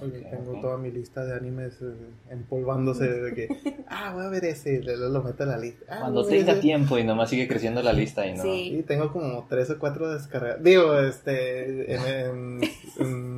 Oye, 0.00 0.20
tengo 0.30 0.58
toda 0.60 0.78
mi 0.78 0.90
lista 0.90 1.24
de 1.24 1.34
animes 1.34 1.74
eh, 1.82 1.92
empolvándose 2.30 3.06
de 3.08 3.34
que, 3.34 3.48
ah, 3.88 4.12
voy 4.14 4.24
a 4.24 4.28
ver 4.28 4.44
ese, 4.44 4.74
y 4.74 4.82
luego 4.82 5.08
lo 5.08 5.22
meto 5.22 5.42
a 5.42 5.46
la 5.46 5.58
lista. 5.58 5.84
Ah, 5.88 5.98
Cuando 6.02 6.24
tenga 6.24 6.52
ese. 6.52 6.60
tiempo 6.60 6.96
y 6.96 7.04
nomás 7.04 7.28
sigue 7.28 7.48
creciendo 7.48 7.82
la 7.82 7.92
lista 7.92 8.24
y 8.26 8.34
no. 8.36 8.42
Sí. 8.42 8.84
Tengo 8.86 9.12
como 9.12 9.46
tres 9.48 9.68
o 9.70 9.78
cuatro 9.78 10.10
descargadas. 10.10 10.62
Digo, 10.62 10.98
este, 11.00 11.92
en, 11.94 12.00
en, 12.06 12.60
en- 12.98 13.29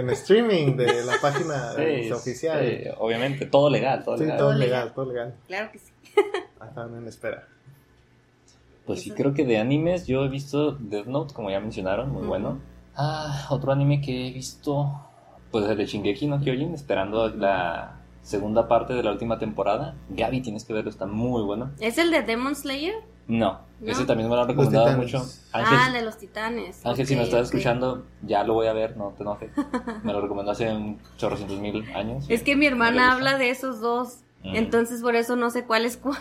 en 0.00 0.10
streaming 0.10 0.76
de 0.76 1.04
la 1.04 1.14
página 1.22 1.72
Sí, 1.74 2.10
oficial. 2.12 2.64
sí, 2.66 2.88
obviamente, 2.98 3.46
todo 3.46 3.68
legal, 3.70 4.04
todo 4.04 4.16
Sí, 4.16 4.24
legal. 4.24 4.38
todo 4.38 4.48
Todo 4.50 4.58
legal, 4.58 4.92
todo 4.94 5.04
legal. 5.06 5.34
Claro 5.46 5.72
que 5.72 5.78
sí. 5.78 5.92
Ah, 6.60 6.66
Estaban 6.68 6.96
en 6.96 7.06
espera. 7.08 7.46
Pues 8.86 9.02
sí, 9.02 9.10
creo 9.10 9.34
que 9.34 9.44
de 9.44 9.58
animes 9.58 10.06
yo 10.06 10.24
he 10.24 10.28
visto 10.28 10.72
Death 10.72 11.06
Note, 11.06 11.34
como 11.34 11.50
ya 11.50 11.60
mencionaron, 11.60 12.10
muy 12.10 12.26
bueno. 12.26 12.58
Ah, 12.96 13.46
otro 13.50 13.70
anime 13.70 14.00
que 14.00 14.28
he 14.28 14.32
visto, 14.32 14.90
pues 15.50 15.66
el 15.66 15.76
de 15.76 15.84
Shingeki 15.86 16.26
no 16.26 16.40
Kyojin, 16.40 16.74
esperando 16.74 17.28
la 17.28 18.00
segunda 18.22 18.66
parte 18.66 18.94
de 18.94 19.02
la 19.02 19.12
última 19.12 19.38
temporada. 19.38 19.94
Gaby, 20.08 20.40
tienes 20.40 20.64
que 20.64 20.72
verlo, 20.72 20.90
está 20.90 21.06
muy 21.06 21.42
bueno. 21.42 21.70
¿Es 21.80 21.98
el 21.98 22.10
de 22.10 22.22
Demon 22.22 22.56
Slayer? 22.56 22.94
No, 23.28 23.60
¿No? 23.80 23.90
ese 23.92 24.06
también 24.06 24.28
me 24.28 24.34
lo 24.34 24.42
han 24.42 24.48
recomendado 24.48 24.96
mucho. 24.96 25.18
Ángel, 25.52 25.78
Ah, 25.80 25.86
el 25.88 25.92
de 25.92 26.02
los 26.02 26.16
titanes. 26.18 26.84
Ángel, 26.84 27.06
si 27.06 27.14
me 27.14 27.22
estás 27.22 27.42
escuchando, 27.46 28.06
ya 28.22 28.42
lo 28.42 28.54
voy 28.54 28.66
a 28.68 28.72
ver, 28.72 28.96
no 28.96 29.10
te 29.16 29.22
enojes. 29.22 29.50
Me 30.02 30.12
lo 30.12 30.20
recomendó 30.22 30.52
hace 30.52 30.74
un 30.74 30.98
chorrocientos 31.18 31.60
mil 31.60 31.84
años. 31.94 32.24
Es 32.28 32.42
que 32.42 32.56
mi 32.56 32.66
hermana 32.66 33.12
habla 33.12 33.36
de 33.38 33.50
esos 33.50 33.80
dos. 33.80 34.20
Mm. 34.42 34.56
Entonces 34.56 35.02
por 35.02 35.14
eso 35.14 35.36
no 35.36 35.50
sé 35.50 35.64
cuál 35.66 35.84
es 35.84 35.96
cuál. 35.98 36.16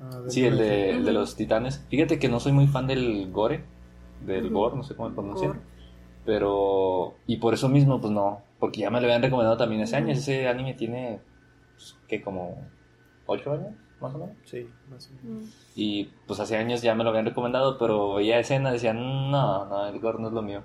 A 0.00 0.18
ver, 0.20 0.30
Sí, 0.30 0.44
el 0.44 0.56
de, 0.58 0.90
el 0.90 1.04
de 1.04 1.10
Ujú. 1.10 1.20
los 1.20 1.36
titanes. 1.36 1.84
Fíjate 1.88 2.18
que 2.18 2.28
no 2.28 2.38
soy 2.38 2.52
muy 2.52 2.66
fan 2.68 2.86
del 2.86 3.30
gore, 3.32 3.64
del 4.24 4.50
gore, 4.50 4.76
no 4.76 4.84
sé 4.84 4.94
cómo 4.94 5.08
lo 5.08 5.14
pronuncian. 5.16 5.60
Pero, 6.24 7.14
y 7.26 7.38
por 7.38 7.54
eso 7.54 7.68
mismo, 7.68 8.00
pues 8.00 8.12
no, 8.12 8.42
porque 8.60 8.80
ya 8.82 8.90
me 8.90 9.00
lo 9.00 9.06
habían 9.06 9.22
recomendado 9.22 9.56
también 9.56 9.82
Ujú. 9.82 9.96
años. 9.96 10.18
Ese 10.18 10.46
anime 10.46 10.74
tiene, 10.74 11.20
pues, 11.74 11.96
que 12.06 12.22
como 12.22 12.68
8 13.26 13.52
años, 13.52 13.74
más 14.02 14.14
o 14.14 14.18
menos. 14.18 14.36
Sí, 14.44 14.66
más 14.90 15.08
o 15.08 15.26
menos. 15.26 15.44
Mm. 15.44 15.48
Y 15.76 16.04
pues 16.26 16.40
hace 16.40 16.56
años 16.56 16.82
ya 16.82 16.94
me 16.94 17.04
lo 17.04 17.10
habían 17.10 17.24
recomendado, 17.24 17.78
pero 17.78 18.14
veía 18.14 18.38
escenas, 18.38 18.72
decía, 18.74 18.92
no, 18.92 19.64
no, 19.66 19.86
el 19.86 19.98
gore 20.00 20.18
no 20.20 20.28
es 20.28 20.34
lo 20.34 20.42
mío. 20.42 20.62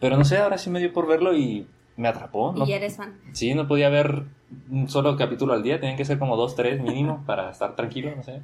Pero 0.00 0.16
no 0.16 0.24
sé, 0.24 0.38
ahora 0.38 0.58
sí 0.58 0.70
me 0.70 0.78
dio 0.80 0.92
por 0.92 1.06
verlo 1.06 1.34
y 1.34 1.66
me 1.96 2.08
atrapó. 2.08 2.52
Y 2.56 2.60
¿no? 2.60 2.66
ya 2.66 2.76
eres 2.76 2.96
fan. 2.96 3.18
Sí, 3.32 3.54
no 3.54 3.66
podía 3.66 3.88
ver 3.88 4.24
un 4.70 4.88
solo 4.88 5.16
capítulo 5.16 5.52
al 5.52 5.62
día, 5.62 5.80
tenían 5.80 5.96
que 5.96 6.04
ser 6.04 6.18
como 6.18 6.36
dos, 6.36 6.54
tres 6.54 6.80
mínimo 6.80 7.22
para 7.26 7.50
estar 7.50 7.74
tranquilo, 7.74 8.14
no 8.14 8.22
sé. 8.22 8.42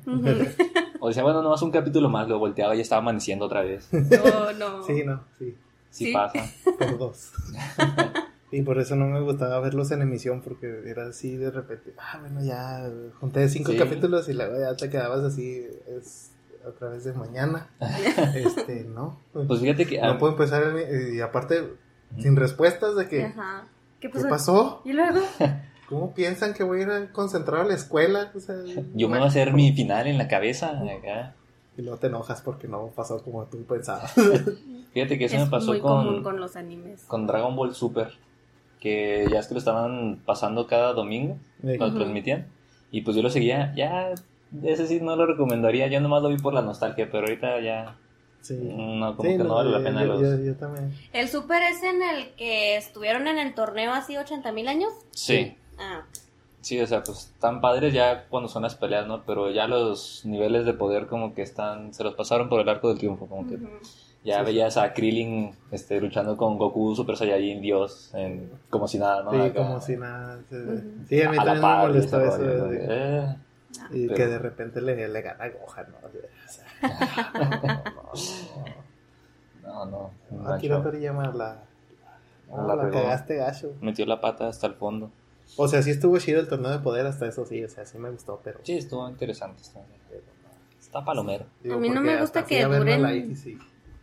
O 1.00 1.08
decía, 1.08 1.22
bueno, 1.22 1.42
nomás 1.42 1.62
un 1.62 1.70
capítulo 1.70 2.08
más, 2.08 2.28
lo 2.28 2.38
volteaba 2.38 2.74
y 2.74 2.78
ya 2.78 2.82
estaba 2.82 3.00
amaneciendo 3.02 3.44
otra 3.46 3.62
vez. 3.62 3.88
No, 3.92 4.52
no. 4.54 4.82
Sí, 4.82 5.02
no, 5.04 5.22
sí, 5.38 5.54
Sí, 5.90 6.06
Sí. 6.06 6.12
pasa. 6.12 6.44
por 6.78 6.98
dos. 6.98 7.32
y 8.52 8.62
por 8.62 8.78
eso 8.78 8.96
no 8.96 9.06
me 9.06 9.20
gustaba 9.20 9.60
verlos 9.60 9.90
en 9.92 10.02
emisión, 10.02 10.40
porque 10.42 10.82
era 10.86 11.06
así 11.08 11.36
de 11.36 11.50
repente, 11.50 11.94
ah, 11.98 12.18
bueno, 12.20 12.42
ya 12.42 12.90
junté 13.20 13.48
cinco 13.48 13.72
Sí. 13.72 13.78
capítulos 13.78 14.28
y 14.28 14.34
luego 14.34 14.58
ya 14.58 14.74
te 14.76 14.88
quedabas 14.90 15.20
así, 15.20 15.64
es 15.96 16.32
otra 16.66 16.88
vez 16.90 17.04
de 17.04 17.12
mañana. 17.12 17.68
este, 18.34 18.84
no. 18.84 19.18
Pues 19.32 19.60
fíjate 19.60 19.86
que... 19.86 20.00
no 20.00 20.18
puedo 20.18 20.32
empezar, 20.32 20.62
el- 20.62 21.14
y 21.14 21.20
aparte, 21.20 21.74
sin 22.18 22.36
respuestas 22.36 22.96
de 22.96 23.08
que, 23.08 23.24
Ajá. 23.26 23.66
¿Qué 24.00 24.08
¿qué 24.08 24.14
pasó? 24.14 24.28
pasó? 24.28 24.82
Y 24.84 24.92
luego, 24.92 25.20
¿Cómo 25.88 26.14
piensan 26.14 26.54
que 26.54 26.62
voy 26.62 26.78
a 26.78 26.82
ir 26.82 26.90
a 26.90 27.12
concentrar 27.12 27.62
a 27.62 27.64
la 27.64 27.74
escuela? 27.74 28.30
O 28.34 28.38
sea, 28.40 28.54
Yo 28.94 29.08
me 29.08 29.16
voy 29.18 29.24
a 29.26 29.28
hacer 29.28 29.52
mi 29.52 29.72
final 29.72 30.06
en 30.06 30.18
la 30.18 30.28
cabeza 30.28 30.68
acá. 30.70 31.34
Y 31.76 31.82
luego 31.82 31.98
te 31.98 32.06
enojas 32.06 32.42
porque 32.42 32.68
no 32.68 32.88
pasó 32.94 33.22
como 33.24 33.44
tú 33.46 33.64
pensabas. 33.64 34.12
Fíjate 34.94 35.18
que 35.18 35.24
eso 35.24 35.36
es 35.36 35.44
me 35.44 35.50
pasó 35.50 35.68
muy 35.72 35.80
común 35.80 36.14
con, 36.14 36.22
con 36.22 36.40
los 36.40 36.54
animes. 36.56 37.02
con 37.06 37.26
Dragon 37.26 37.56
Ball 37.56 37.74
Super. 37.74 38.12
Que 38.80 39.26
ya 39.30 39.38
es 39.38 39.46
que 39.46 39.54
lo 39.54 39.58
estaban 39.58 40.20
pasando 40.24 40.66
cada 40.66 40.92
domingo, 40.94 41.36
lo 41.62 41.86
Ujú. 41.86 41.96
transmitían. 41.96 42.46
Y 42.90 43.02
pues 43.02 43.16
yo 43.16 43.22
lo 43.22 43.30
seguía, 43.30 43.72
ya, 43.76 44.12
ese 44.64 44.86
sí 44.86 45.00
no 45.00 45.14
lo 45.16 45.26
recomendaría, 45.26 45.86
yo 45.88 46.00
nomás 46.00 46.22
lo 46.22 46.28
vi 46.30 46.38
por 46.38 46.54
la 46.54 46.62
nostalgia, 46.62 47.08
pero 47.10 47.26
ahorita 47.26 47.60
ya, 47.60 47.96
Sí. 48.40 48.54
no, 48.58 49.16
como 49.16 49.30
Sí, 49.30 49.36
que 49.36 49.44
no, 49.44 49.54
vale 49.54 49.70
la 49.70 49.82
pena 49.84 50.00
yo, 50.00 50.06
los... 50.14 50.22
yo- 50.22 50.44
yo 50.44 50.54
también. 50.56 50.92
¿El 51.12 51.28
super 51.28 51.62
es 51.62 51.82
en 51.82 52.02
el 52.02 52.30
que 52.36 52.76
estuvieron 52.76 53.28
en 53.28 53.38
el 53.38 53.54
torneo 53.54 53.92
así 53.92 54.16
80 54.16 54.50
mil 54.52 54.66
años? 54.66 54.90
Sí, 55.10 55.56
Ah, 55.78 56.02
sí, 56.62 56.80
o 56.80 56.86
sea, 56.86 57.02
pues 57.02 57.18
están 57.34 57.60
padres 57.60 57.92
ya 57.94 58.24
cuando 58.28 58.48
son 58.48 58.62
las 58.62 58.74
peleas, 58.74 59.06
¿no? 59.06 59.22
Pero 59.26 59.50
ya 59.50 59.66
los 59.66 60.22
niveles 60.24 60.64
de 60.64 60.72
poder 60.74 61.06
como 61.06 61.34
que 61.34 61.42
están, 61.42 61.92
se 61.94 62.02
los 62.02 62.14
pasaron 62.14 62.48
por 62.48 62.60
el 62.60 62.68
arco 62.68 62.88
del 62.88 62.98
triunfo, 62.98 63.26
como 63.26 63.46
que. 63.48 63.56
Ya 64.22 64.34
Sí, 64.34 64.40
sí. 64.40 64.46
veías 64.46 64.76
a 64.76 64.92
Krillin 64.92 65.52
este, 65.70 66.00
luchando 66.00 66.36
con 66.36 66.58
Goku 66.58 66.94
Super 66.94 67.16
Saiyajin 67.16 67.60
Dios, 67.60 68.10
en, 68.14 68.50
como 68.68 68.86
si 68.88 68.98
nada, 68.98 69.22
¿no? 69.22 69.30
Sí, 69.32 69.38
Acá, 69.40 69.54
como 69.54 69.80
si 69.80 69.96
nada. 69.96 70.40
sí, 71.08 71.22
a 71.22 71.30
mí 71.30 71.36
a 71.38 71.44
la 71.44 71.52
también 71.60 71.70
me 71.76 71.76
molestó 71.88 72.20
eso. 72.20 72.38
de- 72.38 72.86
eh, 72.88 73.36
y 73.92 74.06
pero- 74.06 74.16
que 74.16 74.26
de 74.26 74.38
repente 74.38 74.80
le, 74.80 75.08
le 75.08 75.22
gana 75.22 75.44
a 75.44 75.48
Gohan, 75.48 75.86
¿no? 75.90 75.98
O 76.08 76.48
sea, 76.48 76.64
No, 79.62 79.84
no, 79.84 79.90
no, 79.90 80.10
no, 80.30 80.42
Nacho 80.42 80.54
Akira 80.54 80.82
Toriyama 80.82 81.28
la, 81.32 81.62
no, 82.48 82.66
La 82.66 82.74
la 82.76 82.82
regó. 82.84 83.02
cagaste 83.02 83.36
gacho. 83.36 83.72
metió 83.80 84.04
la 84.06 84.20
pata 84.20 84.48
hasta 84.48 84.66
el 84.66 84.74
fondo. 84.74 85.10
O 85.56 85.68
sea, 85.68 85.82
sí 85.82 85.90
estuvo 85.90 86.18
chido 86.18 86.40
el 86.40 86.48
torneo 86.48 86.70
de 86.70 86.78
poder 86.78 87.06
hasta 87.06 87.26
eso, 87.26 87.44
sí, 87.44 87.62
o 87.64 87.68
sea, 87.68 87.84
sí 87.84 87.98
me 87.98 88.10
gustó, 88.10 88.40
pero... 88.42 88.58
Sí, 88.62 88.78
estuvo 88.78 89.08
interesante. 89.08 89.60
Está, 89.62 89.80
está 90.80 91.04
palomero. 91.04 91.44
digo, 91.62 91.76
A 91.76 91.78
mí 91.78 91.88
no 91.90 92.00
me 92.00 92.20
gusta 92.20 92.44
que 92.44 92.66
duren- 92.66 93.34
sí. 93.36 93.58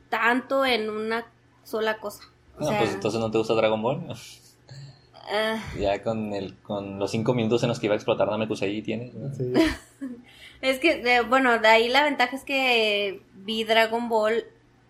Tanto 0.09 0.65
en 0.65 0.89
una 0.89 1.25
sola 1.63 1.97
cosa. 1.97 2.23
O 2.57 2.61
No, 2.61 2.67
sea, 2.69 2.79
pues 2.79 2.93
entonces 2.93 3.19
no 3.19 3.29
te 3.31 3.37
gusta 3.37 3.53
Dragon 3.53 3.81
Ball. 3.81 4.07
ah, 5.31 5.61
ya 5.79 6.01
con 6.03 6.33
el 6.33 6.55
con 6.59 6.99
los 6.99 7.11
cinco 7.11 7.33
minutos 7.33 7.61
en 7.63 7.69
los 7.69 7.79
que 7.79 7.87
iba 7.87 7.93
a 7.93 7.97
explotar 7.97 8.29
Namekusei 8.29 8.81
tienes. 8.81 9.13
¿no? 9.13 9.33
Sí. 9.33 9.53
es 10.61 10.79
que, 10.79 10.97
de- 11.01 11.21
bueno, 11.21 11.59
de 11.59 11.67
ahí 11.67 11.87
la 11.89 12.03
ventaja 12.03 12.35
es 12.35 12.43
que 12.43 13.21
vi 13.35 13.63
Dragon 13.63 14.09
Ball 14.09 14.45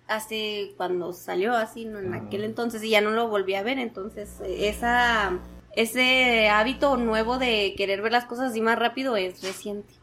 hace 0.07 0.73
cuando 0.77 1.11
salió 1.13 1.53
así, 1.55 1.83
¿no? 1.85 1.99
En 1.99 2.13
aquel 2.13 2.43
entonces 2.45 2.81
y 2.83 2.89
ya 2.91 3.01
no 3.01 3.11
lo 3.11 3.27
volví 3.27 3.55
a 3.55 3.63
ver, 3.63 3.77
entonces 3.79 4.39
esa 4.45 5.37
ese 5.75 6.47
hábito 6.49 6.95
nuevo 6.97 7.37
de 7.37 7.73
querer 7.77 8.01
ver 8.01 8.11
las 8.13 8.25
cosas 8.25 8.51
así 8.51 8.61
más 8.61 8.79
rápido 8.79 9.15
es 9.17 9.43
reciente. 9.43 9.93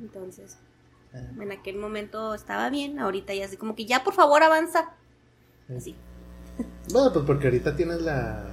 Entonces, 0.00 0.58
En 1.14 1.52
aquel 1.52 1.76
momento 1.76 2.34
estaba 2.34 2.70
bien, 2.70 2.98
ahorita 2.98 3.34
ya 3.34 3.44
así 3.46 3.56
como 3.56 3.74
que 3.74 3.84
ya 3.84 4.02
por 4.04 4.14
favor 4.14 4.42
avanza. 4.42 4.90
Así. 5.76 5.94
Bueno, 6.92 7.12
pues 7.12 7.24
porque 7.26 7.46
ahorita 7.48 7.76
tienes 7.76 8.02
la... 8.02 8.44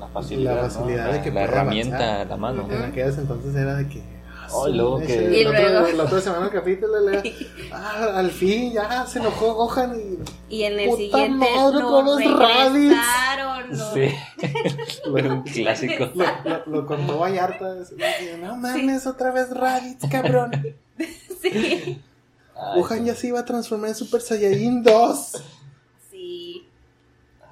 La 0.00 0.06
facilidad, 0.08 0.56
La 0.62 0.70
facilidad 0.70 1.12
de 1.12 1.22
que 1.22 1.30
la 1.32 1.42
herramienta 1.42 1.96
avanzar. 1.96 2.26
la 2.28 2.36
mano. 2.36 2.68
En 2.70 2.82
aquellos 2.84 3.18
entonces 3.18 3.54
era 3.56 3.74
de 3.76 3.88
que... 3.88 4.02
Oh, 4.50 4.66
luego 4.68 4.98
que- 5.00 5.24
Y 5.40 5.44
La, 5.44 5.50
luego- 5.50 5.80
otra, 5.80 5.94
la 5.94 6.04
otra 6.04 6.20
semana 6.20 6.46
el 6.46 6.52
capítulo 6.52 7.00
le 7.00 7.34
ah, 7.72 8.12
al 8.14 8.30
fin 8.30 8.72
ya 8.72 9.04
se 9.06 9.18
enojó 9.18 9.54
Gohan 9.54 9.94
y... 10.48 10.54
Y 10.56 10.62
en 10.62 10.78
el 10.78 10.88
Puta 10.88 10.96
siguiente 11.02 11.46
madre, 11.54 11.80
lo 11.80 11.88
otra 11.88 12.16
vez 12.16 12.38
Raditz. 12.38 12.96
lo- 13.70 13.92
Sí, 13.92 14.14
Lo, 15.04 15.34
un 15.34 15.42
clásico. 15.42 16.10
lo, 16.14 16.24
lo- 16.50 16.66
lo 16.66 16.86
contó 16.86 17.18
Vallarta. 17.18 17.74
No 18.40 18.56
mames, 18.56 19.06
otra 19.06 19.32
vez 19.32 19.50
Raditz, 19.50 20.08
cabrón. 20.08 20.50
Sí. 21.40 22.02
Ay, 22.56 22.80
Gohan 22.80 23.04
ya 23.06 23.14
se 23.14 23.28
iba 23.28 23.38
a 23.40 23.44
transformar 23.44 23.90
en 23.90 23.94
Super 23.94 24.20
Saiyajin 24.20 24.82
2. 24.82 25.44
Sí. 26.10 26.66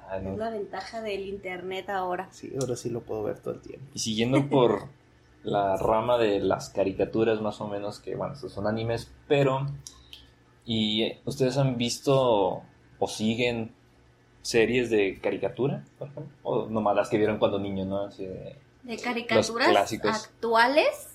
Ay, 0.09 0.21
no. 0.23 0.33
Es 0.33 0.37
la 0.37 0.49
ventaja 0.49 1.01
del 1.01 1.25
internet 1.27 1.89
ahora. 1.89 2.27
Sí, 2.31 2.51
ahora 2.59 2.75
sí 2.75 2.89
lo 2.89 3.01
puedo 3.01 3.23
ver 3.23 3.39
todo 3.39 3.53
el 3.53 3.61
tiempo. 3.61 3.85
Y 3.93 3.99
siguiendo 3.99 4.49
por 4.49 4.87
la 5.43 5.77
rama 5.77 6.17
de 6.17 6.41
las 6.41 6.69
caricaturas, 6.69 7.39
más 7.41 7.61
o 7.61 7.67
menos, 7.69 7.99
que 7.99 8.15
bueno, 8.15 8.33
estos 8.33 8.51
son 8.51 8.67
animes, 8.67 9.09
pero. 9.27 9.65
¿Y 10.65 11.13
ustedes 11.23 11.57
han 11.57 11.77
visto 11.77 12.61
o 12.99 13.07
siguen 13.07 13.71
series 14.41 14.89
de 14.89 15.19
caricatura, 15.21 15.85
por 15.97 16.09
ejemplo? 16.09 16.33
O 16.43 16.67
nomás 16.67 16.93
las 16.95 17.07
que 17.09 17.17
vieron 17.17 17.37
cuando 17.37 17.57
niños, 17.59 17.87
¿no? 17.87 18.01
Así 18.01 18.25
de- 18.25 18.57
De 18.83 18.97
caricaturas 18.97 19.69
clásicos. 19.69 20.11
actuales, 20.25 21.07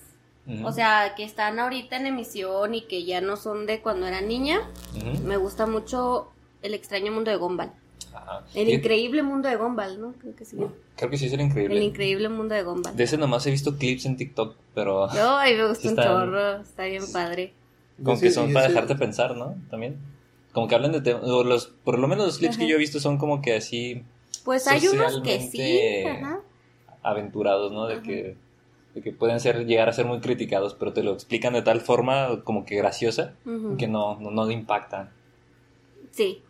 O 0.63 0.71
sea, 0.73 1.13
que 1.15 1.23
están 1.23 1.57
ahorita 1.59 1.95
en 1.95 2.05
emisión 2.07 2.75
y 2.75 2.81
que 2.81 3.05
ya 3.05 3.21
no 3.21 3.37
son 3.37 3.65
de 3.65 3.81
cuando 3.81 4.05
era 4.07 4.19
niña, 4.21 4.59
me 5.25 5.37
gusta 5.37 5.65
mucho 5.67 6.29
El 6.61 6.73
extraño 6.73 7.11
mundo 7.11 7.29
de 7.31 7.37
Gumball. 7.37 7.71
Ajá. 8.13 8.43
El 8.53 8.69
Y- 8.69 8.73
increíble 8.73 9.21
mundo 9.23 9.47
de 9.49 9.55
Gumball, 9.57 9.99
¿no? 9.99 10.13
Creo 10.13 10.35
que 10.35 10.45
sí. 10.45 10.55
Creo 10.95 11.09
que 11.09 11.17
sí 11.17 11.25
es 11.25 11.33
el 11.33 11.41
increíble. 11.41 11.75
El 11.77 11.83
increíble 11.83 12.29
mundo 12.29 12.55
de 12.55 12.63
Gumball. 12.63 12.95
De 12.95 13.03
ese 13.03 13.17
nomás 13.17 13.45
he 13.47 13.51
visto 13.51 13.77
clips 13.77 14.05
en 14.05 14.15
TikTok, 14.17 14.55
pero 14.75 15.09
Ay, 15.11 15.55
me 15.55 15.67
gusta 15.67 15.81
Sí 15.81 15.87
un 15.89 15.95
chorro, 15.97 16.55
está 16.61 16.83
bien 16.85 17.03
padre. 17.11 17.53
como 18.03 18.15
Sí, 18.17 18.23
que 18.23 18.31
son 18.31 18.53
para 18.53 18.67
dejarte 18.67 18.95
pensar, 18.95 19.35
¿no? 19.35 19.55
También. 19.69 19.97
Como 20.51 20.67
que 20.67 20.75
hablan 20.75 20.91
de 20.91 21.01
temas, 21.01 21.23
o 21.23 21.43
los, 21.43 21.67
por 21.83 21.97
lo 21.99 22.07
menos 22.07 22.27
los 22.27 22.37
clips 22.37 22.57
que 22.57 22.67
yo 22.67 22.75
he 22.75 22.79
visto 22.79 22.99
son 22.99 23.17
como 23.17 23.41
que 23.41 23.55
así 23.55 24.03
Pues 24.45 24.67
hay 24.67 24.87
unos 24.87 25.19
que 25.21 25.39
sí, 25.41 26.05
ajá. 26.05 26.39
aventurados, 27.01 27.71
¿no? 27.71 27.87
De 27.87 27.95
Ajá. 27.95 28.03
que, 28.03 28.35
de 28.93 29.01
que 29.01 29.11
pueden 29.11 29.39
ser, 29.39 29.65
llegar 29.65 29.89
a 29.89 29.93
ser 29.93 30.05
muy 30.05 30.19
criticados, 30.19 30.75
pero 30.75 30.93
te 30.93 31.03
lo 31.03 31.13
explican 31.13 31.53
de 31.53 31.61
tal 31.63 31.81
forma 31.81 32.43
como 32.43 32.65
que 32.65 32.75
graciosa 32.75 33.33
que 33.77 33.87
no, 33.87 34.19
no, 34.19 34.29
no 34.31 34.49
impactan. 34.51 35.09
Sí, 36.11 36.41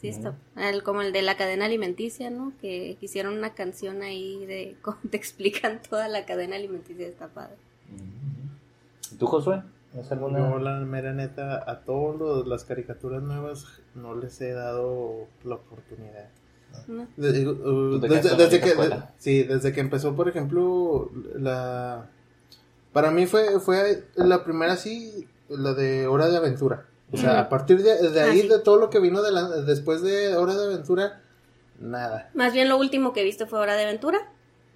sí 0.00 0.08
está. 0.08 0.34
El- 0.56 0.82
como 0.82 1.02
el 1.02 1.12
de 1.12 1.20
la 1.22 1.36
cadena 1.36 1.66
alimenticia, 1.66 2.30
¿no? 2.30 2.52
Que 2.60 2.96
hicieron 3.02 3.36
una 3.36 3.52
canción 3.54 4.02
ahí 4.02 4.46
de 4.46 4.76
cómo 4.82 4.96
te 5.10 5.16
explican 5.16 5.82
toda 5.82 6.08
la 6.08 6.24
cadena 6.24 6.56
alimenticia, 6.56 7.06
está 7.06 7.28
padre. 7.28 7.56
¿Y 9.12 9.16
¿Tú, 9.16 9.26
Josué? 9.26 9.62
¿Es 9.98 10.10
alguna? 10.12 10.38
Yo, 10.38 10.58
la 10.58 10.78
mera 10.80 11.12
neta, 11.12 11.68
a 11.70 11.80
todas 11.80 12.46
las 12.46 12.64
caricaturas 12.64 13.22
nuevas 13.22 13.66
no 13.94 14.14
les 14.14 14.40
he 14.40 14.52
dado 14.52 15.26
la 15.44 15.56
oportunidad. 15.56 16.28
¿No? 16.88 17.06
De- 17.16 17.46
uh, 17.48 17.98
desde, 18.00 18.60
que, 18.60 18.74
sí, 19.18 19.42
desde 19.44 19.72
que 19.72 19.80
empezó, 19.80 20.14
por 20.14 20.28
ejemplo, 20.28 21.10
la... 21.36 22.08
Para 22.92 23.10
mí 23.10 23.26
fue, 23.26 23.60
fue 23.60 24.04
la 24.16 24.42
primera, 24.44 24.76
sí, 24.76 25.28
la 25.48 25.74
de 25.74 26.06
Hora 26.08 26.28
de 26.28 26.36
Aventura. 26.36 26.86
O 27.12 27.16
sea, 27.16 27.40
a 27.40 27.48
partir 27.48 27.82
de, 27.82 28.10
de 28.10 28.20
ahí, 28.20 28.46
de 28.48 28.58
todo 28.60 28.76
lo 28.78 28.90
que 28.90 28.98
vino 29.00 29.22
de 29.22 29.32
la- 29.32 29.48
después 29.62 30.02
de 30.02 30.34
Hora 30.36 30.54
de 30.56 30.64
Aventura, 30.66 31.20
nada. 31.78 32.30
Más 32.34 32.52
bien 32.52 32.68
lo 32.68 32.76
último 32.78 33.12
que 33.12 33.22
viste 33.24 33.46
fue 33.46 33.58
Hora 33.60 33.74
de 33.74 33.84
Aventura. 33.84 34.18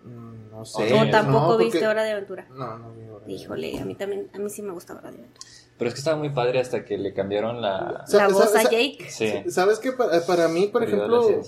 Mm, 0.04 0.50
No 0.50 0.64
sé. 0.64 0.92
O 0.92 1.10
tampoco 1.10 1.40
no, 1.40 1.48
porque- 1.48 1.64
viste 1.64 1.86
Hora 1.86 2.02
de 2.04 2.12
Aventura. 2.12 2.46
No, 2.50 2.78
no 2.78 2.92
vi 2.92 3.08
Hora 3.08 3.24
de 3.26 3.32
Híjole, 3.32 3.78
a 3.80 3.84
mí 3.84 3.94
también, 3.94 4.28
a 4.34 4.38
mí 4.38 4.48
sí 4.50 4.62
me 4.62 4.72
gusta 4.72 4.92
Hora 4.94 5.10
de 5.10 5.18
Aventura. 5.18 5.40
Pero 5.76 5.88
es 5.88 5.94
que 5.94 5.98
estaba 5.98 6.16
muy 6.16 6.30
padre 6.30 6.60
hasta 6.60 6.84
que 6.84 6.96
le 6.98 7.12
cambiaron 7.12 7.60
la... 7.60 8.04
La 8.12 8.28
voz 8.28 8.54
a 8.54 8.62
Jake. 8.62 9.06
Sí. 9.10 9.42
¿Sabes 9.50 9.80
qué? 9.80 9.90
Para, 9.90 10.20
para 10.24 10.46
mí, 10.46 10.68
por 10.68 10.84
ejemplo. 10.84 11.42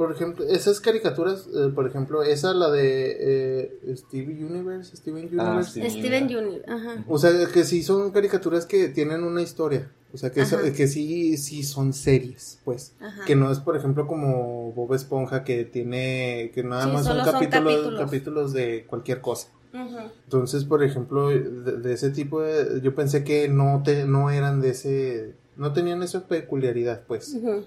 Por 0.00 0.12
ejemplo, 0.12 0.46
esas 0.48 0.80
caricaturas, 0.80 1.46
eh, 1.54 1.70
por 1.74 1.86
ejemplo, 1.86 2.22
esa, 2.22 2.54
la 2.54 2.70
de 2.70 3.16
eh, 3.20 3.94
Steve 3.96 4.32
Universe, 4.42 4.96
Steven 4.96 5.28
Ah, 5.38 5.50
Universe. 5.50 5.72
sí. 5.90 5.98
Steven 6.00 6.26
Jr. 6.32 6.62
Ajá. 6.66 7.04
O 7.06 7.18
sea, 7.18 7.30
que 7.52 7.64
sí 7.64 7.82
son 7.82 8.10
caricaturas 8.10 8.64
que 8.64 8.88
tienen 8.88 9.24
una 9.24 9.42
historia. 9.42 9.90
O 10.10 10.16
sea, 10.16 10.30
que, 10.32 10.46
so- 10.46 10.56
Ajá. 10.56 10.72
que 10.72 10.88
sí, 10.88 11.36
sí 11.36 11.62
son 11.64 11.92
series, 11.92 12.60
pues. 12.64 12.94
Ajá. 12.98 13.26
Que 13.26 13.36
no 13.36 13.52
es, 13.52 13.58
por 13.60 13.76
ejemplo, 13.76 14.06
como 14.06 14.72
Bob 14.72 14.94
Esponja, 14.94 15.44
que 15.44 15.66
tiene, 15.66 16.50
que 16.54 16.62
nada 16.64 16.84
Sí, 16.86 16.92
más 16.92 17.04
son 17.04 17.18
capítulos, 17.18 17.50
capítulos. 17.74 18.00
capítulos 18.00 18.52
de 18.54 18.86
cualquier 18.86 19.20
cosa. 19.20 19.48
Ujú. 19.74 19.98
Entonces, 20.24 20.64
por 20.64 20.82
ejemplo, 20.82 21.28
de, 21.28 21.40
de 21.76 21.92
ese 21.92 22.08
tipo 22.08 22.40
de, 22.40 22.80
yo 22.80 22.94
pensé 22.94 23.22
que 23.22 23.48
no 23.50 23.82
te, 23.84 24.06
no 24.06 24.30
eran 24.30 24.62
de 24.62 24.70
ese, 24.70 25.34
no 25.58 25.74
tenían 25.74 26.02
esa 26.02 26.26
peculiaridad, 26.26 27.02
pues. 27.06 27.34
Ujú. 27.34 27.64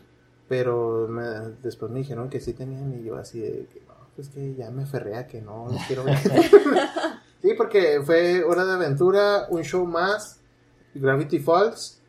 Pero 0.49 1.07
me- 1.09 1.55
después 1.63 1.91
me 1.91 1.99
dijeron 1.99 2.29
que 2.29 2.39
sí 2.39 2.53
tenían 2.53 2.99
y 2.99 3.03
yo 3.05 3.15
así 3.17 3.39
de 3.39 3.65
que 3.71 3.81
no, 3.87 3.93
pues 4.15 4.29
que 4.29 4.55
ya 4.55 4.69
me 4.71 4.85
ferré 4.85 5.15
a 5.15 5.27
que 5.27 5.41
no 5.41 5.67
los 5.71 5.81
quiero 5.85 6.03
ver. 6.03 6.17
sí, 7.41 7.51
porque 7.57 8.01
fue 8.05 8.43
Hora 8.43 8.65
de 8.65 8.73
Aventura, 8.73 9.47
un 9.49 9.63
show 9.63 9.85
más, 9.85 10.39
Gravity 10.93 11.39
Falls. 11.39 12.01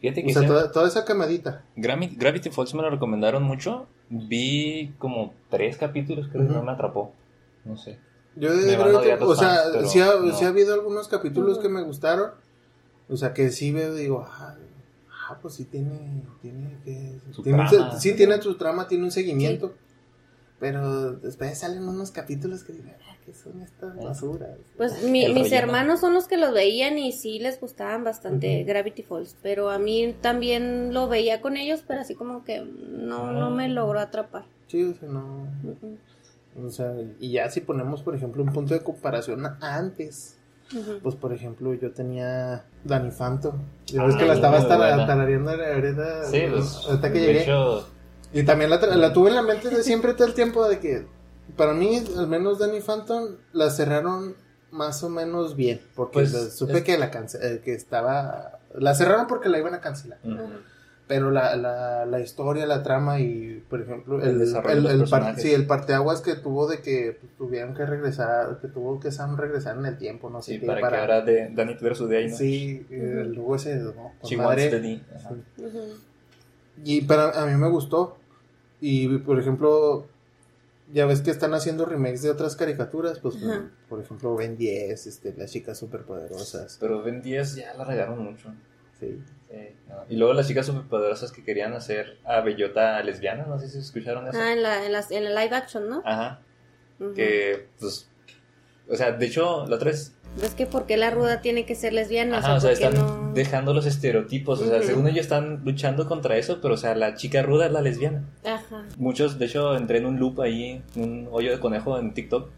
Fíjate 0.00 0.24
que 0.24 0.30
o 0.30 0.34
sea, 0.34 0.46
toda, 0.46 0.72
toda 0.72 0.88
esa 0.88 1.04
camadita. 1.04 1.64
Gravity, 1.76 2.16
Gravity 2.16 2.50
Falls 2.50 2.74
me 2.74 2.82
lo 2.82 2.90
recomendaron 2.90 3.42
mucho. 3.42 3.86
Vi 4.10 4.94
como 4.98 5.34
tres 5.50 5.78
capítulos, 5.78 6.28
creo 6.30 6.46
que 6.46 6.52
no 6.52 6.62
me 6.62 6.72
atrapó. 6.72 7.12
No 7.64 7.76
sé. 7.76 7.98
Yo 8.36 8.50
Me 8.50 8.76
odiar 8.76 9.18
los 9.18 9.30
o 9.30 9.34
sea, 9.34 9.62
fans, 9.72 9.90
sí, 9.90 10.00
ha, 10.00 10.14
no. 10.20 10.36
sí 10.36 10.44
ha 10.44 10.48
habido 10.48 10.74
algunos 10.74 11.08
capítulos 11.08 11.58
que 11.58 11.70
me 11.70 11.82
gustaron, 11.82 12.32
o 13.08 13.16
sea, 13.16 13.32
que 13.32 13.50
sí 13.50 13.72
veo, 13.72 13.94
digo, 13.94 14.26
ah, 14.28 14.54
ah, 15.28 15.38
pues 15.40 15.54
sí 15.54 15.64
tiene, 15.64 16.22
tiene 16.42 16.76
que, 16.84 17.18
Su 17.32 17.42
tiene 17.42 17.62
un 17.62 18.00
sí 18.00 18.14
tiene 18.14 18.40
su 18.42 18.56
trama, 18.56 18.88
tiene 18.88 19.04
un 19.04 19.10
seguimiento, 19.10 19.74
pero 20.58 21.12
después 21.12 21.58
salen 21.58 21.88
unos 21.88 22.10
capítulos 22.10 22.64
que 22.64 22.72
digo, 22.72 22.88
ah, 23.08 23.16
¿qué 23.24 23.34
son 23.34 23.60
estas 23.62 23.96
basuras? 23.96 24.56
Pues 24.76 25.02
mi- 25.04 25.32
mis 25.32 25.52
hermanos 25.52 26.00
son 26.00 26.12
los 26.14 26.28
que 26.28 26.36
los 26.36 26.52
veían 26.52 26.98
y 26.98 27.12
sí 27.12 27.38
les 27.38 27.58
gustaban 27.60 28.04
bastante. 28.04 28.62
Gravity 28.64 29.02
Falls, 29.02 29.34
pero 29.42 29.70
a 29.70 29.78
mí 29.78 30.14
también 30.20 30.92
lo 30.92 31.08
veía 31.08 31.40
con 31.40 31.56
ellos, 31.56 31.82
pero 31.86 32.00
así 32.00 32.14
como 32.14 32.44
que 32.44 32.60
no, 32.60 33.32
no 33.32 33.50
me 33.50 33.68
logró 33.68 34.00
atrapar. 34.00 34.44
Sí, 34.68 34.82
o 34.82 34.94
sea, 34.94 35.08
no, 35.08 35.46
o 36.62 36.70
sea, 36.70 36.94
y 37.20 37.32
ya 37.32 37.50
si 37.50 37.60
ponemos, 37.60 38.02
por 38.02 38.14
ejemplo, 38.14 38.42
un 38.42 38.52
punto 38.52 38.74
de 38.74 38.80
comparación 38.82 39.46
a 39.46 39.56
pues 41.02 41.14
por 41.14 41.32
ejemplo, 41.32 41.74
yo 41.74 41.92
tenía 41.92 42.64
Danny 42.84 43.10
Phantom, 43.10 43.54
ves 43.92 44.14
Ah, 44.14 44.18
que 44.18 44.24
la 44.26 44.34
muy 44.34 44.34
estabas 44.36 44.68
tarareando 45.06 45.50
ahorita, 45.50 46.24
Sí, 46.24 46.42
pues. 46.50 46.76
ahorita 46.86 47.12
que 47.12 47.20
llegué. 47.20 47.42
hecho, 47.42 47.88
Y 48.32 48.42
también 48.44 48.70
la, 48.70 48.80
tra- 48.80 48.94
la 48.94 49.12
tuve 49.12 49.30
en 49.30 49.36
la 49.36 49.42
mente 49.42 49.70
de 49.70 49.82
siempre 49.82 50.12
todo 50.14 50.26
el 50.26 50.34
tiempo 50.34 50.68
de 50.68 50.78
que 50.80 51.06
para 51.56 51.72
mí, 51.72 52.02
al 52.16 52.26
menos 52.26 52.58
Danny 52.58 52.80
Phantom, 52.80 53.36
la 53.52 53.70
cerraron 53.70 54.34
más 54.72 55.02
o 55.04 55.08
menos 55.08 55.54
bien. 55.56 55.80
Porque 55.94 56.12
Pues, 56.14 56.54
supe 56.56 56.78
es- 56.78 56.84
que 56.84 56.98
la 56.98 57.10
cance- 57.12 57.38
eh, 57.40 57.60
que 57.64 57.72
estaba. 57.72 58.58
La 58.74 58.94
cerraron 58.94 59.26
porque 59.28 59.48
la 59.48 59.58
iban 59.58 59.72
a 59.74 59.80
cancelar. 59.80 60.18
Pero 61.08 61.30
la, 61.30 61.54
la, 61.54 62.04
la 62.04 62.18
historia, 62.20 62.66
la 62.66 62.82
trama 62.82 63.20
y, 63.20 63.62
por 63.70 63.80
ejemplo, 63.80 64.20
El 64.20 64.30
el, 64.30 64.38
desarrollo 64.40 64.76
el, 64.76 64.82
de 64.82 64.94
los 64.94 65.02
el 65.02 65.10
par- 65.10 65.20
personajes. 65.20 65.42
sí, 65.44 65.54
el 65.54 65.66
parteaguas 65.66 66.20
que 66.20 66.34
tuvo 66.34 66.66
de 66.66 66.80
que 66.80 67.16
pues, 67.20 67.32
tuvieron 67.38 67.74
que 67.74 67.86
regresar, 67.86 68.58
que 68.60 68.66
tuvo 68.66 68.98
que 68.98 69.12
Sam 69.12 69.36
regresar 69.36 69.76
en 69.78 69.86
el 69.86 69.98
tiempo, 69.98 70.30
no 70.30 70.42
sé 70.42 70.54
Sí, 70.54 70.60
qué. 70.60 70.66
para, 70.66 70.88
que 70.88 70.96
ahora 70.96 71.20
de 71.20 71.50
Danny 71.54 71.74
versus 71.80 72.10
Day, 72.10 72.28
¿no? 72.28 72.36
Sí, 72.36 72.84
eh, 72.90 73.22
luego 73.32 73.54
ese. 73.54 73.76
No, 73.76 73.92
con 74.20 74.28
She 74.28 74.36
madre. 74.36 74.68
wants. 74.74 76.00
Y 76.84 77.02
para 77.02 77.30
a 77.40 77.46
mí 77.46 77.54
me 77.56 77.68
gustó. 77.68 78.16
Y 78.80 79.18
por 79.18 79.38
ejemplo, 79.38 80.06
ya 80.92 81.06
ves 81.06 81.20
que 81.20 81.30
están 81.30 81.54
haciendo 81.54 81.86
remakes 81.86 82.22
de 82.22 82.30
otras 82.30 82.56
caricaturas, 82.56 83.20
pues 83.20 83.36
Ajá. 83.36 83.70
por 83.88 84.00
ejemplo 84.00 84.34
Ben 84.36 84.56
10, 84.56 85.06
este, 85.06 85.34
las 85.36 85.50
chicas 85.52 85.78
superpoderosas. 85.78 86.76
Pero 86.80 87.02
Ben 87.02 87.22
10 87.22 87.54
ya 87.56 87.74
la 87.74 87.84
regaron 87.84 88.22
mucho. 88.24 88.52
Sí. 89.00 89.20
No. 89.88 89.96
Y 90.08 90.16
luego 90.16 90.32
las 90.34 90.48
chicas 90.48 90.66
superpoderosas 90.66 91.32
que 91.32 91.42
querían 91.44 91.72
hacer 91.74 92.18
a 92.24 92.40
Bellota 92.40 93.02
lesbiana, 93.02 93.44
no 93.46 93.58
sé 93.58 93.68
si 93.68 93.78
escucharon 93.78 94.26
eso. 94.28 94.38
Ah, 94.40 94.52
en, 94.52 94.62
la, 94.62 94.84
en, 94.86 94.92
las- 94.92 95.10
en 95.10 95.24
el 95.26 95.34
live 95.34 95.54
action, 95.54 95.88
¿no? 95.88 96.02
Ajá. 96.04 96.40
Que, 97.14 97.68
pues. 97.78 98.08
O 98.88 98.94
sea, 98.94 99.12
de 99.12 99.26
hecho, 99.26 99.66
la 99.66 99.76
otra 99.76 99.90
es. 99.90 100.12
Es 100.42 100.54
que 100.54 100.66
¿por 100.66 100.86
qué 100.86 100.96
la 100.96 101.10
ruda 101.10 101.40
tiene 101.40 101.64
que 101.66 101.74
ser 101.74 101.92
lesbiana? 101.92 102.38
Ajá, 102.38 102.54
o 102.54 102.60
sea, 102.60 102.70
¿por 102.70 102.78
qué 102.78 102.84
están 102.86 103.00
no? 103.00 103.32
dejando 103.32 103.74
los 103.74 103.86
estereotipos. 103.86 104.60
O 104.60 104.66
sea, 104.68 104.82
según 104.82 105.06
ellos 105.08 105.20
están 105.22 105.62
luchando 105.64 106.06
contra 106.06 106.36
eso, 106.36 106.60
pero, 106.60 106.74
o 106.74 106.76
sea, 106.76 106.94
la 106.94 107.14
chica 107.14 107.42
ruda 107.42 107.66
es 107.66 107.72
la 107.72 107.80
lesbiana. 107.80 108.24
Ajá. 108.44 108.84
Muchos, 108.96 109.38
de 109.38 109.46
hecho, 109.46 109.76
entré 109.76 109.98
en 109.98 110.06
un 110.06 110.18
loop 110.18 110.40
ahí, 110.40 110.82
un 110.94 111.28
hoyo 111.32 111.50
de 111.50 111.58
conejo 111.58 111.98
en 111.98 112.12
TikTok, 112.14 112.50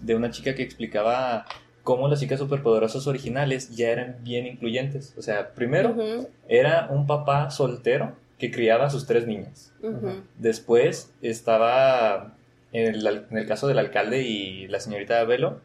de 0.00 0.14
una 0.14 0.30
chica 0.30 0.54
que 0.54 0.62
explicaba 0.62 1.46
cómo 1.84 2.08
las 2.08 2.18
chicas 2.18 2.40
superpoderosas 2.40 3.06
originales 3.06 3.76
ya 3.76 3.90
eran 3.90 4.16
bien 4.22 4.46
incluyentes. 4.46 5.14
O 5.16 5.22
sea, 5.22 5.50
primero 5.54 5.94
era 6.48 6.88
un 6.90 7.06
papá 7.06 7.50
soltero 7.50 8.16
que 8.38 8.50
criaba 8.50 8.86
a 8.86 8.90
sus 8.90 9.06
tres 9.06 9.26
niñas. 9.28 9.72
Después 10.38 11.12
estaba 11.22 12.34
en 12.72 12.94
el, 12.94 13.06
al- 13.06 13.26
en 13.30 13.38
el 13.38 13.46
caso 13.46 13.68
del 13.68 13.78
alcalde 13.78 14.22
y 14.22 14.66
la 14.68 14.80
señorita 14.80 15.22
Velo, 15.24 15.60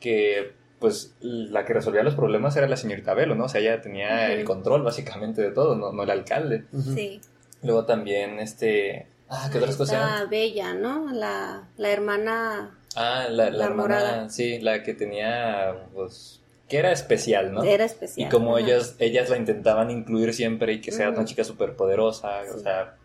que 0.00 0.52
pues 0.78 1.14
la 1.20 1.64
que 1.64 1.74
resolvía 1.74 2.02
los 2.02 2.14
problemas 2.14 2.56
era 2.56 2.66
la 2.66 2.76
señorita 2.76 3.12
Velo, 3.14 3.34
¿no? 3.34 3.44
O 3.44 3.48
sea, 3.48 3.60
ella 3.60 3.80
tenía 3.82 4.32
el 4.32 4.44
control 4.44 4.82
básicamente 4.82 5.42
de 5.42 5.50
todo, 5.50 5.76
no, 5.76 5.92
no 5.92 6.02
el 6.02 6.10
alcalde. 6.10 6.64
Sí. 6.94 7.20
Luego 7.62 7.84
también, 7.84 8.38
este... 8.40 9.06
Ah, 9.28 9.48
¿qué 9.52 9.58
otras 9.58 9.76
cosas 9.76 10.28
Bella, 10.30 10.74
¿no? 10.74 11.12
La, 11.12 11.68
la 11.76 11.90
hermana 11.90 12.76
Ah, 12.96 13.26
la, 13.30 13.44
la, 13.44 13.50
La 13.50 13.64
hermana, 13.66 13.82
morada. 13.82 14.28
sí, 14.30 14.58
la 14.60 14.82
que 14.82 14.94
tenía, 14.94 15.74
pues, 15.94 16.40
que 16.68 16.78
era 16.78 16.90
especial, 16.92 17.52
¿no? 17.52 17.62
era 17.62 17.84
Y 17.84 17.86
especial. 17.86 18.30
como 18.30 18.56
Ajá. 18.56 18.66
ellas, 18.66 18.96
ellas 18.98 19.28
la 19.30 19.36
intentaban 19.36 19.90
incluir 19.90 20.34
siempre 20.34 20.72
y 20.72 20.80
que 20.80 20.90
sea 20.92 21.10
una 21.10 21.24
chica 21.24 21.44
súper 21.44 21.74
poderosa, 21.76 22.40
o 22.54 22.58
sea, 22.58 22.96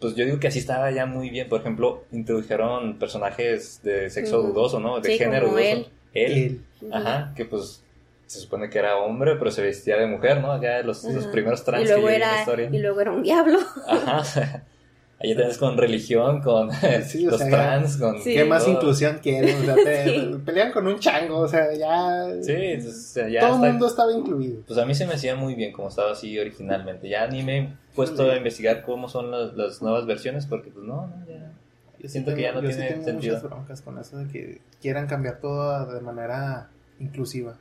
pues 0.00 0.14
yo 0.14 0.24
digo 0.24 0.40
que 0.40 0.48
así 0.48 0.58
estaba 0.58 0.90
ya 0.90 1.04
muy 1.04 1.28
bien. 1.28 1.48
Por 1.50 1.60
ejemplo, 1.60 2.04
introdujeron 2.12 2.98
personajes 2.98 3.82
de 3.82 4.08
sexo 4.08 4.40
dudoso, 4.42 4.80
¿no? 4.80 4.98
De 5.00 5.10
Sí, 5.10 5.18
género 5.18 5.48
como 5.48 5.58
dudoso. 5.58 5.72
él. 5.76 5.88
Él. 6.14 6.64
Ajá, 6.90 7.32
que 7.36 7.44
pues 7.44 7.84
se 8.26 8.38
supone 8.40 8.70
que 8.70 8.78
era 8.78 8.96
hombre, 8.96 9.36
pero 9.36 9.50
se 9.50 9.60
vestía 9.60 9.96
de 9.98 10.06
mujer, 10.06 10.40
¿no? 10.40 10.60
Ya 10.62 10.82
los, 10.82 11.04
primeros 11.30 11.62
trans 11.64 11.82
y 11.84 11.86
que 11.86 11.92
luego 11.92 12.08
vi 12.08 12.14
en 12.14 12.20
la 12.20 12.26
era 12.30 12.40
historia. 12.40 12.70
y 12.72 12.78
luego 12.78 13.00
era 13.02 13.10
un 13.10 13.22
diablo. 13.22 13.58
Ajá. 13.86 14.62
Ahí 15.22 15.34
tenés 15.36 15.58
con 15.58 15.76
religión, 15.76 16.40
con 16.40 16.70
Sí, 17.04 17.26
o 17.26 17.30
los 17.32 17.40
sea, 17.40 17.50
trans, 17.50 17.96
con... 17.98 18.22
Sí. 18.22 18.32
¿Qué 18.34 18.44
más 18.46 18.64
todo. 18.64 18.74
inclusión 18.74 19.18
quieren? 19.22 19.54
O 19.60 19.64
sea, 19.64 19.74
te- 19.74 20.04
Sí. 20.20 20.38
pelean 20.46 20.72
con 20.72 20.86
un 20.86 20.98
chango, 20.98 21.40
o 21.40 21.48
sea, 21.48 21.72
ya. 21.74 22.26
Sí, 22.42 22.52
entonces, 22.52 23.10
o 23.10 23.12
sea, 23.14 23.28
ya 23.28 23.40
todo 23.40 23.54
está- 23.56 23.66
el 23.66 23.72
mundo 23.72 23.86
estaba 23.86 24.12
incluido. 24.12 24.62
Pues 24.66 24.78
a 24.78 24.86
mí 24.86 24.94
se 24.94 25.06
me 25.06 25.14
hacía 25.14 25.36
muy 25.36 25.54
bien 25.54 25.72
como 25.72 25.88
estaba 25.88 26.12
así 26.12 26.38
originalmente. 26.38 27.06
Ya 27.08 27.26
ni 27.26 27.42
me 27.42 27.58
he 27.58 27.68
puesto 27.94 28.24
Sí. 28.24 28.30
a 28.30 28.36
investigar 28.36 28.82
cómo 28.82 29.08
son 29.10 29.30
las, 29.30 29.52
las 29.54 29.82
nuevas 29.82 30.06
versiones 30.06 30.46
porque 30.46 30.70
pues 30.70 30.86
no, 30.86 31.06
no, 31.06 31.26
ya. 31.28 31.52
Yo 31.98 32.08
Siento 32.08 32.34
que 32.34 32.40
ya 32.40 32.52
no 32.52 32.62
yo 32.62 32.68
sí 32.70 32.76
tiene 32.76 32.90
tengo 32.92 33.04
sentido. 33.04 33.34
muchas 33.36 33.50
broncas 33.50 33.82
con 33.82 33.98
eso 33.98 34.16
de 34.16 34.26
que 34.26 34.62
quieran 34.80 35.06
cambiar 35.06 35.38
todo 35.38 35.84
de 35.92 36.00
manera 36.00 36.70
inclusiva. 36.98 37.58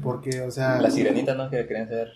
Porque, 0.00 0.42
o 0.42 0.50
sea. 0.52 0.80
La 0.80 0.90
sirenita, 0.92 1.34
¿no? 1.34 1.50
Que 1.50 1.66
querían 1.66 1.88
ser 1.88 2.12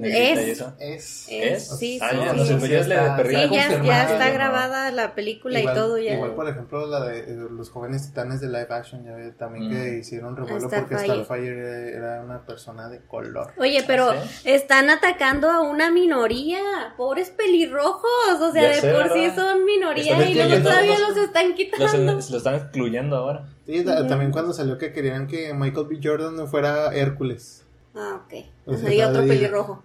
Es. 0.00 0.38
Es. 0.38 0.60
Es, 0.78 1.26
¿Es? 1.30 1.78
sí, 1.78 1.98
Ah, 2.00 2.10
sí, 2.10 2.16
ya, 2.18 2.30
sí. 2.32 2.36
no 2.36 2.44
sé, 2.60 2.68
ya 2.68 2.82
le 2.86 2.94
está- 2.94 4.30
grabada 4.30 4.90
la 4.92 5.14
película 5.14 5.58
igual, 5.58 5.74
y 5.74 5.78
todo 5.78 5.98
ya. 5.98 6.14
igual, 6.14 6.34
por 6.34 6.48
ejemplo, 6.48 6.86
la 6.86 7.00
de 7.06 7.20
eh, 7.20 7.36
los 7.50 7.70
jóvenes 7.70 8.06
titanes 8.08 8.40
de 8.40 8.48
live 8.48 8.66
action, 8.70 9.04
ya 9.04 9.12
ve, 9.16 9.32
también 9.32 9.70
que 9.70 9.76
Mm. 9.92 9.98
hicieron 10.00 10.36
revuelo 10.36 10.68
porque 10.68 10.96
Starfire 10.98 11.94
era 11.96 12.20
una 12.22 12.44
persona 12.46 12.88
de 12.88 13.00
color. 13.00 13.52
Oye, 13.58 13.82
pero 13.86 14.10
¿Ah, 14.10 14.22
están 14.44 14.90
atacando 14.90 15.50
a 15.50 15.60
una 15.60 15.90
minoría, 15.90 16.60
pobres 16.96 17.30
pelirrojos, 17.30 18.04
o 18.40 18.52
sea, 18.52 18.62
Ya 18.62 18.68
de 18.68 18.80
sé, 18.80 18.92
por 18.92 19.12
sí 19.12 19.30
son 19.34 19.64
minoría 19.64 20.28
y 20.28 20.34
luego 20.34 20.62
todavía 20.62 20.98
los- 20.98 21.10
los 21.16 21.16
están 21.26 21.48
Los, 21.48 21.56
quitando. 21.56 22.12
lo 22.12 22.18
están 22.36 22.54
excluyendo 22.54 23.16
ahora. 23.16 23.46
Sí, 23.66 23.84
también 23.84 24.30
cuando 24.30 24.52
salió 24.52 24.78
que 24.78 24.92
querían 24.92 25.26
que 25.26 25.52
Michael 25.54 25.86
B. 25.88 26.00
Jordan 26.02 26.36
no 26.36 26.46
fuera 26.46 26.94
Hércules. 26.94 27.64
Ah, 27.94 28.22
ok. 28.24 28.44
O 28.66 28.76
sea, 28.76 28.92
y 28.94 29.02
otro 29.02 29.26
pelirrojo. 29.26 29.82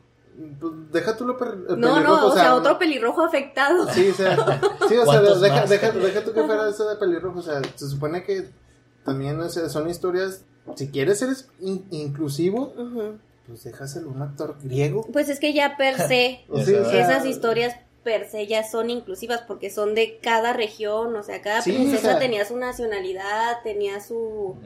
Pues, 0.60 0.74
deja 0.92 1.16
tú 1.16 1.26
lo 1.26 1.38
per- 1.38 1.56
No, 1.56 1.66
pelirrojo, 1.96 2.02
no, 2.04 2.28
o 2.28 2.34
sea, 2.34 2.56
otro 2.56 2.78
pelirrojo 2.78 3.24
afectado. 3.24 3.88
Sí, 3.92 4.10
o 4.10 4.14
sea, 4.14 4.36
sí, 4.36 4.44
o 4.86 4.88
sea 4.90 5.06
¿Cuántos 5.06 5.42
deja, 5.42 5.66
deja, 5.66 5.92
deja 5.92 6.24
tú 6.24 6.34
que 6.34 6.44
fuera 6.44 6.70
eso 6.70 6.88
de 6.90 6.96
pelirrojo. 6.98 7.40
O 7.40 7.44
sea, 7.44 7.62
se 7.76 7.88
supone 7.90 8.24
que 8.24 8.50
también 9.06 9.40
o 9.40 9.48
sea, 9.50 9.70
son 9.70 9.90
historias. 9.90 10.44
Si 10.76 10.90
quieres 10.90 11.20
ser 11.20 11.30
in- 11.62 11.86
inclusivo, 11.92 12.74
Ujú. 12.78 13.18
pues 13.48 13.64
déjaselo 13.64 14.10
a 14.10 14.14
un 14.14 14.22
actor 14.24 14.58
griego. 14.62 15.08
Pues 15.14 15.30
es 15.30 15.40
que 15.40 15.54
ya 15.54 15.78
per 15.78 15.96
se, 15.98 16.06
sea, 16.08 16.46
o 16.50 16.64
sea, 16.64 17.02
esas 17.02 17.26
historias 17.26 17.76
per 18.04 18.28
se 18.30 18.46
ya 18.46 18.64
son 18.70 18.90
inclusivas 18.90 19.42
porque 19.48 19.70
son 19.72 19.96
de 19.96 20.20
cada 20.22 20.54
región, 20.54 21.16
o 21.16 21.24
sea, 21.24 21.42
cada 21.42 21.62
Sí, 21.62 21.72
princesa 21.72 22.08
o 22.08 22.12
sea- 22.12 22.20
tenía 22.20 22.46
su 22.46 22.58
nacionalidad, 22.58 23.62
tenía 23.64 24.00
su... 24.02 24.16
Ujú. 24.18 24.60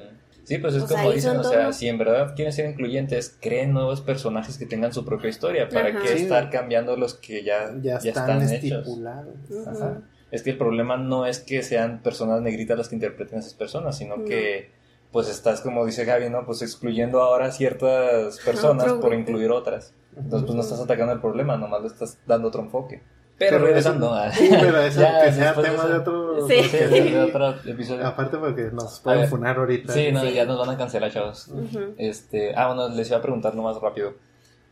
Sí, 0.50 0.58
pues 0.58 0.74
es 0.74 0.82
O 0.84 0.88
sea, 0.88 0.98
como 0.98 1.10
ahí 1.10 1.16
dicen, 1.18 1.38
o 1.38 1.44
sea, 1.44 1.62
todos- 1.62 1.76
si 1.76 1.88
en 1.88 1.98
verdad 2.00 2.34
quieren 2.36 2.52
ser 2.52 2.68
incluyentes, 2.70 3.38
creen 3.40 3.72
nuevos 3.72 4.02
personajes 4.02 4.58
que 4.58 4.66
tengan 4.66 4.92
su 4.92 5.06
propia 5.06 5.30
historia. 5.30 5.70
¿Para 5.70 5.90
Ajá. 5.90 6.00
qué 6.02 6.08
Sí. 6.18 6.24
estar 6.24 6.50
cambiando 6.50 6.96
los 6.98 7.14
que 7.14 7.44
ya, 7.44 7.72
ya, 7.82 8.00
ya 8.00 8.10
están, 8.10 8.42
están, 8.42 8.58
hechos? 8.58 8.80
estipulados. 8.80 9.36
Ajá. 9.68 10.02
Es 10.32 10.42
que 10.42 10.50
el 10.50 10.58
problema 10.58 10.98
no 10.98 11.28
es 11.28 11.40
que 11.40 11.62
sean 11.62 12.02
personas 12.02 12.42
negritas 12.42 12.78
las 12.78 12.90
que 12.90 12.96
interpreten 12.96 13.38
a 13.38 13.40
esas 13.42 13.54
personas, 13.54 13.96
sino 13.98 14.18
No. 14.18 14.26
que 14.26 14.72
pues 15.12 15.28
estás, 15.30 15.62
como 15.62 15.86
dice 15.86 16.04
Gaby, 16.06 16.30
¿no? 16.32 16.46
Pues 16.46 16.62
excluyendo 16.64 17.22
ahora 17.22 17.52
ciertas 17.52 18.40
personas 18.40 18.94
por 18.94 19.14
incluir 19.14 19.52
otras. 19.52 19.94
Entonces 20.18 20.46
pues 20.48 20.56
no 20.56 20.62
estás 20.62 20.80
atacando 20.80 21.14
el 21.14 21.22
problema, 21.22 21.58
nomás 21.58 21.82
le 21.82 21.88
estás 21.88 22.18
dando 22.28 22.48
otro 22.48 22.62
enfoque. 22.64 23.02
Pero, 23.40 23.52
Pero 23.58 23.66
regresando 23.68 24.14
a... 24.14 24.32
Sí, 24.32 24.50
pero 24.52 24.80
eso 24.82 25.00
Ya, 25.02 25.24
que 25.24 25.32
sea 25.34 25.54
tema 25.56 25.86
de 25.86 25.94
otro. 25.98 26.48
Sí. 26.48 26.62
Sí, 26.64 26.78
de- 26.78 27.02
de 27.04 27.20
otro 27.22 27.56
episodio. 27.66 28.06
Aparte 28.06 28.38
porque 28.38 28.64
nos 28.74 29.00
pueden 29.00 29.22
ver. 29.22 29.30
funar 29.30 29.58
ahorita. 29.58 29.94
Sí, 29.94 30.12
no, 30.12 30.22
Sí. 30.22 30.34
ya 30.34 30.46
nos 30.46 30.60
van 30.60 30.70
a 30.76 30.78
cancelar, 30.78 31.12
chavos. 31.12 31.50
Este, 31.98 32.54
ah, 32.56 32.68
bueno, 32.68 32.90
les 32.90 33.08
iba 33.10 33.18
a 33.18 33.22
preguntar 33.22 33.56
nomás 33.56 33.78
rápido. 33.82 34.14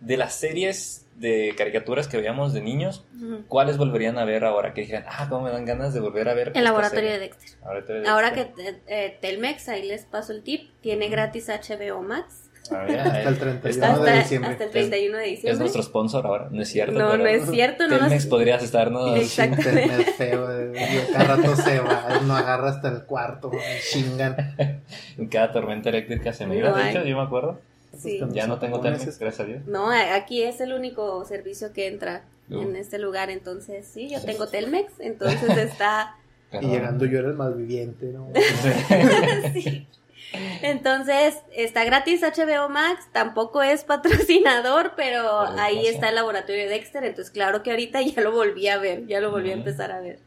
De 0.02 0.18
las 0.18 0.36
series 0.36 1.06
de 1.16 1.56
caricaturas 1.58 2.08
que 2.08 2.18
veíamos 2.18 2.54
de 2.54 2.62
niños. 2.62 3.04
¿cuáles 3.48 3.78
volverían 3.78 4.20
a 4.20 4.26
ver 4.26 4.44
ahora? 4.46 4.74
Que 4.74 4.82
dijeran, 4.82 5.06
ah, 5.08 5.28
cómo 5.30 5.46
me 5.46 5.52
dan 5.52 5.66
ganas 5.66 5.94
de 5.94 6.00
volver 6.00 6.30
a 6.30 6.34
ver. 6.36 6.52
El 6.54 6.64
laboratorio 6.66 7.10
de 7.10 7.16
serie"? 7.16 7.30
Dexter. 7.30 7.60
Laboratorio 7.62 8.02
de 8.04 8.08
Ahora 8.10 8.34
que 8.34 8.42
eh, 8.42 8.82
eh, 8.88 9.18
Telmex, 9.22 9.70
ahí 9.70 9.88
les 9.88 10.06
paso 10.06 10.34
el 10.34 10.44
tip, 10.44 10.70
tiene 10.82 11.08
gratis 11.10 11.48
HBO 11.50 12.04
Max 12.04 12.47
Hasta 12.72 13.30
el 13.30 13.36
eh, 13.36 13.38
31 13.40 13.70
está- 13.70 13.88
de 13.88 13.94
hasta, 14.10 14.20
diciembre. 14.24 14.52
hasta 14.52 14.64
el 14.66 14.70
31 14.72 15.18
de 15.18 15.24
Es 15.26 15.30
diciembre. 15.32 15.60
nuestro 15.60 15.84
sponsor 15.84 16.26
ahora, 16.26 16.48
no 16.52 16.62
es 16.62 16.70
cierto. 16.70 16.98
No, 17.00 17.12
pero 17.12 17.24
no 17.24 17.30
es 17.30 17.50
cierto, 17.50 17.88
no 17.88 17.98
Telmex 17.98 18.24
nos... 18.24 18.26
podrías 18.26 18.64
estarnos. 18.64 19.18
Exacto. 19.18 19.56
Internet 19.58 20.14
feo, 20.18 20.48
eh, 20.74 21.08
cada 21.14 21.36
rato 21.36 21.56
se 21.56 21.80
va, 21.80 22.22
no 22.26 22.36
agarra 22.36 22.70
hasta 22.70 22.90
el 22.90 23.04
cuarto, 23.04 23.52
chingan. 23.92 24.36
En 25.18 25.28
cada 25.28 25.52
tormenta 25.52 25.90
eléctrica 25.90 26.32
se 26.34 26.46
me 26.46 26.58
iba, 26.58 26.70
No 26.70 26.76
de 26.78 26.84
hay. 26.84 26.90
hecho, 26.96 27.04
yo 27.06 27.16
me 27.18 27.24
acuerdo. 27.24 27.60
Sí. 27.98 28.18
Pues, 28.20 28.34
Ya 28.34 28.46
no 28.48 28.60
tengo. 28.60 28.80
Telmex, 28.82 29.18
gracias 29.18 29.40
a 29.40 29.44
Dios. 29.46 29.66
No, 29.66 29.90
aquí 29.92 30.44
es 30.44 30.62
el 30.62 30.74
único 30.74 31.26
servicio 31.26 31.74
que 31.74 31.88
entra 31.88 32.24
No. 32.48 32.62
en 32.62 32.76
este 32.76 33.00
lugar, 33.00 33.30
entonces 33.32 33.88
sí, 33.92 34.10
yo 34.10 34.22
tengo 34.22 34.48
Telmex, 34.48 34.94
entonces 35.00 35.58
está... 35.58 36.16
Y 36.48 36.52
Perdón. 36.52 36.72
llegando 36.72 37.06
yo 37.06 37.20
era 37.20 37.28
el 37.28 37.34
más 37.34 37.58
viviente, 37.58 38.06
¿no? 38.14 38.30
sí. 39.54 39.86
Entonces, 40.62 41.38
está 41.56 41.84
gratis 41.86 42.22
HBO 42.22 42.70
Max, 42.70 43.08
tampoco 43.12 43.62
es 43.62 43.84
patrocinador, 43.84 44.94
pero 44.96 45.42
ahí 45.58 45.88
está 45.88 46.10
el 46.10 46.16
laboratorio 46.16 46.64
de 46.64 46.70
Dexter, 46.70 47.04
entonces 47.04 47.32
claro 47.32 47.64
que 47.64 47.72
ahorita 47.72 48.02
ya 48.16 48.22
lo 48.22 48.32
volví 48.32 48.68
a 48.68 48.78
ver, 48.78 49.06
ya 49.08 49.20
lo 49.22 49.32
volví 49.32 49.52
a 49.52 49.54
empezar 49.54 49.92
a 49.92 50.00
ver. 50.00 50.20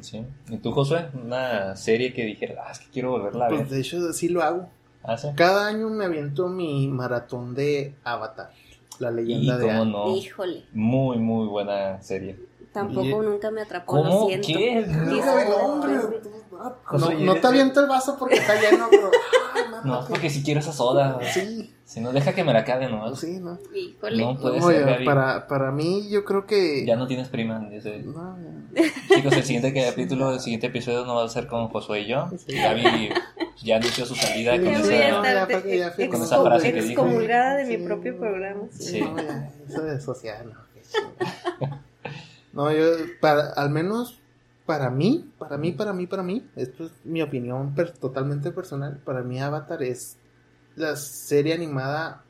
Sí. 0.00 0.24
¿Y 0.48 0.56
tú, 0.56 0.72
Josué? 0.72 1.08
Una 1.12 1.76
serie 1.76 2.14
que 2.14 2.24
dijeras, 2.24 2.58
ah, 2.66 2.72
es 2.72 2.78
que 2.78 2.90
quiero 2.90 3.10
volverla 3.10 3.46
a 3.46 3.48
ver. 3.50 3.58
Pues 3.58 3.70
de 3.70 3.80
hecho, 3.80 4.12
sí 4.14 4.28
lo 4.28 4.42
hago. 4.42 4.68
Ah, 5.02 5.18
sí. 5.18 5.28
Cada 5.34 5.66
año 5.66 5.90
me 5.90 6.06
aviento 6.06 6.48
mi 6.48 6.88
maratón 6.88 7.54
de 7.54 7.94
Avatar, 8.04 8.52
la 9.00 9.10
Y 9.10 9.14
leyenda 9.14 9.58
de 9.58 9.66
cómo 9.66 9.84
no, 9.84 10.16
Híjole, 10.16 10.64
muy, 10.72 11.18
muy 11.18 11.46
buena 11.46 12.00
serie. 12.00 12.36
Tampoco 12.72 13.06
Y- 13.22 13.26
nunca 13.26 13.50
me 13.50 13.62
atrapó, 13.62 13.92
¿Cómo? 14.02 14.04
lo 14.22 14.26
siento. 14.26 14.46
¿Qué? 14.48 14.86
No, 14.86 15.56
hombre, 15.56 15.94
No, 16.98 17.10
no 17.34 17.34
te 17.40 17.46
aviento 17.46 17.80
el 17.80 17.86
vaso 17.88 18.16
porque 18.18 18.36
está 18.36 18.54
lleno, 18.60 18.86
pero. 18.90 19.10
Ay, 19.54 19.62
No, 19.84 20.00
es 20.00 20.06
porque 20.06 20.30
si 20.30 20.42
quiero 20.44 20.60
esa 20.60 20.72
soda. 20.72 21.18
Sí, 21.32 21.74
Si 21.84 22.00
no, 22.00 22.12
deja 22.12 22.34
que 22.34 22.44
me 22.44 22.52
la 22.52 22.60
acabe 22.60 22.88
nomás. 22.88 23.18
sí, 23.18 23.40
¿no? 23.40 23.58
Híjole. 23.74 24.22
No 24.24 24.38
puede 24.38 24.60
ser, 24.62 24.84
Gaby. 24.86 25.04
para, 25.04 25.46
para 25.48 25.72
mí, 25.72 26.08
yo 26.08 26.24
creo 26.24 26.46
que. 26.46 26.86
Ya 26.86 26.94
no 26.96 27.06
tienes 27.08 27.28
prima. 27.28 27.58
dice. 27.68 27.98
No, 28.04 28.36
ya. 28.38 28.82
Chicos, 29.16 29.32
el 29.32 29.42
siguiente 29.42 29.74
capítulo, 29.90 30.32
el 30.32 30.40
siguiente 30.40 30.68
episodio 30.68 31.04
no 31.04 31.16
va 31.16 31.24
a 31.24 31.28
ser 31.28 31.46
con 31.48 31.68
Josué 31.68 32.00
y 32.02 32.06
yo. 32.08 32.28
Sí. 32.46 32.54
Gaby 32.54 33.10
ya 33.64 33.76
anunció 33.76 34.06
su 34.06 34.14
salida 34.14 34.52
Sí, 34.52 34.58
con 34.60 34.68
esa... 34.68 34.90
ya 34.90 36.08
con 36.08 36.22
esa 36.22 36.42
frase 36.42 36.72
que 36.72 36.82
dijo. 36.82 37.02
excomulgada 37.02 37.56
de 37.56 37.64
mi 37.64 37.76
Sí. 37.76 37.82
propio 37.82 38.16
programa. 38.18 38.62
Sí. 38.70 39.00
No, 39.00 39.16
ya, 39.20 39.50
eso 39.68 39.82
de 39.82 40.00
social, 40.00 40.52
no. 42.52 42.70
yo, 42.72 42.82
para, 43.20 43.50
al 43.52 43.70
menos 43.70 44.20
para 44.66 44.90
mí, 44.90 45.30
para 45.38 45.58
mí, 45.58 45.72
para 45.72 45.92
mí, 45.92 46.06
para 46.06 46.22
mí, 46.22 46.48
esto 46.56 46.84
es 46.84 46.92
mi 47.04 47.20
opinión 47.22 47.74
per- 47.74 47.92
totalmente 47.92 48.52
personal, 48.52 49.00
para 49.04 49.22
mí 49.22 49.40
Avatar 49.40 49.82
es 49.82 50.18
la 50.76 50.96
serie 50.96 51.54
animada 51.54 52.24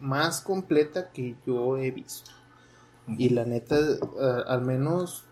más 0.00 0.40
completa 0.40 1.10
que 1.10 1.36
yo 1.46 1.76
he 1.76 1.90
visto. 1.90 2.30
Y 3.06 3.28
la 3.30 3.44
neta, 3.44 3.76
eh, 3.78 3.98
al 4.46 4.62
menos 4.62 5.24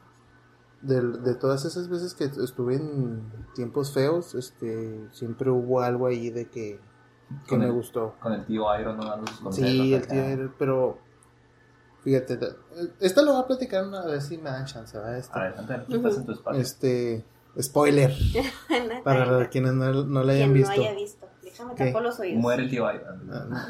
de, 0.83 1.01
de 1.01 1.35
todas 1.37 1.65
esas 1.65 1.89
veces 1.89 2.13
que 2.13 2.25
estuve 2.25 2.75
en 2.77 3.23
tiempos 3.55 3.95
feos, 3.95 4.35
este, 4.35 5.09
siempre 5.13 5.49
hubo 5.51 5.81
algo 5.81 6.07
ahí 6.07 6.29
de 6.31 6.49
que, 6.51 6.81
que 7.47 7.57
me 7.57 7.67
el- 7.67 7.73
gustó. 7.73 8.17
Con 8.21 8.33
el 8.35 8.45
tío 8.45 8.65
Iron 8.79 8.97
no 8.99 9.05
dando 9.07 9.27
sus. 9.33 9.55
Sí, 9.55 9.95
el 9.95 10.07
tío 10.07 10.29
Iron, 10.33 10.55
pero 10.59 10.99
fíjate, 12.03 12.37
ta- 12.37 12.57
esta 13.01 13.23
lo 13.23 13.33
voy 13.33 13.43
a 13.43 13.47
platicar 13.47 13.85
a 13.95 14.07
ver 14.07 14.21
si 14.23 14.39
me 14.39 14.51
dan 14.51 14.65
chance, 14.67 14.97
¿verdad? 14.97 15.19
Este, 15.19 15.39
Adelante, 15.39 15.95
estás 15.97 16.17
en 16.17 16.27
tu 16.27 16.33
espacio. 16.33 16.61
este 16.61 17.25
spoiler 17.61 18.13
para 19.05 19.49
quienes 19.51 19.73
no, 19.75 19.93
no 20.05 20.23
la 20.23 20.33
hayan 20.33 20.53
Quien 20.53 20.55
visto. 20.55 20.75
no 20.77 20.83
haya 20.83 20.95
visto. 20.95 21.27
Déjame 21.43 21.75
¿Qué? 21.75 21.87
tapar 21.87 22.03
los 22.03 22.19
oídos. 22.19 22.41
Muere 22.41 22.63
el 22.63 22.71
tío. 22.71 22.87
Ah. 22.87 23.67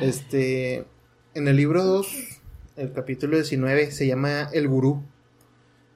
Este, 0.00 0.86
en 1.34 1.48
el 1.48 1.56
libro 1.56 1.82
2, 1.84 2.06
el 2.76 2.92
capítulo 2.92 3.36
19 3.36 3.90
se 3.90 4.06
llama 4.06 4.48
El 4.52 4.68
Gurú. 4.68 5.02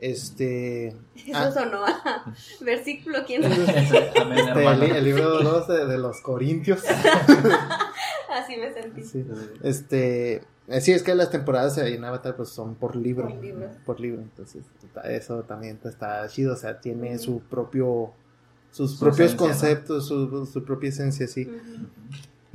Este, 0.01 0.89
Eso 1.15 1.33
ah, 1.35 1.53
sonó 1.53 1.85
a 1.87 2.35
versículo 2.61 3.19
quién 3.25 3.45
este, 3.45 4.63
el, 4.73 4.83
el 4.83 5.05
libro 5.05 5.41
2 5.43 5.69
de, 5.69 5.87
de 5.87 5.99
los 5.99 6.21
Corintios. 6.23 6.83
Así 8.29 8.57
me 8.57 8.73
sentí. 8.73 9.05
Sí. 9.05 9.25
Este, 9.63 10.43
eh, 10.69 10.81
sí, 10.81 10.93
es 10.93 11.03
que 11.03 11.15
las 11.15 11.31
temporadas 11.31 11.79
en 11.79 12.05
Avatar 12.05 12.37
pues 12.37 12.51
son 12.51 12.75
por 12.75 12.97
libro. 12.97 13.29
Por 13.29 13.43
libro. 13.43 13.71
Por 13.85 14.01
libro, 14.01 14.23
entonces 14.23 14.65
eso 15.05 15.43
también 15.43 15.79
está 15.85 16.27
chido, 16.29 16.55
o 16.55 16.57
sea, 16.57 16.81
tiene 16.81 17.19
su 17.19 17.41
propio 17.41 18.13
sus 18.71 18.93
Su 18.93 19.01
propios 19.01 19.35
esencia, 19.35 19.47
¿no? 19.47 19.53
conceptos, 19.53 20.09
su, 20.09 20.47
su 20.47 20.65
propia 20.65 20.89
esencia, 20.89 21.29
sí. 21.29 21.49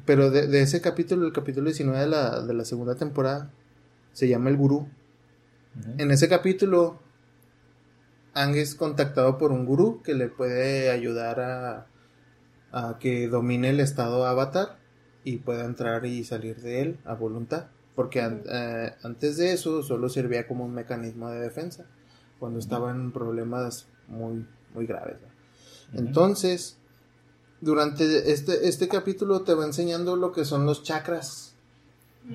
Pero 0.05 0.31
de, 0.31 0.47
de 0.47 0.61
ese 0.61 0.81
capítulo, 0.81 1.27
el 1.27 1.33
capítulo 1.33 1.65
19 1.65 1.99
de 1.99 2.07
la, 2.07 2.41
de 2.41 2.53
la 2.53 2.65
segunda 2.65 2.95
temporada, 2.95 3.51
se 4.13 4.27
llama 4.27 4.49
El 4.49 4.57
Gurú. 4.57 4.89
En 5.99 6.09
ese 6.09 6.27
capítulo, 6.27 6.99
Ang 8.33 8.55
es 8.55 8.73
contactado 8.73 9.37
por 9.37 9.51
un 9.51 9.65
gurú 9.65 10.01
que 10.01 10.15
le 10.15 10.27
puede 10.27 10.89
ayudar 10.89 11.39
a, 11.39 11.87
a 12.71 12.97
que 12.99 13.27
domine 13.27 13.69
el 13.69 13.79
estado 13.79 14.25
avatar 14.25 14.79
y 15.23 15.37
pueda 15.37 15.65
entrar 15.65 16.05
y 16.05 16.23
salir 16.23 16.61
de 16.61 16.81
él 16.81 16.99
a 17.05 17.13
voluntad. 17.13 17.67
Porque 17.97 18.21
an- 18.21 18.43
eh, 18.49 18.93
antes 19.03 19.35
de 19.37 19.51
eso 19.51 19.81
solo 19.83 20.07
servía 20.07 20.47
como 20.47 20.63
un 20.63 20.73
mecanismo 20.73 21.29
de 21.31 21.39
defensa 21.41 21.83
cuando 22.39 22.59
estaba 22.59 22.91
en 22.91 23.11
problemas 23.11 23.87
muy, 24.07 24.45
muy 24.73 24.85
graves. 24.85 25.17
¿no? 25.91 25.99
Entonces, 25.99 26.77
durante 27.59 28.31
este, 28.31 28.67
este 28.67 28.87
capítulo 28.87 29.41
te 29.41 29.53
va 29.53 29.65
enseñando 29.65 30.15
lo 30.15 30.31
que 30.31 30.45
son 30.45 30.65
los 30.65 30.83
chakras. 30.83 31.53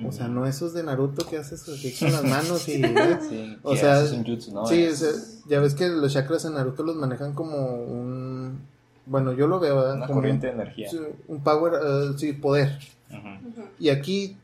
O 0.05 0.11
sea, 0.11 0.27
no 0.27 0.47
esos 0.47 0.73
de 0.73 0.81
Naruto 0.83 1.25
que 1.27 1.37
haces 1.37 1.69
así 1.69 1.93
con 1.93 2.11
las 2.11 2.23
manos 2.23 2.67
y... 2.67 2.81
Sí, 2.83 3.57
O 3.63 3.75
sea, 3.75 4.03
un 4.11 4.25
jutsu, 4.25 4.51
¿no? 4.53 4.65
Sí, 4.65 4.85
o 4.87 4.95
sea, 4.95 5.11
ya 5.47 5.59
ves 5.59 5.75
que 5.75 5.87
los 5.87 6.11
chakras 6.11 6.43
en 6.45 6.55
Naruto 6.55 6.83
los 6.83 6.95
manejan 6.95 7.33
como 7.33 7.75
un... 7.75 8.59
Bueno, 9.05 9.33
yo 9.33 9.47
lo 9.47 9.59
veo, 9.59 9.75
¿verdad? 9.77 9.95
una 9.97 10.07
Como 10.07 10.19
corriente 10.19 10.47
de 10.47 10.53
energía. 10.53 10.89
un 11.27 11.43
power, 11.43 11.73
eh, 11.75 12.13
sí, 12.17 12.33
poder. 12.33 12.79
Ujú. 13.09 13.17
Ujú. 13.49 13.67
Y 13.79 13.89
aquí 13.89 14.35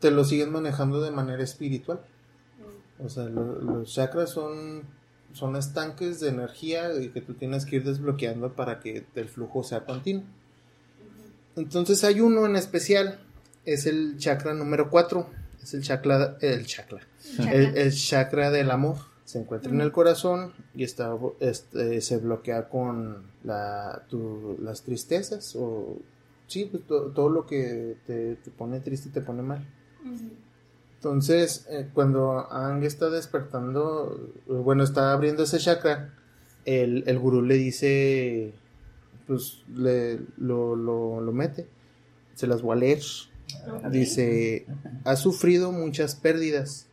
te 0.00 0.10
lo 0.10 0.24
siguen 0.24 0.50
manejando 0.50 1.00
de 1.00 1.10
manera 1.10 1.42
espiritual. 1.44 2.00
O 3.02 3.08
sea, 3.08 3.24
lo- 3.24 3.60
los 3.60 3.92
chakras 3.94 4.30
son, 4.30 4.82
son 5.32 5.56
estanques 5.56 6.20
de 6.20 6.28
energía 6.28 6.92
y 7.00 7.08
que 7.10 7.20
tú 7.20 7.34
tienes 7.34 7.64
que 7.64 7.76
ir 7.76 7.84
desbloqueando 7.84 8.52
para 8.54 8.80
que 8.80 9.04
el 9.14 9.28
flujo 9.28 9.62
sea 9.62 9.84
continuo. 9.84 10.24
Entonces 11.56 12.04
hay 12.04 12.20
uno 12.20 12.46
en 12.46 12.56
especial, 12.56 13.18
es 13.64 13.86
el 13.86 14.16
chakra 14.18 14.54
número 14.54 14.88
4, 14.90 15.26
es 15.62 15.74
el 15.74 15.82
chakra, 15.82 16.36
el 16.40 16.64
chakra, 16.66 17.00
el, 17.52 17.76
el 17.76 17.92
chakra 17.94 18.50
del 18.50 18.70
amor. 18.70 18.96
Se 19.24 19.38
encuentra 19.38 19.70
en 19.70 19.80
el 19.80 19.92
corazón 19.92 20.52
y 20.74 20.82
está, 20.82 21.16
este, 21.38 22.00
se 22.00 22.16
bloquea 22.18 22.68
con 22.68 23.22
la, 23.44 24.02
tu- 24.08 24.58
las 24.60 24.82
tristezas 24.82 25.54
o 25.56 25.98
sí, 26.48 26.64
pues, 26.64 26.84
to- 26.84 27.12
todo 27.12 27.28
lo 27.28 27.46
que 27.46 27.96
te, 28.06 28.34
te 28.36 28.50
pone 28.50 28.80
triste 28.80 29.08
y 29.08 29.12
te 29.12 29.20
pone 29.20 29.42
mal. 29.42 29.64
Entonces, 30.96 31.66
eh, 31.70 31.88
cuando 31.94 32.52
Ang 32.52 32.82
está 32.82 33.08
despertando, 33.08 34.32
eh, 34.46 34.52
bueno, 34.52 34.84
está 34.84 35.12
abriendo 35.12 35.44
ese 35.44 35.58
chakra, 35.58 36.14
el, 36.66 37.04
el 37.06 37.18
gurú 37.18 37.40
le 37.40 37.54
dice, 37.54 38.52
pues 39.26 39.62
le, 39.74 40.20
lo, 40.36 40.76
lo, 40.76 41.20
lo 41.20 41.32
mete. 41.32 41.66
Se 42.34 42.46
las 42.46 42.60
voy 42.60 42.76
a 42.76 42.80
leer. 42.80 43.00
Dice, 43.90 44.66
ha 45.04 45.16
sufrido 45.16 45.72
muchas 45.72 46.14
pérdidas, 46.16 46.86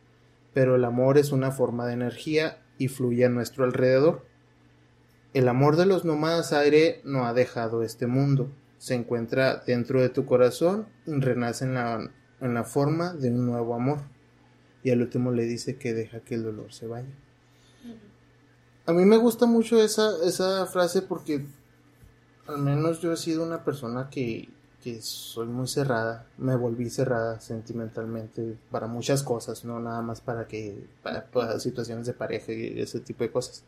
pero 0.54 0.76
el 0.76 0.84
amor 0.84 1.18
es 1.18 1.30
una 1.30 1.50
forma 1.50 1.86
de 1.86 1.92
energía 1.92 2.62
y 2.78 2.88
fluye 2.88 3.26
a 3.26 3.28
nuestro 3.28 3.64
alrededor. 3.64 4.24
El 5.34 5.48
amor 5.48 5.76
de 5.76 5.86
los 5.86 6.04
nómadas 6.04 6.52
aire 6.52 7.00
no 7.04 7.26
ha 7.26 7.34
dejado 7.34 7.82
este 7.82 8.06
mundo. 8.06 8.50
Se 8.78 8.94
encuentra 8.94 9.62
dentro 9.66 10.00
de 10.00 10.08
tu 10.08 10.24
corazón 10.24 10.88
y 11.06 11.12
renace 11.12 11.64
en 11.64 11.74
la, 11.74 12.10
en 12.40 12.54
la 12.54 12.64
forma 12.64 13.14
de 13.14 13.30
un 13.30 13.46
nuevo 13.46 13.74
amor. 13.74 14.00
Y 14.82 14.90
al 14.90 15.02
último 15.02 15.32
le 15.32 15.44
dice 15.44 15.76
que 15.76 15.92
deja 15.92 16.20
que 16.20 16.34
el 16.34 16.44
dolor 16.44 16.72
se 16.72 16.86
vaya. 16.86 17.08
A 18.86 18.92
mí 18.92 19.04
me 19.04 19.18
gusta 19.18 19.46
mucho 19.46 19.82
esa, 19.82 20.12
esa 20.24 20.64
frase 20.66 21.02
porque 21.02 21.44
al 22.46 22.58
menos 22.58 23.00
yo 23.00 23.12
he 23.12 23.16
sido 23.16 23.44
una 23.44 23.62
persona 23.62 24.08
que, 24.08 24.48
que 24.82 25.02
soy 25.02 25.46
muy 25.46 25.68
cerrada, 25.68 26.26
me 26.38 26.56
volví 26.56 26.88
cerrada 26.88 27.40
sentimentalmente 27.40 28.56
para 28.70 28.86
muchas 28.86 29.22
cosas, 29.22 29.64
no 29.64 29.78
nada 29.80 30.00
más 30.00 30.20
para 30.20 30.46
que 30.46 30.86
para, 31.02 31.60
situaciones 31.60 32.06
de 32.06 32.14
pareja 32.14 32.52
y 32.52 32.80
ese 32.80 33.00
tipo 33.00 33.24
de 33.24 33.30
cosas. 33.30 33.64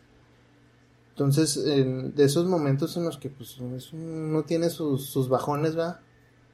Entonces, 1.10 1.58
en, 1.66 2.14
de 2.14 2.24
esos 2.24 2.46
momentos 2.46 2.96
en 2.96 3.04
los 3.04 3.18
que 3.18 3.28
pues 3.28 3.58
uno 3.60 4.44
tiene 4.44 4.70
sus, 4.70 5.10
sus 5.10 5.28
bajones, 5.28 5.78
va, 5.78 6.00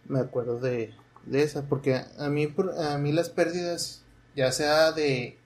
me 0.08 0.18
acuerdo 0.18 0.58
de, 0.58 0.92
de 1.26 1.42
esa, 1.42 1.68
porque 1.68 2.00
a 2.18 2.28
mí 2.28 2.54
a 2.78 2.98
mí 2.98 3.12
las 3.12 3.28
pérdidas, 3.28 4.02
ya 4.34 4.52
sea 4.52 4.92
de 4.92 5.38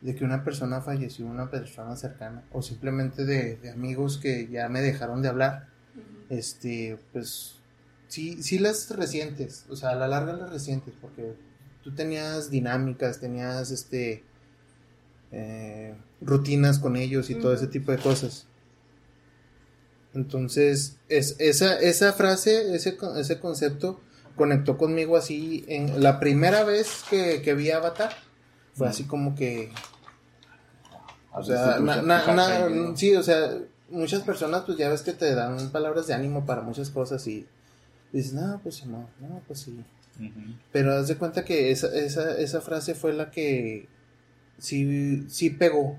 de 0.00 0.14
que 0.14 0.24
una 0.24 0.44
persona 0.44 0.80
falleció, 0.80 1.26
una 1.26 1.50
persona 1.50 1.96
cercana, 1.96 2.44
o 2.52 2.62
simplemente 2.62 3.24
de, 3.24 3.56
de 3.56 3.70
amigos 3.70 4.18
que 4.18 4.48
ya 4.48 4.68
me 4.68 4.80
dejaron 4.80 5.22
de 5.22 5.28
hablar, 5.28 5.68
este, 6.28 6.98
pues 7.12 7.56
sí, 8.06 8.42
sí 8.42 8.58
las 8.58 8.90
recientes, 8.90 9.66
o 9.68 9.76
sea, 9.76 9.90
a 9.90 9.94
la 9.96 10.06
larga 10.06 10.34
las 10.34 10.50
recientes, 10.50 10.94
porque 11.00 11.34
tú 11.82 11.94
tenías 11.94 12.50
dinámicas, 12.50 13.18
tenías 13.18 13.70
este 13.70 14.24
eh, 15.32 15.96
rutinas 16.20 16.78
con 16.78 16.96
ellos 16.96 17.28
y 17.30 17.34
todo 17.34 17.52
ese 17.52 17.66
tipo 17.66 17.90
de 17.90 17.98
cosas. 17.98 18.46
Entonces, 20.14 20.96
es, 21.08 21.36
esa, 21.38 21.78
esa 21.80 22.12
frase, 22.12 22.74
ese, 22.74 22.96
ese 23.16 23.40
concepto 23.40 24.00
conectó 24.38 24.78
conmigo 24.78 25.18
así 25.18 25.66
en 25.68 26.02
la 26.02 26.18
primera 26.18 26.64
vez 26.64 27.04
que, 27.10 27.42
que 27.42 27.52
vi 27.52 27.70
Avatar. 27.70 28.12
Fue 28.72 28.88
así 28.88 29.04
como 29.04 29.34
que. 29.34 29.70
O 31.34 31.42
sea, 31.42 31.78
na, 31.80 32.00
na, 32.00 32.34
na, 32.34 32.96
sí, 32.96 33.14
o 33.14 33.22
sea, 33.22 33.58
muchas 33.90 34.22
personas, 34.22 34.62
pues 34.62 34.78
ya 34.78 34.88
ves 34.88 35.02
que 35.02 35.12
te 35.12 35.34
dan 35.34 35.70
palabras 35.70 36.06
de 36.06 36.14
ánimo 36.14 36.46
para 36.46 36.62
muchas 36.62 36.88
cosas 36.90 37.26
y 37.26 37.46
dices, 38.12 38.32
no, 38.32 38.60
pues 38.62 38.86
no, 38.86 39.08
no, 39.20 39.42
pues 39.46 39.60
sí. 39.60 39.84
Uh 40.18 40.22
-huh. 40.22 40.58
Pero 40.72 40.94
haz 40.94 41.08
de 41.08 41.16
cuenta 41.16 41.44
que 41.44 41.70
esa, 41.70 41.88
esa, 41.94 42.36
esa 42.38 42.60
frase 42.60 42.94
fue 42.94 43.12
la 43.12 43.30
que 43.30 43.88
sí, 44.58 45.26
sí 45.28 45.50
pegó. 45.50 45.98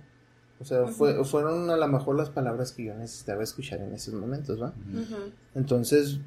O 0.60 0.66
sea, 0.66 0.82
uh 0.82 0.88
-huh. 0.88 0.92
fue, 0.92 1.26
fueron 1.26 1.70
a 1.70 1.78
lo 1.78 1.88
mejor 1.88 2.18
las 2.18 2.30
palabras 2.30 2.72
que 2.74 2.86
yo 2.86 2.96
necesitaba 2.96 3.44
escuchar 3.44 3.80
en 3.80 3.94
esos 3.94 4.14
momentos, 4.14 4.62
¿va? 4.62 4.74
Uh 4.94 4.98
-huh. 4.98 5.32
Entonces, 5.56 6.20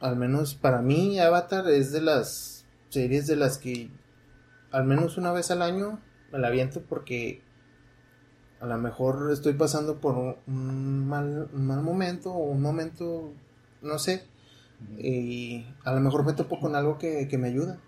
al 0.00 0.16
menos 0.16 0.54
para 0.54 0.82
mí, 0.82 1.18
Avatar 1.18 1.68
es 1.68 1.92
de 1.92 2.00
las 2.00 2.66
series 2.88 3.26
de 3.26 3.36
las 3.36 3.58
que 3.58 3.90
al 4.70 4.84
menos 4.84 5.18
una 5.18 5.32
vez 5.32 5.50
al 5.50 5.62
año 5.62 6.00
me 6.32 6.38
la 6.38 6.48
aviento 6.48 6.82
porque 6.88 7.42
a 8.60 8.66
lo 8.66 8.76
mejor 8.78 9.30
estoy 9.32 9.54
pasando 9.54 10.00
por 10.00 10.38
un 10.46 11.08
mal, 11.08 11.48
un 11.52 11.66
mal 11.66 11.82
momento 11.82 12.32
o 12.32 12.50
un 12.50 12.60
momento, 12.60 13.32
no 13.82 13.98
sé, 13.98 14.24
y 14.98 15.64
a 15.84 15.92
lo 15.92 16.00
mejor 16.00 16.24
me 16.24 16.32
topo 16.32 16.58
con 16.60 16.74
algo 16.74 16.98
que, 16.98 17.28
que 17.28 17.38
me 17.38 17.48
ayuda. 17.48 17.80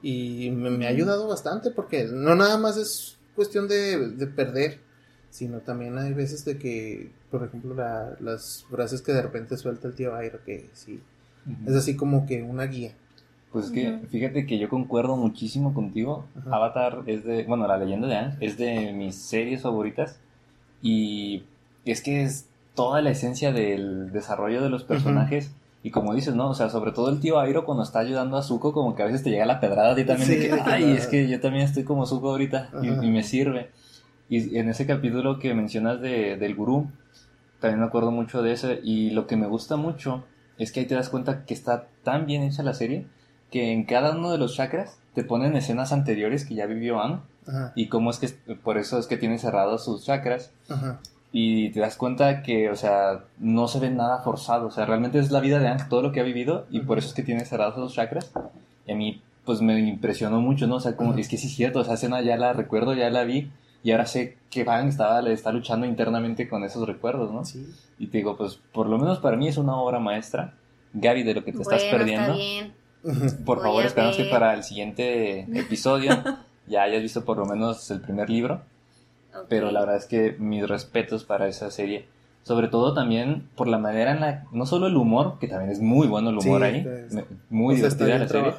Y 0.00 0.50
me, 0.52 0.70
me, 0.70 0.86
ha 0.86 0.90
ayudado 0.90 1.26
bastante 1.26 1.70
porque 1.70 2.04
no 2.04 2.36
nada 2.36 2.56
más 2.56 2.76
es 2.76 3.18
cuestión 3.34 3.66
de, 3.66 4.10
de 4.10 4.26
perder, 4.28 4.80
sino 5.30 5.60
también 5.60 5.98
hay 5.98 6.14
veces 6.14 6.44
de 6.44 6.56
que, 6.56 7.12
por 7.30 7.42
ejemplo, 7.42 7.74
la, 7.74 8.16
las 8.20 8.64
frases 8.70 9.02
que 9.02 9.12
de 9.12 9.22
repente 9.22 9.56
suelta 9.56 9.88
el 9.88 9.94
tío 9.94 10.14
Airo, 10.14 10.44
que 10.44 10.70
sí, 10.72 11.02
uh 11.48 11.64
-huh. 11.64 11.70
es 11.70 11.76
así 11.76 11.96
como 11.96 12.26
que 12.26 12.42
una 12.42 12.64
guía. 12.64 12.92
Pues 13.52 13.66
es 13.66 13.70
que, 13.70 13.98
fíjate 14.10 14.46
que 14.46 14.58
yo 14.58 14.68
concuerdo 14.68 15.16
muchísimo 15.16 15.72
contigo. 15.72 16.26
Ajá. 16.38 16.56
Avatar 16.56 16.98
es 17.06 17.24
de, 17.24 17.44
bueno, 17.44 17.66
la 17.66 17.78
leyenda 17.78 18.06
de 18.06 18.16
Aang 18.16 18.36
es 18.40 18.58
de 18.58 18.92
mis 18.92 19.14
series 19.16 19.62
favoritas. 19.62 20.20
Y 20.82 21.44
es 21.84 22.02
que 22.02 22.22
es 22.22 22.46
toda 22.74 23.00
la 23.00 23.10
esencia 23.10 23.52
del 23.52 24.12
desarrollo 24.12 24.62
de 24.62 24.68
los 24.68 24.84
personajes. 24.84 25.46
Uh 25.46 25.50
-huh. 25.50 25.54
Y 25.84 25.90
como 25.90 26.14
dices, 26.14 26.34
¿no? 26.34 26.50
O 26.50 26.54
sea, 26.54 26.68
sobre 26.68 26.92
todo 26.92 27.08
el 27.08 27.20
tío 27.20 27.38
Airo 27.38 27.64
cuando 27.64 27.84
está 27.84 28.00
ayudando 28.00 28.36
a 28.36 28.42
Zuko, 28.42 28.72
como 28.72 28.94
que 28.94 29.02
a 29.02 29.06
veces 29.06 29.22
te 29.22 29.30
llega 29.30 29.46
la 29.46 29.60
pedrada 29.60 29.92
a 29.92 29.94
ti 29.94 30.04
también. 30.04 30.28
Sí, 30.28 30.36
de 30.36 30.48
que, 30.48 30.60
Ay, 30.64 30.90
es 30.92 31.06
que 31.06 31.28
yo 31.28 31.40
también 31.40 31.64
estoy 31.64 31.84
como 31.84 32.04
Zuko 32.04 32.30
ahorita 32.30 32.70
y, 32.82 32.88
y, 32.88 33.10
me 33.10 33.22
sirve. 33.22 33.70
Y 34.28 34.58
en 34.58 34.68
ese 34.68 34.86
capítulo 34.86 35.38
que 35.38 35.54
mencionas 35.54 36.00
de, 36.00 36.36
del 36.36 36.54
gurú, 36.54 36.88
también 37.60 37.80
me 37.80 37.86
acuerdo 37.86 38.10
mucho 38.10 38.42
de 38.42 38.52
ese. 38.52 38.80
Y 38.82 39.10
lo 39.10 39.26
que 39.26 39.36
me 39.36 39.46
gusta 39.46 39.76
mucho 39.76 40.24
es 40.58 40.72
que 40.72 40.80
ahí 40.80 40.86
te 40.86 40.94
das 40.94 41.08
cuenta 41.08 41.44
que 41.44 41.54
está 41.54 41.86
tan 42.02 42.26
bien 42.26 42.42
hecha 42.42 42.62
la 42.62 42.74
serie 42.74 43.06
que 43.50 43.72
en 43.72 43.84
cada 43.84 44.12
uno 44.12 44.30
de 44.30 44.38
los 44.38 44.54
chakras 44.54 44.98
te 45.14 45.24
ponen 45.24 45.56
escenas 45.56 45.92
anteriores 45.92 46.44
que 46.44 46.54
ya 46.54 46.66
vivió 46.66 47.00
Anne. 47.00 47.20
Y 47.74 47.88
cómo 47.88 48.10
es 48.10 48.18
que, 48.18 48.28
por 48.56 48.76
eso 48.76 48.98
es 48.98 49.06
que 49.06 49.16
tiene 49.16 49.38
cerrados 49.38 49.84
sus 49.84 50.04
chakras. 50.04 50.50
Ajá 50.68 51.00
y 51.32 51.70
te 51.70 51.80
das 51.80 51.96
cuenta 51.96 52.42
que, 52.42 52.70
o 52.70 52.76
sea, 52.76 53.24
no 53.38 53.68
se 53.68 53.80
ve 53.80 53.90
nada 53.90 54.20
forzado, 54.20 54.68
o 54.68 54.70
sea, 54.70 54.86
realmente 54.86 55.18
es 55.18 55.30
la 55.30 55.40
vida 55.40 55.58
de 55.58 55.68
Aang, 55.68 55.88
todo 55.88 56.02
lo 56.02 56.12
que 56.12 56.20
ha 56.20 56.24
vivido, 56.24 56.66
y 56.70 56.80
por 56.80 56.98
eso 56.98 57.08
es 57.08 57.14
que 57.14 57.22
tiene 57.22 57.44
cerrados 57.44 57.76
los 57.76 57.94
chakras. 57.94 58.32
Y 58.86 58.92
a 58.92 58.96
mí, 58.96 59.20
pues 59.44 59.60
me 59.60 59.78
impresionó 59.78 60.40
mucho, 60.40 60.66
¿no? 60.66 60.76
O 60.76 60.80
sea, 60.80 60.96
como, 60.96 61.14
es 61.14 61.28
que 61.28 61.36
sí 61.36 61.48
es 61.48 61.54
cierto, 61.54 61.80
esa 61.80 61.94
escena 61.94 62.22
ya 62.22 62.36
la 62.36 62.54
recuerdo, 62.54 62.94
ya 62.94 63.10
la 63.10 63.24
vi, 63.24 63.50
y 63.82 63.92
ahora 63.92 64.06
sé 64.06 64.36
que 64.50 64.64
Van 64.64 64.88
estaba, 64.88 65.22
le 65.22 65.32
está 65.32 65.52
luchando 65.52 65.86
internamente 65.86 66.48
con 66.48 66.64
esos 66.64 66.86
recuerdos, 66.86 67.32
¿no? 67.32 67.44
Sí. 67.44 67.66
Y 67.98 68.08
te 68.08 68.18
digo, 68.18 68.36
pues, 68.36 68.58
por 68.72 68.88
lo 68.88 68.98
menos 68.98 69.18
para 69.18 69.36
mí 69.36 69.48
es 69.48 69.56
una 69.56 69.76
obra 69.76 69.98
maestra. 69.98 70.54
Gaby, 70.92 71.22
de 71.22 71.34
lo 71.34 71.44
que 71.44 71.52
te 71.52 71.58
bueno, 71.58 71.70
estás 71.70 71.90
perdiendo. 71.90 72.32
Está 72.32 72.36
bien. 72.36 72.72
Por 73.44 73.58
Voy 73.58 73.66
favor, 73.66 73.84
esperamos 73.84 74.16
que 74.16 74.24
para 74.24 74.54
el 74.54 74.64
siguiente 74.64 75.40
episodio 75.58 76.10
ya 76.66 76.82
hayas 76.82 77.02
visto 77.02 77.24
por 77.24 77.38
lo 77.38 77.46
menos 77.46 77.90
el 77.90 78.00
primer 78.00 78.28
libro. 78.28 78.62
Okay. 79.30 79.46
Pero 79.48 79.70
la 79.70 79.80
verdad 79.80 79.96
es 79.96 80.06
que 80.06 80.34
mis 80.38 80.66
respetos 80.66 81.24
para 81.24 81.46
esa 81.46 81.70
serie. 81.70 82.06
Sobre 82.42 82.68
todo 82.68 82.94
también 82.94 83.48
por 83.56 83.68
la 83.68 83.78
manera 83.78 84.12
en 84.12 84.20
la... 84.20 84.44
No 84.52 84.64
solo 84.64 84.86
el 84.86 84.96
humor, 84.96 85.38
que 85.38 85.48
también 85.48 85.70
es 85.70 85.80
muy 85.80 86.06
bueno 86.08 86.30
el 86.30 86.38
humor 86.38 86.62
sí, 86.62 86.66
ahí. 86.66 86.88
Es, 87.06 87.14
muy 87.50 87.76
divertida 87.76 88.18
la 88.18 88.28
serie. 88.28 88.54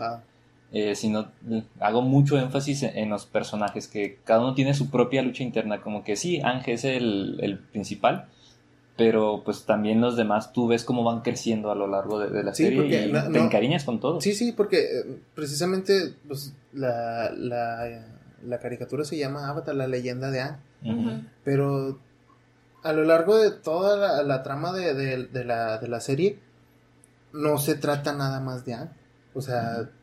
Eh, 0.72 0.94
sino 0.94 1.32
hago 1.80 2.04
mucho 2.04 2.38
énfasis 2.38 2.84
en, 2.84 2.96
en, 2.96 3.10
los 3.10 3.26
personajes, 3.26 3.88
que 3.88 4.20
cada 4.24 4.42
uno 4.42 4.54
tiene 4.54 4.76
su 4.76 4.92
propia 4.92 5.24
lucha 5.24 5.42
interna. 5.42 5.82
Como 5.82 6.04
que 6.04 6.16
sí, 6.16 6.42
Ángel 6.44 6.76
es 6.76 6.86
el, 6.86 7.38
el 7.42 7.58
principal, 7.58 8.28
pero 8.96 9.42
pues 9.44 9.66
también 9.66 10.00
los 10.00 10.16
demás 10.16 10.54
tú 10.54 10.68
ves 10.68 10.84
cómo 10.84 11.04
van 11.04 11.22
creciendo 11.22 11.72
a 11.72 11.76
lo 11.76 11.88
largo 11.88 12.20
de, 12.20 12.30
de 12.30 12.44
la 12.44 12.54
sí, 12.54 12.66
serie 12.66 13.08
y 13.08 13.12
no, 13.12 13.32
te 13.32 13.40
encariñas 13.40 13.84
con 13.84 14.00
todo. 14.00 14.22
Sí, 14.22 14.34
sí, 14.34 14.52
porque 14.52 14.80
eh, 14.82 15.20
precisamente 15.34 16.14
pues, 16.28 16.54
la, 16.74 17.32
la, 17.36 18.06
la, 18.44 18.60
caricatura 18.60 19.04
se 19.06 19.18
llama 19.18 19.50
Avatar, 19.50 19.74
la 19.74 19.88
leyenda 19.88 20.30
de 20.30 20.42
Aang. 20.42 20.58
Uh 20.84 20.88
-huh. 20.90 21.28
Pero 21.44 22.00
a 22.84 22.94
lo 22.94 23.06
largo 23.06 23.38
de 23.38 23.50
toda 23.52 23.98
la, 23.98 24.22
la 24.22 24.44
trama 24.44 24.72
de, 24.72 24.94
de, 24.94 25.26
de, 25.26 25.46
la, 25.46 25.80
de 25.80 25.88
la 25.88 26.00
serie 26.00 26.38
no 27.34 27.58
se 27.58 27.74
trata 27.74 28.14
nada 28.14 28.40
más 28.40 28.66
de 28.66 28.76
Aang. 28.76 28.92
O 29.34 29.42
sea, 29.42 29.78
uh 29.80 29.84
-huh. 29.84 29.99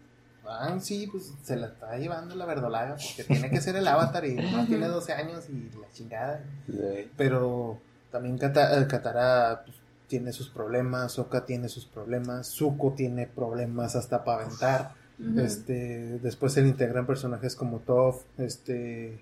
Aang 0.48 0.80
sí, 0.80 1.06
pues 1.10 1.32
se 1.42 1.56
la 1.56 1.68
está 1.68 1.96
llevando 1.96 2.34
la 2.34 2.46
verdolaga 2.46 2.96
porque 2.96 3.24
tiene 3.24 3.50
que 3.50 3.60
ser 3.60 3.76
el 3.76 3.86
Avatar 3.86 4.24
y 4.24 4.34
no 4.34 4.66
tiene 4.66 4.86
12 4.86 5.12
años 5.12 5.44
y 5.48 5.70
la 5.78 5.90
chingada. 5.92 6.44
Sí. 6.66 7.10
Pero 7.16 7.78
también 8.10 8.38
Katara 8.38 9.62
pues, 9.64 9.76
tiene 10.08 10.32
sus 10.32 10.48
problemas, 10.48 11.12
Sokka 11.12 11.44
tiene 11.44 11.68
sus 11.68 11.86
problemas, 11.86 12.48
Zuko 12.48 12.92
tiene 12.92 13.26
problemas 13.26 13.96
hasta 13.96 14.24
para 14.24 14.44
aventar. 14.44 14.92
Uh 15.18 15.22
-huh. 15.22 15.40
Este, 15.40 16.18
después 16.22 16.52
se 16.52 16.62
le 16.62 16.68
integran 16.68 17.06
personajes 17.06 17.56
como 17.56 17.78
Toph, 17.78 18.22
este 18.38 19.20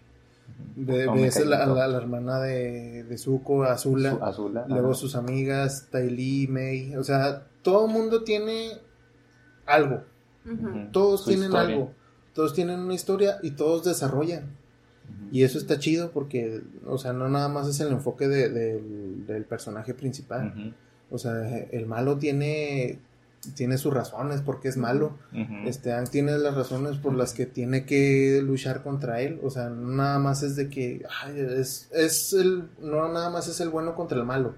ves 0.77 1.45
la, 1.47 1.67
la, 1.67 1.89
la, 1.89 1.97
hermana 1.97 2.41
de, 2.41 3.05
de 3.05 3.19
Zuko, 3.19 3.65
Azula, 3.65 4.11
Su, 4.11 4.25
Azula 4.25 4.67
luego 4.69 4.95
sus 4.95 5.15
amigas, 5.15 5.89
Ty 5.91 6.49
Mei, 6.49 6.97
o 6.97 7.05
sea, 7.05 7.47
todo 7.63 7.87
el 7.87 7.93
mundo 7.93 8.25
tiene 8.25 8.73
algo. 9.67 10.03
Uh 10.45 10.49
-huh. 10.51 10.91
Todos 10.93 11.21
Su 11.23 11.31
tienen 11.31 11.47
historia. 11.51 11.75
algo. 11.75 11.93
Todos 12.35 12.53
tienen 12.55 12.81
una 12.81 12.95
historia 12.95 13.39
y 13.43 13.53
todos 13.53 13.85
desarrollan. 13.85 14.45
Y 15.31 15.43
eso 15.43 15.59
está 15.59 15.79
chido 15.79 16.11
porque, 16.13 16.63
o 16.87 16.97
sea, 16.99 17.13
no 17.13 17.29
nada 17.29 17.49
más 17.49 17.69
es 17.69 17.79
el 17.81 17.89
enfoque 17.89 18.27
de, 18.29 18.49
de, 18.49 18.81
del 19.27 19.45
personaje 19.45 19.93
principal. 19.95 20.53
Uh 20.57 20.59
-huh. 20.61 20.75
O 21.11 21.19
sea, 21.19 21.59
el 21.71 21.87
malo 21.87 22.19
tiene 22.19 22.99
tiene 23.55 23.77
sus 23.77 23.93
razones 23.93 24.41
porque 24.41 24.69
es 24.69 24.77
malo. 24.79 25.19
Uh 25.33 25.37
-huh. 25.37 25.69
Este 25.69 25.93
tiene 26.11 26.39
las 26.39 26.55
razones 26.55 26.97
por 26.97 27.15
las 27.15 27.35
que 27.35 27.45
tiene 27.47 27.85
que 27.85 28.41
luchar 28.43 28.83
contra 28.83 29.21
él. 29.21 29.39
O 29.43 29.51
sea, 29.51 29.69
no 29.69 29.93
nada 29.93 30.19
más 30.19 30.43
es 30.43 30.57
de 30.57 30.71
que 30.71 31.03
ay, 31.23 31.39
es, 31.39 31.91
es 31.93 32.33
el 32.33 32.69
no 32.81 33.13
nada 33.13 33.29
más 33.31 33.47
es 33.49 33.61
el 33.61 33.69
bueno 33.69 33.95
contra 33.95 34.19
el 34.19 34.25
malo, 34.25 34.55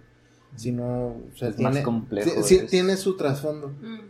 sino 0.55 1.09
o 1.09 1.31
sea, 1.35 1.49
es 1.49 1.57
tiene 1.57 1.73
más 1.73 1.83
complejo. 1.83 2.31
tiene 2.71 2.97
su 2.97 3.17
trasfondo. 3.17 3.69
Uh 3.69 3.87
-huh. 3.87 4.01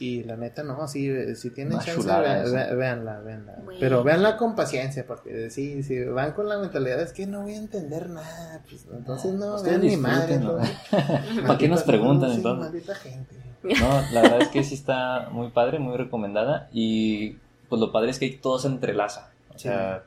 Y 0.00 0.24
la 0.24 0.36
neta, 0.36 0.62
no, 0.62 0.88
sí, 0.88 1.36
si 1.36 1.50
tienen 1.50 1.74
Una 1.74 1.82
chance, 1.84 2.00
chulada 2.00 2.36
ve- 2.38 2.42
eso. 2.44 2.52
ve- 2.54 2.74
véanla, 2.74 3.20
véanla. 3.20 3.54
Bueno. 3.64 3.78
Pero 3.80 4.02
véanla 4.02 4.36
con 4.38 4.56
paciencia, 4.56 5.04
porque 5.06 5.50
sí, 5.50 5.82
si 5.82 6.02
van 6.04 6.32
con 6.32 6.48
la 6.48 6.58
mentalidad 6.58 7.00
es 7.02 7.12
que 7.12 7.26
no 7.26 7.42
voy 7.42 7.52
a 7.52 7.58
entender 7.58 8.08
nada, 8.08 8.62
pues 8.68 8.86
entonces 8.90 9.34
no, 9.34 9.56
Ustedes 9.56 9.78
vean 9.80 9.90
mi 9.92 9.96
madre. 9.98 10.38
disfruten, 10.38 10.66
¿no? 11.36 11.42
¿Para 11.46 11.58
qué 11.58 11.68
nos 11.68 11.82
preguntan 11.82 12.32
entonces? 12.32 12.70
Maldita 12.72 12.94
gente. 12.94 13.34
No, 13.62 14.00
la 14.14 14.22
verdad 14.22 14.40
es 14.40 14.48
que 14.48 14.64
sí 14.64 14.74
está 14.74 15.28
muy 15.30 15.50
padre, 15.50 15.78
muy 15.78 15.96
recomendada. 15.98 16.68
Y 16.72 17.36
pues 17.68 17.78
lo 17.78 17.92
padre 17.92 18.10
es 18.10 18.18
que 18.18 18.30
todo 18.30 18.58
se 18.58 18.68
entrelaza. 18.68 19.28
O 19.54 19.58
Sí. 19.58 19.68
sea, 19.68 20.02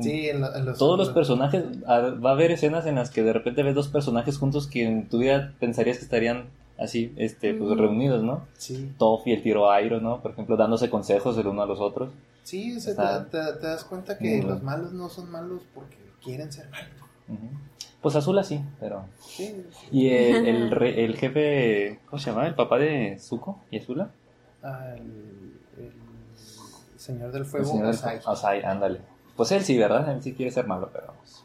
Sí, 0.00 0.28
en, 0.28 0.40
lo- 0.42 0.54
en 0.54 0.64
los... 0.66 0.78
todos 0.78 0.98
los 0.98 1.08
personajes, 1.10 1.64
va 1.86 2.30
a 2.30 2.32
haber 2.32 2.50
escenas 2.50 2.84
en 2.86 2.94
las 2.96 3.10
que 3.10 3.22
de 3.22 3.32
repente 3.32 3.62
ves 3.62 3.74
dos 3.74 3.88
personajes 3.88 4.36
juntos 4.38 4.66
que 4.66 4.84
en 4.84 5.08
tu 5.08 5.18
vida 5.18 5.52
pensarías 5.60 5.98
que 5.98 6.04
estarían 6.04 6.44
así, 6.78 7.12
este, 7.16 7.54
pues 7.54 7.76
reunidos, 7.78 8.22
¿no? 8.22 8.46
Sí, 8.58 8.92
Toff 8.98 9.26
y 9.26 9.32
el 9.32 9.42
tiro 9.42 9.70
Airo, 9.70 10.00
¿no? 10.00 10.20
Por 10.20 10.32
ejemplo, 10.32 10.56
dándose 10.56 10.90
consejos 10.90 11.36
el 11.38 11.46
uno 11.46 11.62
a 11.62 11.66
los 11.66 11.80
otros. 11.80 12.10
sí 12.42 12.76
o 12.76 12.80
sea, 12.80 12.92
Está- 12.92 13.24
te, 13.26 13.38
te- 13.38 13.52
te 13.60 13.66
das 13.66 13.84
cuenta 13.84 14.18
que 14.18 14.42
los 14.42 14.62
malos 14.62 14.92
no 14.92 15.08
son 15.08 15.30
malos 15.30 15.62
porque 15.74 15.96
quieren 16.22 16.50
ser 16.52 16.68
malos. 16.70 16.88
Ujú. 17.28 17.48
Pues 18.00 18.16
Azul 18.16 18.36
así, 18.38 18.60
pero... 18.80 19.04
Sí, 19.20 19.64
Y 19.92 20.08
el, 20.10 20.46
el, 20.48 20.70
re- 20.72 21.04
el 21.04 21.16
jefe, 21.16 22.00
¿cómo 22.06 22.18
se 22.20 22.30
llama? 22.30 22.48
El 22.48 22.54
papá 22.56 22.76
de 22.78 23.16
Zuko 23.20 23.60
y 23.70 23.78
Azula. 23.78 24.10
Ah, 24.60 24.94
el, 24.96 25.56
el 25.78 25.92
Señor 26.98 27.30
del 27.30 27.42
El 27.42 27.46
Fuego, 27.46 27.66
señor 27.66 27.86
del- 27.86 27.94
Asai. 27.94 28.20
Asai, 28.26 28.62
ándale. 28.64 29.00
Pues 29.36 29.52
él 29.52 29.62
sí, 29.62 29.78
¿verdad? 29.78 30.12
Él 30.12 30.20
sí 30.22 30.32
quiere 30.34 30.50
ser 30.50 30.66
malo, 30.66 30.90
pero... 30.92 31.12
pues, 31.16 31.44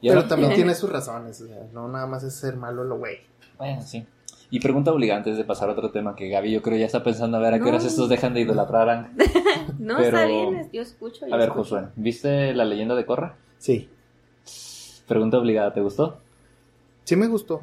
y 0.00 0.08
Pero 0.08 0.20
ahora- 0.20 0.28
también 0.28 0.54
tiene 0.56 0.74
sus 0.74 0.90
razones, 0.90 1.40
o 1.40 1.46
sea, 1.46 1.66
no 1.72 1.86
nada 1.86 2.06
más 2.08 2.24
es 2.24 2.34
ser 2.34 2.56
malo 2.56 2.82
lo 2.82 2.98
güey. 2.98 3.18
Bueno, 3.56 3.80
sí. 3.82 4.04
Y 4.50 4.60
pregunta 4.60 4.92
obligada 4.92 5.18
antes 5.18 5.36
de 5.36 5.44
pasar 5.44 5.68
a 5.68 5.72
otro 5.72 5.90
tema 5.90 6.14
que 6.14 6.28
Gaby 6.28 6.52
yo 6.52 6.62
creo 6.62 6.78
ya 6.78 6.86
está 6.86 7.02
pensando 7.02 7.36
a 7.36 7.40
ver 7.40 7.54
a 7.54 7.56
qué 7.58 7.64
No. 7.64 7.68
horas 7.70 7.84
estos 7.84 8.08
dejan 8.08 8.32
de 8.34 8.42
idolatrar 8.42 8.88
a. 8.88 9.10
No, 9.78 9.96
Pero- 9.96 10.06
está 10.18 10.24
bien, 10.26 10.70
yo 10.72 10.82
escucho. 10.82 11.26
yo 11.26 11.34
A 11.34 11.36
ver, 11.36 11.48
escucho. 11.48 11.76
Josué, 11.76 11.88
¿viste 11.96 12.54
la 12.54 12.64
leyenda 12.64 12.94
de 12.94 13.04
Korra? 13.04 13.36
Sí. 13.58 13.88
Pregunta 15.08 15.38
obligada, 15.38 15.72
¿te 15.72 15.80
gustó? 15.80 16.18
Sí 17.04 17.16
me 17.16 17.26
gustó. 17.26 17.62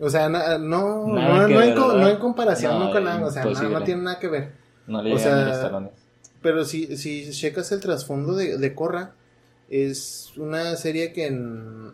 O 0.00 0.10
sea, 0.10 0.28
no, 0.28 0.58
no, 0.58 1.06
no 1.06 1.14
ver, 1.58 1.68
en, 2.08 2.18
comparación, 2.18 2.78
no, 2.78 2.86
No, 2.86 2.92
con 2.92 3.04
nada, 3.04 3.24
o 3.26 3.30
sea, 3.30 3.44
no, 3.44 3.50
imposible. 3.50 3.78
no 3.78 3.84
tiene 3.84 4.02
nada 4.02 4.18
que 4.18 4.28
ver. 4.28 4.52
No 4.88 5.02
le 5.02 5.14
O 5.14 5.18
sea, 5.18 5.36
los 5.46 5.60
talones. 5.60 5.92
Pero 6.42 6.64
si, 6.64 6.96
si 6.96 7.30
checas 7.30 7.70
el 7.72 7.80
trasfondo 7.80 8.34
de, 8.34 8.58
de 8.58 8.74
Korra, 8.74 9.12
es 9.70 10.32
una 10.36 10.74
serie 10.76 11.12
que 11.12 11.26
en- 11.28 11.92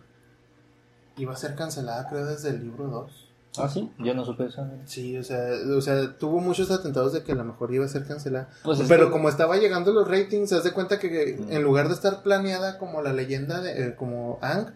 iba 1.19 1.33
a 1.33 1.37
ser 1.37 1.55
cancelada, 1.55 2.09
creo, 2.09 2.25
desde 2.27 2.51
el 2.51 2.63
libro 2.63 2.85
2. 2.89 3.29
Ah, 3.59 3.69
sí, 3.69 3.91
yo 3.99 4.15
no 4.15 4.25
supe 4.25 4.47
eso. 4.47 4.65
Sí, 4.87 5.19
o 5.19 5.25
sea, 5.25 5.41
o 5.77 5.81
sea, 5.81 6.17
tuvo 6.19 6.39
muchos 6.41 6.71
atentados 6.71 7.13
de 7.13 7.25
que 7.25 7.33
a 7.33 7.35
lo 7.35 7.45
mejor 7.45 7.75
iba 7.75 7.85
a 7.85 7.89
ser 7.89 8.07
cancelada. 8.07 8.49
Pues 8.63 8.79
es 8.79 8.89
Pero 8.89 9.11
como 9.11 9.29
estaba 9.29 9.57
llegando 9.57 9.93
los 9.93 10.07
ratings, 10.09 10.53
haz 10.53 10.63
de 10.63 10.71
cuenta 10.73 11.01
que 11.01 11.37
Mm. 11.39 11.53
en 11.53 11.63
lugar 11.63 11.89
de 11.89 11.95
estar 11.95 12.23
planeada 12.23 12.79
como 12.79 13.03
la 13.03 13.13
leyenda 13.13 13.61
de 13.61 13.89
eh, 13.89 13.95
como 13.97 14.39
Ang, 14.41 14.69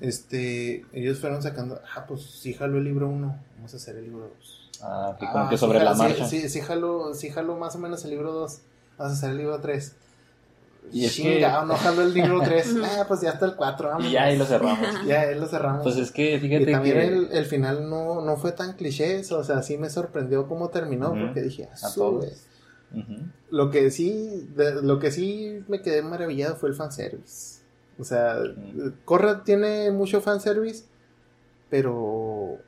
este, 0.00 0.84
ellos 0.92 1.18
fueron 1.18 1.42
sacando, 1.42 1.80
ah, 1.94 2.06
pues 2.06 2.22
sí 2.22 2.54
jaló 2.54 2.78
el 2.78 2.84
libro 2.84 3.08
1, 3.08 3.38
vamos 3.56 3.74
a 3.74 3.76
hacer 3.76 3.96
el 3.96 4.04
libro 4.04 4.30
2. 4.38 4.70
Ah, 4.82 5.16
que 5.18 5.26
como 5.26 5.44
Ah, 5.44 5.48
que 5.50 5.56
sí 5.56 5.60
sobre 5.60 5.78
jalo- 5.80 5.84
la 5.90 5.94
sí, 5.94 5.98
marcha. 6.02 6.26
Sí, 6.28 6.48
sí, 6.48 6.60
jaló, 6.60 7.14
sí 7.14 7.30
jaló 7.30 7.56
más 7.56 7.74
o 7.76 7.78
menos 7.78 8.04
el 8.04 8.10
libro 8.10 8.32
2, 8.32 8.60
vamos 8.98 9.12
a 9.14 9.16
hacer 9.16 9.30
el 9.30 9.38
libro 9.38 9.60
3. 9.60 9.96
Y 10.92 11.04
es 11.06 11.14
Chingado, 11.14 11.62
que- 11.62 11.66
no 11.68 11.76
jaló 11.76 12.02
el 12.02 12.14
libro 12.14 12.40
3. 12.42 12.74
ah, 12.84 13.04
pues 13.08 13.20
ya 13.22 13.30
está 13.30 13.46
el 13.46 13.56
4, 13.56 13.88
vamos. 13.88 14.04
Y 14.06 14.12
ya 14.12 14.24
ahí 14.24 14.36
lo 14.36 14.44
cerramos. 14.44 14.86
Ya, 15.06 15.22
ahí 15.22 15.34
lo 15.38 15.46
cerramos. 15.46 15.82
Pues 15.82 15.96
es 15.96 16.10
que 16.12 16.34
y 16.34 16.40
fíjate 16.40 16.70
también 16.70 16.96
que 16.96 17.06
el, 17.06 17.28
el 17.32 17.44
final 17.46 17.88
no, 17.88 18.20
no 18.20 18.36
fue 18.36 18.52
tan 18.52 18.74
cliché, 18.74 19.22
o 19.32 19.42
sea, 19.44 19.62
sí 19.62 19.76
me 19.78 19.90
sorprendió 19.90 20.46
cómo 20.46 20.68
terminó, 20.68 21.10
porque 21.18 21.42
dije, 21.42 21.68
A 21.72 21.76
"Su, 21.76 22.00
todos. 22.00 22.24
güey". 22.92 23.02
Ujú. 23.02 23.22
Lo 23.50 23.70
que 23.70 23.90
sí, 23.90 24.48
de- 24.54 24.82
lo 24.82 24.98
que 25.00 25.10
sí 25.10 25.64
me 25.68 25.82
quedé 25.82 26.02
maravillado 26.02 26.54
fue 26.56 26.68
el 26.68 26.74
fanservice. 26.76 27.62
O 27.98 28.04
sea, 28.04 28.36
Mm. 28.56 28.90
Corra 29.04 29.42
tiene 29.44 29.90
mucho 29.90 30.20
fanservice, 30.20 30.84
pero 31.70 32.58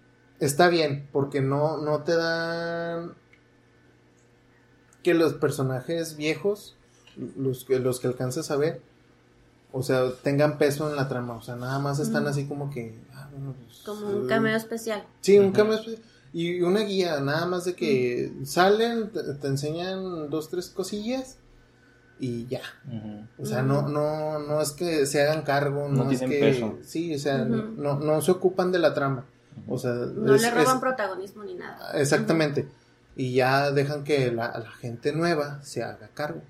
está 0.41 0.69
bien, 0.69 1.09
porque 1.13 1.41
no, 1.41 1.77
no 1.79 2.03
te 2.03 2.17
dan 2.17 3.15
que 5.03 5.15
los 5.15 5.35
personajes 5.35 6.17
viejos, 6.17 6.77
los 7.37 7.65
que, 7.65 7.79
los 7.79 8.01
que 8.01 8.07
alcanzas 8.09 8.51
a 8.51 8.57
ver, 8.57 8.81
o 9.73 9.83
sea, 9.83 10.11
tengan 10.23 10.59
peso 10.59 10.89
en 10.91 10.97
la 10.97 11.09
trama. 11.09 11.35
O 11.35 11.43
sea, 11.43 11.57
nada 11.57 11.79
más 11.79 11.99
están 11.99 12.27
así 12.27 12.47
como 12.47 12.71
que. 12.71 12.99
ah, 13.15 13.29
bueno, 13.33 13.55
pues, 13.65 13.79
Como 13.85 14.07
un 14.09 14.27
cameo 14.29 14.57
especial. 14.57 15.05
Sí, 15.21 15.39
un 15.39 15.47
Ujú. 15.47 15.55
cambio 15.55 15.79
espe- 15.79 15.99
y 16.33 16.61
una 16.63 16.81
guía, 16.81 17.21
nada 17.21 17.47
más 17.47 17.65
de 17.65 17.75
que 17.75 18.33
salen, 18.45 19.11
te, 19.11 19.23
te 19.35 19.47
enseñan 19.47 20.29
dos, 20.29 20.51
tres 20.51 20.69
cosillas 20.69 21.39
y 22.19 22.47
ya. 22.47 22.61
O 23.39 23.45
sea, 23.47 23.63
no, 23.63 23.89
no, 23.89 24.39
no 24.39 24.61
es 24.61 24.73
que 24.73 25.07
se 25.07 25.23
hagan 25.23 25.43
cargo, 25.43 25.89
no, 25.89 26.05
No 26.05 26.11
es 26.11 26.19
tienen 26.19 26.39
que, 26.39 26.45
peso. 26.47 26.79
sí, 26.83 27.15
o 27.15 27.19
sea, 27.19 27.39
no, 27.45 27.99
no 27.99 28.21
se 28.23 28.31
ocupan 28.31 28.71
de 28.73 28.79
la 28.79 28.93
trama. 28.95 29.25
O 29.69 29.79
sea, 29.79 29.93
No 29.93 30.35
es- 30.35 30.43
le 30.43 30.51
roban 30.51 30.77
es- 30.77 30.81
protagonismo 30.81 31.45
ni 31.45 31.55
nada. 31.55 31.93
exactamente. 31.99 32.69
Y 33.17 33.33
ya 33.35 33.71
dejan 33.71 34.05
que 34.05 34.31
la, 34.31 34.59
la 34.59 34.71
gente 34.73 35.13
nueva 35.13 35.63
se 35.63 35.83
haga 35.83 36.09
cargo. 36.13 36.43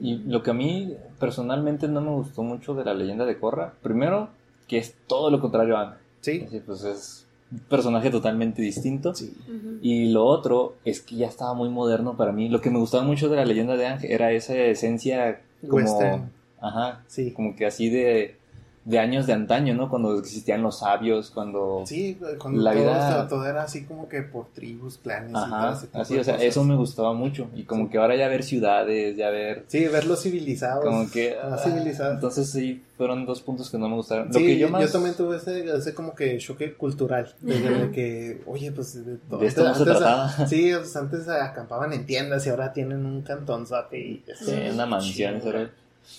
Y 0.00 0.16
lo 0.18 0.42
que 0.42 0.50
a 0.50 0.54
mí 0.54 0.94
personalmente 1.18 1.88
no 1.88 2.00
me 2.00 2.10
gustó 2.10 2.42
mucho 2.42 2.74
de 2.74 2.84
la 2.84 2.92
leyenda 2.94 3.24
de 3.24 3.38
Korra, 3.38 3.72
primero, 3.82 4.28
que 4.68 4.78
es 4.78 4.94
todo 5.06 5.30
lo 5.30 5.40
contrario 5.40 5.76
a 5.76 5.80
Aang. 5.82 5.94
Sí, 6.20 6.44
Así, 6.46 6.60
pues 6.60 6.84
es 6.84 7.26
un 7.50 7.60
personaje 7.60 8.10
totalmente 8.10 8.60
distinto. 8.62 9.14
sí. 9.14 9.34
Y 9.82 10.10
lo 10.12 10.24
otro 10.26 10.74
es 10.84 11.00
que 11.00 11.16
ya 11.16 11.26
estaba 11.28 11.54
muy 11.54 11.68
moderno 11.70 12.16
para 12.16 12.30
mí. 12.32 12.48
Lo 12.50 12.60
que 12.60 12.68
me 12.70 12.78
gustaba 12.78 13.02
mucho 13.04 13.28
de 13.30 13.36
la 13.36 13.44
leyenda 13.46 13.76
de 13.76 13.86
Aang 13.86 14.04
era 14.04 14.32
esa 14.32 14.54
esencia 14.54 15.40
como... 15.62 15.74
Western. 15.76 16.30
Ajá, 16.60 17.02
Sí. 17.06 17.32
como 17.32 17.56
que 17.56 17.64
así 17.64 17.88
de, 17.88 18.36
de 18.82 18.98
años 18.98 19.26
de 19.26 19.34
antaño, 19.34 19.74
¿no? 19.74 19.90
Cuando 19.90 20.18
existían 20.18 20.62
los 20.62 20.78
sabios, 20.78 21.30
cuando... 21.30 21.82
Sí, 21.84 22.18
cuando 22.38 22.62
La 22.62 22.72
todo, 22.72 22.80
vida- 22.82 23.28
todo 23.28 23.46
era 23.46 23.62
así 23.62 23.84
como 23.84 24.08
que 24.08 24.22
por 24.22 24.46
tribus, 24.48 24.96
clanes 24.96 25.30
y 25.30 25.34
todo 25.34 25.44
Ajá, 25.44 25.72
ese 25.74 25.86
tipo 25.88 25.98
así, 26.00 26.14
de 26.14 26.20
o 26.20 26.24
sea, 26.24 26.34
cosas. 26.34 26.48
eso 26.48 26.64
me 26.64 26.76
gustaba 26.76 27.12
mucho. 27.12 27.48
Y 27.54 27.64
como 27.64 27.84
Sí. 27.84 27.90
que 27.92 27.98
ahora 27.98 28.16
ya 28.16 28.28
ver 28.28 28.42
ciudades, 28.42 29.16
ya 29.18 29.28
ver... 29.28 29.64
Sí, 29.68 29.86
verlos 29.86 30.22
civilizados. 30.22 30.82
Como 30.84 31.10
que... 31.10 31.36
ah, 31.40 31.58
civilizados. 31.58 32.14
Entonces 32.14 32.50
sí, 32.50 32.82
fueron 32.96 33.26
dos 33.26 33.42
puntos 33.42 33.70
que 33.70 33.76
no 33.76 33.86
me 33.88 33.96
gustaron. 33.96 34.32
Sí, 34.32 34.40
lo 34.40 34.46
que 34.46 34.58
yo 34.58 34.66
yo, 34.68 34.72
más... 34.72 34.90
también 34.92 35.14
tuve 35.14 35.36
ese, 35.36 35.62
ese 35.76 35.94
como 35.94 36.14
que 36.14 36.38
choque 36.38 36.72
cultural. 36.74 37.34
De, 37.42 37.90
que, 37.92 38.40
oye, 38.46 38.72
pues. 38.72 38.94
De, 39.04 39.18
De 39.38 39.46
esto 39.46 39.62
no 39.62 39.74
se 39.74 39.84
trataba. 39.84 40.30
Sí, 40.48 40.72
pues 40.74 40.96
antes 40.96 41.28
acampaban 41.28 41.92
en 41.92 42.06
tiendas 42.06 42.46
y 42.46 42.50
ahora 42.50 42.72
tienen 42.72 43.04
un 43.04 43.20
cantonzote 43.22 43.98
y. 43.98 44.24
Sí, 44.42 44.52
una 44.72 44.86
mansión. 44.86 45.34
Chido. 45.40 45.48
eso 45.50 45.58
era- 45.58 45.70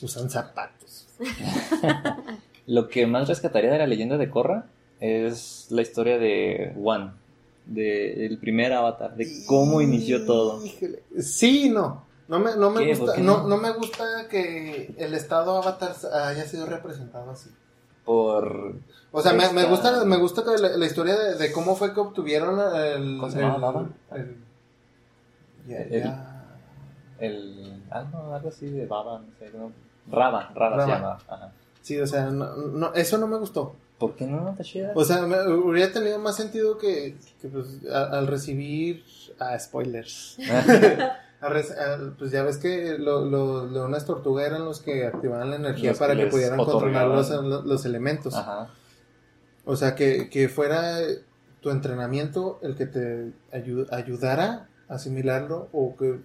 Usan 0.04 0.30
zapatos. 0.30 1.08
Lo 2.68 2.88
que 2.88 3.08
más 3.08 3.28
rescataría 3.28 3.72
de 3.72 3.78
la 3.80 3.88
leyenda 3.88 4.18
de 4.18 4.30
Korra 4.30 4.66
es 5.00 5.68
la 5.72 5.82
historia 5.82 6.18
de 6.20 6.74
Wan, 6.76 7.16
de 7.66 8.26
el 8.26 8.38
primer 8.38 8.72
avatar, 8.74 9.16
de 9.16 9.28
cómo 9.48 9.82
inició 9.82 10.26
todo. 10.26 10.64
Híjole. 10.66 11.04
Sí, 11.20 11.70
no. 11.70 12.06
No 12.28 12.40
me, 12.40 12.56
no 12.56 12.70
me 12.72 12.86
¿Qué? 12.86 12.96
¿Por 12.96 13.08
gusta, 13.08 13.22
no, 13.22 13.40
no? 13.40 13.48
no 13.50 13.58
me 13.58 13.72
gusta 13.72 14.28
que 14.30 14.94
el 14.98 15.14
estado 15.16 15.58
avatar 15.58 15.94
haya 16.14 16.46
sido 16.46 16.66
representado 16.66 17.32
así. 17.32 17.50
Por. 18.06 18.76
O 19.12 19.22
sea, 19.22 19.34
me, 19.34 19.52
me 19.52 19.66
gusta, 19.66 20.06
me 20.06 20.16
gusta 20.18 20.44
que 20.44 20.62
la, 20.62 20.70
la 20.78 20.86
historia 20.86 21.18
de, 21.18 21.36
de 21.36 21.52
cómo 21.52 21.76
fue 21.76 21.94
que 21.94 22.00
obtuvieron 22.00 22.58
el. 22.76 23.18
¿Cómo 23.18 23.32
se 23.32 23.40
llamaba, 23.42 23.86
el- 24.14 24.38
el- 25.68 26.14
El-. 27.20 27.84
Ah, 27.92 28.04
no, 28.12 28.34
algo 28.34 28.50
así 28.50 28.68
de 28.70 28.86
Baba, 28.86 29.20
no 29.20 29.28
sé. 29.38 29.52
No. 29.56 29.72
Raba, 30.10 30.52
Raba, 30.56 30.78
Raba. 30.78 30.86
se 30.86 30.92
llama. 30.92 31.18
Ajá. 31.28 31.52
Sí, 31.82 32.00
o 32.00 32.08
sea, 32.08 32.26
no, 32.30 32.56
no, 32.56 32.94
eso 32.94 33.18
no 33.18 33.28
me 33.28 33.38
gustó. 33.38 33.76
¿Por 33.98 34.16
qué 34.16 34.26
no? 34.26 34.50
Está 34.52 34.64
chida. 34.64 34.92
O 34.96 35.04
sea, 35.06 35.22
me, 35.22 35.48
hubiera 35.54 35.92
tenido 35.92 36.18
más 36.20 36.36
sentido 36.36 36.78
que, 36.78 37.18
que, 37.42 37.48
pues, 37.50 37.66
a- 37.92 38.18
al 38.18 38.28
recibir. 38.28 39.04
Ah, 39.40 39.58
spoilers. 39.60 40.38
Al- 41.42 42.14
pues 42.20 42.32
ya 42.32 42.44
ves 42.44 42.58
que 42.58 42.98
lo- 43.00 43.26
lo- 43.26 43.64
los 43.66 43.72
leones 43.72 44.06
tortuga 44.06 44.46
eran 44.46 44.64
los 44.66 44.80
que 44.80 45.08
activaban 45.08 45.50
la 45.50 45.56
energía 45.56 45.90
Los 45.92 46.00
para 46.00 46.16
que 46.16 46.28
pudieran 46.28 46.58
controlar 46.58 47.08
los, 47.08 47.30
los- 47.66 47.86
elementos. 47.86 48.36
Ajá. 48.36 48.70
O 49.66 49.76
sea, 49.76 49.96
que, 49.96 50.30
que 50.30 50.50
fuera 50.50 51.00
tu 51.62 51.70
entrenamiento 51.72 52.60
el 52.62 52.76
que 52.76 52.86
te 52.86 53.32
ayu- 53.52 53.88
ayudara 53.92 54.68
a 54.88 54.96
asimilarlo 54.96 55.70
o 55.72 55.96
que 55.98 56.20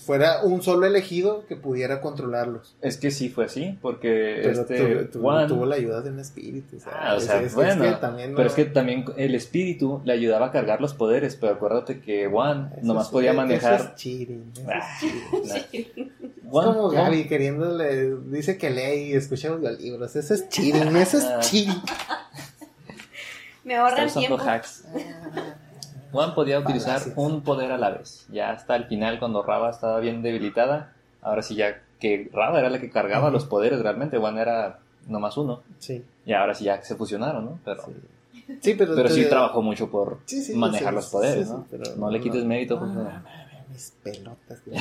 fuera 0.00 0.42
un 0.42 0.62
solo 0.62 0.86
elegido 0.86 1.44
que 1.46 1.56
pudiera 1.56 2.00
controlarlos. 2.00 2.76
Es 2.80 2.96
que 2.96 3.10
sí 3.10 3.28
fue 3.28 3.46
así, 3.46 3.78
porque 3.82 4.38
Pero 4.42 4.60
este. 4.62 5.04
tu- 5.06 5.18
tuvo 5.18 5.66
la 5.66 5.74
ayuda 5.76 6.00
de 6.00 6.10
un 6.10 6.20
espíritu. 6.20 6.78
Ah, 6.90 7.14
o 7.16 7.20
sea, 7.20 7.40
es- 7.42 7.54
bueno, 7.54 7.82
que 7.84 7.90
también 8.00 8.34
Pero 8.34 8.48
es 8.48 8.54
que 8.54 8.64
también 8.64 9.04
el 9.16 9.34
espíritu 9.34 10.00
le 10.04 10.12
ayudaba 10.12 10.46
a 10.46 10.50
cargar 10.52 10.80
los 10.80 10.94
poderes, 10.94 11.36
pero 11.36 11.54
acuérdate 11.54 12.00
que 12.00 12.26
Wan 12.28 12.70
eso 12.78 12.86
nomás 12.86 13.06
es- 13.06 13.12
podía 13.12 13.30
eso 13.32 13.36
manejar. 13.40 13.80
es 13.80 13.94
cheating, 13.96 14.52
eso 14.54 14.62
es 14.62 14.68
Ah, 14.68 14.98
cheating. 15.00 16.12
nah. 16.22 16.60
Es 16.60 16.64
como 16.66 16.88
Gaby 16.88 17.24
queriéndole, 17.28 18.14
dice 18.30 18.56
que 18.56 18.70
lee 18.70 19.10
y 19.10 19.12
escucha 19.14 19.48
audiolibros. 19.48 20.14
Eso 20.16 20.32
es 20.32 20.48
cheating, 20.48 20.96
eso 20.96 21.18
Ah. 21.20 21.38
es 21.40 21.50
cheating. 21.50 21.82
Me 23.64 23.82
usando 23.82 24.12
tiempo. 24.14 24.38
hacks. 24.38 24.84
Juan 26.12 26.34
podía 26.34 26.58
utilizar 26.58 27.00
un 27.16 27.42
poder 27.42 27.72
a 27.72 27.78
la 27.78 27.90
vez. 27.90 28.26
Ya 28.30 28.50
hasta 28.50 28.76
el 28.76 28.84
final, 28.84 29.18
cuando 29.18 29.42
Raba 29.42 29.70
estaba 29.70 30.00
bien 30.00 30.22
debilitada, 30.22 30.92
ahora 31.22 31.42
sí 31.42 31.54
ya 31.54 31.82
que 32.00 32.30
Raba 32.32 32.60
era 32.60 32.70
la 32.70 32.80
que 32.80 32.90
cargaba 32.90 33.30
los 33.30 33.44
poderes 33.44 33.80
realmente, 33.80 34.18
Juan 34.18 34.38
era 34.38 34.78
nomás 35.06 35.36
uno. 35.36 35.62
Sí. 35.78 36.04
Y 36.24 36.32
ahora 36.32 36.54
sí 36.54 36.64
ya 36.64 36.82
se 36.82 36.94
fusionaron, 36.96 37.44
¿no? 37.44 37.58
Pero 37.64 37.82
Sí. 37.84 37.92
Sí, 38.62 38.74
pero, 38.74 38.94
Pero 38.94 39.10
sí 39.10 39.26
trabajó 39.26 39.60
mucho 39.60 39.90
por 39.90 40.20
Sí, 40.24 40.54
manejar 40.54 40.94
los 40.94 41.08
poderes, 41.08 41.50
¿no? 41.50 41.66
pero 41.70 41.96
no 41.96 42.10
le 42.10 42.18
quites 42.18 42.44
mérito. 42.44 42.78
pues, 42.78 42.90
no. 42.90 43.06
mis 43.70 43.92
pelotas. 44.02 44.62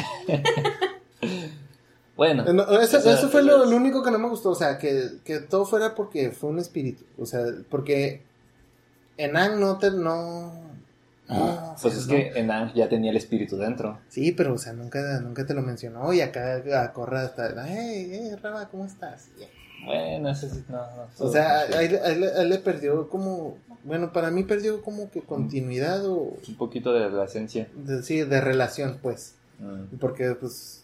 Bueno, 2.15 2.51
No, 2.51 2.63
eso, 2.81 3.29
fue 3.29 3.43
lo, 3.43 3.63
único 3.69 4.01
que 4.01 4.09
no 4.09 4.17
me 4.17 4.27
gustó, 4.27 4.49
o 4.49 4.55
sea, 4.55 4.79
que, 4.79 5.19
que 5.23 5.39
todo 5.39 5.65
fuera 5.65 5.93
porque 5.93 6.31
fue 6.31 6.49
un 6.49 6.57
espíritu, 6.57 7.03
o 7.19 7.27
sea, 7.27 7.45
porque 7.69 8.23
en 9.17 9.37
Ang 9.37 9.59
no 9.59 9.77
te, 9.77 9.91
no, 9.91 10.51
no, 11.29 11.75
pues 11.81 11.95
es 11.95 12.07
que 12.07 12.31
Enang 12.35 12.73
ya 12.73 12.87
tenía 12.89 13.11
el 13.11 13.17
espíritu 13.17 13.57
dentro. 13.57 13.99
Sí, 14.09 14.31
pero, 14.31 14.53
o 14.53 14.57
sea, 14.57 14.73
nunca, 14.73 15.19
nunca 15.19 15.45
te 15.45 15.53
lo 15.53 15.61
mencionó 15.61 16.13
y 16.13 16.21
acá 16.21 16.61
a 16.81 16.93
Corra 16.93 17.23
hasta, 17.23 17.53
hey, 17.67 18.09
hey, 18.11 18.31
Raba, 18.41 18.67
¿cómo 18.69 18.85
estás? 18.85 19.27
Bueno, 19.85 20.29
ese 20.29 20.49
sí, 20.49 20.63
no, 20.69 20.77
no, 20.77 21.07
O 21.19 21.31
sea, 21.31 21.59
ahí, 21.77 21.87
ahí 22.03 22.19
le- 22.19 22.33
ahí 22.33 22.49
le 22.49 22.57
perdió 22.59 23.09
como, 23.09 23.57
bueno, 23.83 24.11
para 24.11 24.31
mí 24.31 24.43
perdió 24.43 24.81
como 24.81 25.09
que 25.11 25.21
continuidad 25.21 26.05
o, 26.05 26.35
un 26.47 26.55
poquito 26.57 26.91
de 26.93 27.09
la 27.09 27.25
esencia. 27.25 27.69
de, 27.75 28.01
sí, 28.03 28.21
de 28.23 28.41
relación, 28.41 28.97
pues. 29.01 29.35
Mm. 29.59 29.97
Porque, 29.99 30.35
pues, 30.35 30.83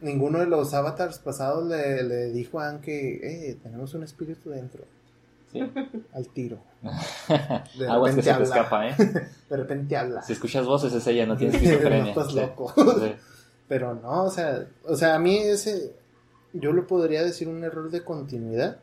ninguno 0.00 0.38
de 0.40 0.46
los 0.46 0.74
avatars 0.74 1.18
pasados 1.18 1.66
le, 1.68 2.02
le 2.02 2.30
dijo 2.32 2.58
a 2.58 2.68
Anne 2.70 2.80
que, 2.80 3.50
eh, 3.50 3.58
tenemos 3.62 3.94
un 3.94 4.02
espíritu 4.02 4.50
dentro, 4.50 4.84
Sí. 5.52 5.60
al 6.14 6.28
tiro. 6.28 6.58
De 7.78 7.88
Aguas 7.88 8.14
que 8.14 8.22
se 8.22 8.32
te 8.34 8.42
escapa, 8.42 8.88
¿eh? 8.88 8.94
De 9.50 9.56
repente 9.56 9.96
habla. 9.96 10.22
Si 10.22 10.32
escuchas 10.32 10.66
voces 10.66 10.92
es 10.92 11.06
ella, 11.06 11.26
no 11.26 11.36
tienes 11.36 11.54
No 11.60 11.68
esquizofrenia. 11.68 12.10
estás 12.10 12.32
Sí. 12.32 12.36
loco. 12.40 12.72
Sí. 12.76 13.12
Pero 13.68 13.94
no, 13.94 14.24
o 14.24 14.30
sea, 14.30 14.66
o 14.84 14.96
sea, 14.96 15.14
a 15.14 15.18
mí 15.18 15.38
ese, 15.38 15.92
yo 16.52 16.72
lo 16.72 16.86
podría 16.86 17.22
decir 17.22 17.48
un 17.48 17.62
error 17.64 17.90
de 17.90 18.02
continuidad. 18.02 18.78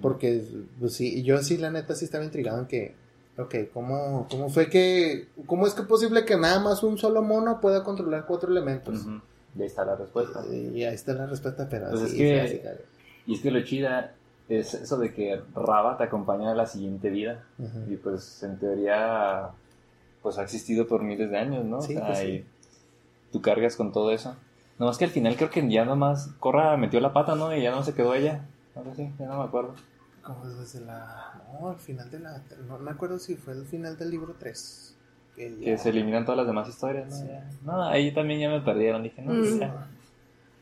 Porque, 0.00 0.44
pues 0.78 0.94
sí, 0.94 1.24
yo 1.24 1.42
sí, 1.42 1.56
la 1.56 1.70
neta, 1.72 1.96
sí 1.96 2.04
estaba 2.04 2.22
intrigado 2.24 2.60
en 2.60 2.66
que, 2.66 2.94
ok, 3.36 3.54
¿cómo, 3.74 4.28
cómo 4.30 4.48
fue 4.48 4.68
que, 4.70 5.26
cómo 5.46 5.66
es 5.66 5.74
que 5.74 5.80
es 5.82 5.88
posible 5.88 6.24
que 6.24 6.36
nada 6.36 6.60
más 6.60 6.84
un 6.84 6.98
solo 6.98 7.20
mono 7.22 7.60
pueda 7.60 7.82
controlar 7.82 8.24
cuatro 8.26 8.50
elementos? 8.52 9.00
Y 9.56 9.60
ahí 9.60 9.66
está 9.66 9.84
la 9.84 9.96
respuesta. 9.96 10.44
Y 10.48 10.84
ahí 10.84 10.94
está 10.94 11.14
la 11.14 11.26
respuesta, 11.26 11.68
pero 11.68 11.90
Pues 11.90 12.02
es 12.02 12.14
que- 12.14 12.76
Y 13.26 13.34
es 13.34 13.40
que 13.40 13.50
lo 13.50 13.60
chida 13.64 14.14
es 14.58 14.74
eso 14.74 14.98
de 14.98 15.12
que 15.14 15.40
Raba 15.54 15.96
te 15.96 16.04
acompaña 16.04 16.52
a 16.52 16.54
la 16.54 16.66
siguiente 16.66 17.10
vida. 17.10 17.44
Ujú. 17.58 17.92
Y 17.92 17.96
pues 17.96 18.42
en 18.42 18.58
teoría 18.58 19.48
pues 20.22 20.38
ha 20.38 20.42
existido 20.42 20.86
por 20.86 21.02
miles 21.02 21.30
de 21.30 21.38
años, 21.38 21.64
¿no? 21.64 21.82
Sí, 21.82 21.94
o 21.96 21.98
sea, 21.98 22.06
pues 22.06 22.18
sí. 22.20 22.26
y 22.28 22.44
tú 23.32 23.40
cargas 23.42 23.76
con 23.76 23.92
todo 23.92 24.12
eso. 24.12 24.36
Nomás 24.78 24.96
que 24.98 25.04
al 25.04 25.10
final 25.10 25.36
creo 25.36 25.50
que 25.50 25.68
ya 25.68 25.84
nomás 25.84 26.28
Corra 26.38 26.76
metió 26.76 27.00
la 27.00 27.12
pata, 27.12 27.34
¿no? 27.34 27.54
Y 27.56 27.62
ya 27.62 27.70
no 27.72 27.82
se 27.82 27.94
quedó 27.94 28.14
ella. 28.14 28.44
Ahora 28.74 28.94
sí, 28.94 29.12
ya 29.18 29.26
no 29.26 29.38
me 29.38 29.44
acuerdo. 29.44 29.74
Como 30.22 30.44
desde 30.46 30.80
la, 30.80 31.42
no, 31.60 31.70
al 31.70 31.76
final 31.78 32.08
de 32.10 32.20
la, 32.20 32.40
no 32.68 32.78
me 32.78 32.90
acuerdo 32.92 33.18
si 33.18 33.34
fue 33.36 33.54
el 33.54 33.64
final 33.66 33.96
del 33.98 34.10
libro 34.10 34.34
3. 34.38 34.96
Que, 35.34 35.56
Que 35.56 35.70
ya- 35.72 35.78
se 35.78 35.88
eliminan 35.88 36.24
todas 36.24 36.38
las 36.38 36.46
demás 36.46 36.68
historias, 36.68 37.08
¿no? 37.10 37.16
Sí. 37.16 37.26
Ya. 37.28 37.50
No, 37.64 37.82
ahí 37.84 38.12
también 38.12 38.38
ya 38.40 38.48
me 38.50 38.60
perdieron. 38.60 39.02
Dije, 39.02 39.22
no, 39.22 39.32
Mm. 39.32 39.58
ya. 39.60 39.86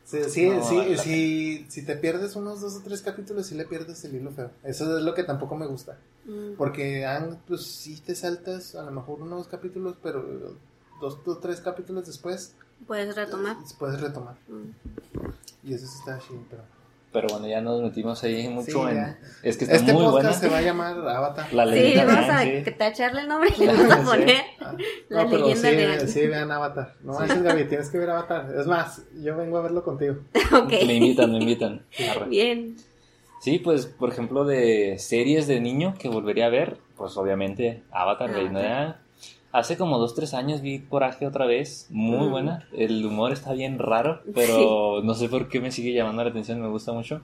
Sí, 0.05 0.17
sí, 0.27 0.49
No, 0.49 0.63
sí, 0.63 0.77
vale 0.77 0.95
la 0.97 1.03
si, 1.03 1.65
si 1.69 1.85
te 1.85 1.95
pierdes 1.95 2.35
unos 2.35 2.59
dos 2.61 2.75
o 2.75 2.81
tres 2.83 3.01
capítulos, 3.01 3.45
sí 3.47 3.55
le 3.55 3.65
pierdes 3.65 4.03
el 4.03 4.15
hilo 4.15 4.31
feo. 4.31 4.51
Eso 4.63 4.97
es 4.97 5.03
lo 5.03 5.13
que 5.13 5.23
tampoco 5.23 5.55
me 5.55 5.67
gusta. 5.67 5.97
Mm. 6.25 6.53
Porque 6.57 7.05
Ang, 7.05 7.37
pues 7.47 7.65
sí 7.65 7.99
te 8.05 8.13
saltas 8.15 8.75
a 8.75 8.83
lo 8.83 8.91
mejor 8.91 9.21
unos 9.21 9.47
capítulos, 9.47 9.95
pero 10.03 10.23
dos 10.99 11.17
o 11.25 11.37
tres 11.37 11.61
capítulos 11.61 12.05
después 12.07 12.55
Puedes 12.87 13.15
retomar. 13.15 13.57
puedes 13.79 14.01
retomar. 14.01 14.35
Mm. 14.47 15.67
Y 15.69 15.73
eso 15.75 15.85
sí 15.87 15.95
está 15.99 16.19
chido, 16.19 16.41
pero... 16.49 16.63
Pero 17.13 17.27
bueno, 17.29 17.45
ya 17.45 17.59
nos 17.59 17.81
metimos 17.81 18.23
ahí 18.23 18.47
mucho 18.47 18.71
Sí, 18.85 18.89
en... 18.91 18.95
ya. 18.95 19.19
Es 19.43 19.57
que 19.57 19.65
está 19.65 19.75
Este 19.75 19.91
muy 19.91 20.05
podcast 20.05 20.39
buena. 20.39 20.39
se 20.39 20.47
va 20.47 20.57
a 20.59 20.61
llamar 20.61 20.97
Avatar. 21.09 21.53
La 21.53 21.65
Sí, 21.67 21.93
vamos 21.97 22.29
a 22.29 22.77
tacharle 22.77 23.21
el 23.21 23.27
nombre 23.27 23.53
y 23.57 23.59
le 23.65 23.67
vamos 23.67 23.91
a 23.91 23.97
Sí. 23.97 24.05
poner 24.05 24.41
La 25.09 25.23
no, 25.23 25.29
pero 25.29 25.47
leyenda 25.47 25.69
sí, 25.99 26.05
de 26.05 26.07
sí, 26.07 26.27
vean 26.27 26.51
Avatar. 26.51 26.95
No 27.03 27.13
manches, 27.13 27.41
Gaby, 27.43 27.65
tienes 27.65 27.89
que 27.89 27.97
ver 27.97 28.09
Avatar. 28.09 28.53
Es 28.57 28.67
más, 28.67 29.03
yo 29.21 29.35
vengo 29.37 29.57
a 29.57 29.61
verlo 29.61 29.83
contigo. 29.83 30.15
Ok. 30.53 30.71
Me 30.85 30.95
invitan, 30.95 31.31
me 31.31 31.39
invitan. 31.39 31.81
Arre. 32.09 32.27
Bien. 32.27 32.75
Sí, 33.41 33.57
pues, 33.59 33.85
por 33.87 34.09
ejemplo, 34.09 34.45
de 34.45 34.97
series 34.99 35.47
de 35.47 35.59
niño 35.61 35.95
que 35.97 36.09
volvería 36.09 36.45
a 36.45 36.49
ver, 36.49 36.77
pues 36.97 37.17
obviamente 37.17 37.81
Avatar, 37.91 38.29
Aang. 38.31 38.95
Hace 39.53 39.75
como 39.75 39.97
dos, 39.97 40.15
tres 40.15 40.33
años 40.33 40.61
vi 40.61 40.79
Coraje 40.79 41.27
otra 41.27 41.45
vez, 41.45 41.87
muy 41.89 42.27
Mm. 42.27 42.31
buena. 42.31 42.67
El 42.71 43.05
humor 43.05 43.33
está 43.33 43.51
bien 43.53 43.79
raro, 43.79 44.21
pero 44.33 45.01
no 45.03 45.13
sé 45.13 45.27
por 45.27 45.49
qué 45.49 45.59
me 45.59 45.71
sigue 45.71 45.91
llamando 45.93 46.23
la 46.23 46.29
atención, 46.29 46.61
me 46.61 46.69
gusta 46.69 46.93
mucho. 46.93 47.21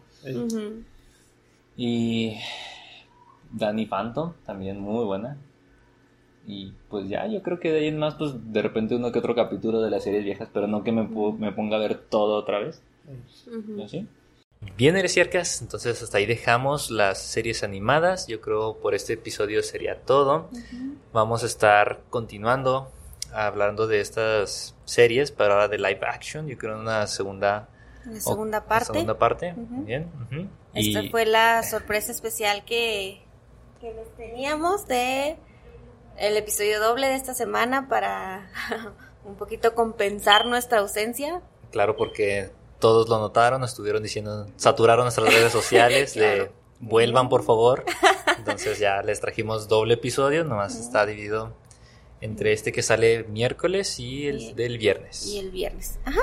Y 1.78 2.38
Danny 3.52 3.86
Phantom, 3.86 4.34
también 4.45 4.80
muy 4.80 5.06
buena. 5.06 5.38
Y 6.50 6.72
pues 6.89 7.10
ya, 7.10 7.28
yo 7.28 7.41
creo 7.43 7.60
que 7.60 7.72
de 7.72 7.80
ahí 7.80 7.88
en 7.88 7.98
más, 8.00 8.16
pues 8.16 8.32
de 8.54 8.62
repente 8.62 8.95
uno 8.95 9.12
que 9.12 9.20
otro 9.20 9.36
capítulo 9.36 9.82
de 9.82 9.89
las 9.91 10.04
series 10.06 10.24
viejas, 10.24 10.48
pero 10.54 10.66
no 10.66 10.82
que 10.84 10.91
me, 10.93 11.04
me 11.04 11.52
ponga 11.52 11.76
a 11.76 11.80
ver 11.80 11.98
todo 12.10 12.36
otra 12.38 12.60
vez. 12.60 12.82
ey. 13.08 13.54
Ujú. 13.54 13.84
¿Así? 13.84 14.08
Bien, 14.78 14.95
Heresiarcas, 14.98 15.62
entonces 15.62 16.02
hasta 16.02 16.18
ahí 16.18 16.26
dejamos 16.26 16.89
las 16.89 17.22
series 17.22 17.64
animadas. 17.64 18.28
Yo 18.28 18.41
creo 18.41 18.78
por 18.78 18.95
este 18.95 19.14
episodio 19.14 19.62
sería 19.62 20.02
todo. 20.02 20.50
Vamos 21.14 21.43
a 21.43 21.45
estar 21.48 22.00
continuando 22.10 22.89
hablando 23.34 23.86
de 23.86 24.00
estas 24.00 24.74
series, 24.86 25.32
pero 25.32 25.54
ahora 25.54 25.68
de 25.68 25.78
live 25.78 26.00
action. 26.08 26.48
Yo 26.48 26.58
creo 26.58 26.74
en 26.76 26.80
una 26.80 27.06
segunda, 27.08 27.68
La 28.06 28.18
o- 28.18 28.22
segunda 28.22 28.66
parte. 28.66 28.86
segunda 28.93 29.18
parte. 29.20 29.54
Bien. 29.58 30.08
Esta 30.74 31.04
Y- 31.04 31.10
fue 31.10 31.26
la 31.28 31.62
sorpresa 31.62 32.12
especial 32.12 32.64
que, 32.66 33.22
que 33.80 33.93
les 33.93 34.10
teníamos 34.16 34.88
de 34.88 35.38
el 36.18 36.38
episodio 36.38 36.80
doble 36.82 37.07
de 37.07 37.15
esta 37.15 37.34
semana 37.34 37.88
para 37.89 38.49
un 39.26 39.36
poquito 39.36 39.74
compensar 39.76 40.45
nuestra 40.45 40.80
ausencia. 40.80 41.41
Claro, 41.72 41.95
porque 41.95 42.51
todos 42.80 43.09
lo 43.09 43.20
notaron, 43.20 43.63
estuvieron 43.63 44.03
diciendo, 44.03 44.47
saturaron 44.55 45.05
nuestras 45.05 45.34
redes 45.34 45.51
sociales 45.51 46.13
de 46.15 46.36
Claro. 46.36 46.51
vuelvan 46.80 47.30
por 47.30 47.43
favor. 47.43 47.86
Entonces 48.38 48.80
ya 48.80 49.01
les 49.01 49.20
trajimos 49.20 49.68
doble 49.68 49.95
episodio, 49.95 50.43
nomás 50.43 50.76
está 50.80 51.05
dividido 51.05 51.53
entre 52.22 52.53
este 52.53 52.72
que 52.72 52.82
sale 52.82 53.24
miércoles 53.26 53.99
y 53.99 54.28
el 54.28 54.41
Y- 54.41 54.53
del 54.53 54.78
viernes. 54.78 55.26
Y 55.28 55.39
el 55.39 55.51
viernes. 55.51 55.99
Ajá. 56.05 56.22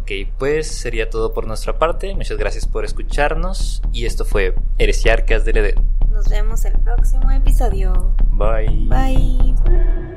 Ok, 0.00 0.10
pues 0.38 0.68
sería 0.68 1.10
todo 1.10 1.32
por 1.32 1.46
nuestra 1.46 1.78
parte. 1.78 2.14
Muchas 2.14 2.38
gracias 2.38 2.66
por 2.66 2.84
escucharnos 2.84 3.82
y 3.92 4.06
esto 4.06 4.24
fue 4.24 4.54
Heresiarcas 4.78 5.44
del 5.44 5.58
Edén. 5.58 5.74
Nos 6.10 6.28
vemos 6.28 6.64
el 6.64 6.74
próximo 6.78 7.30
episodio. 7.30 8.14
Bye. 8.32 8.86
Bye. 8.88 10.07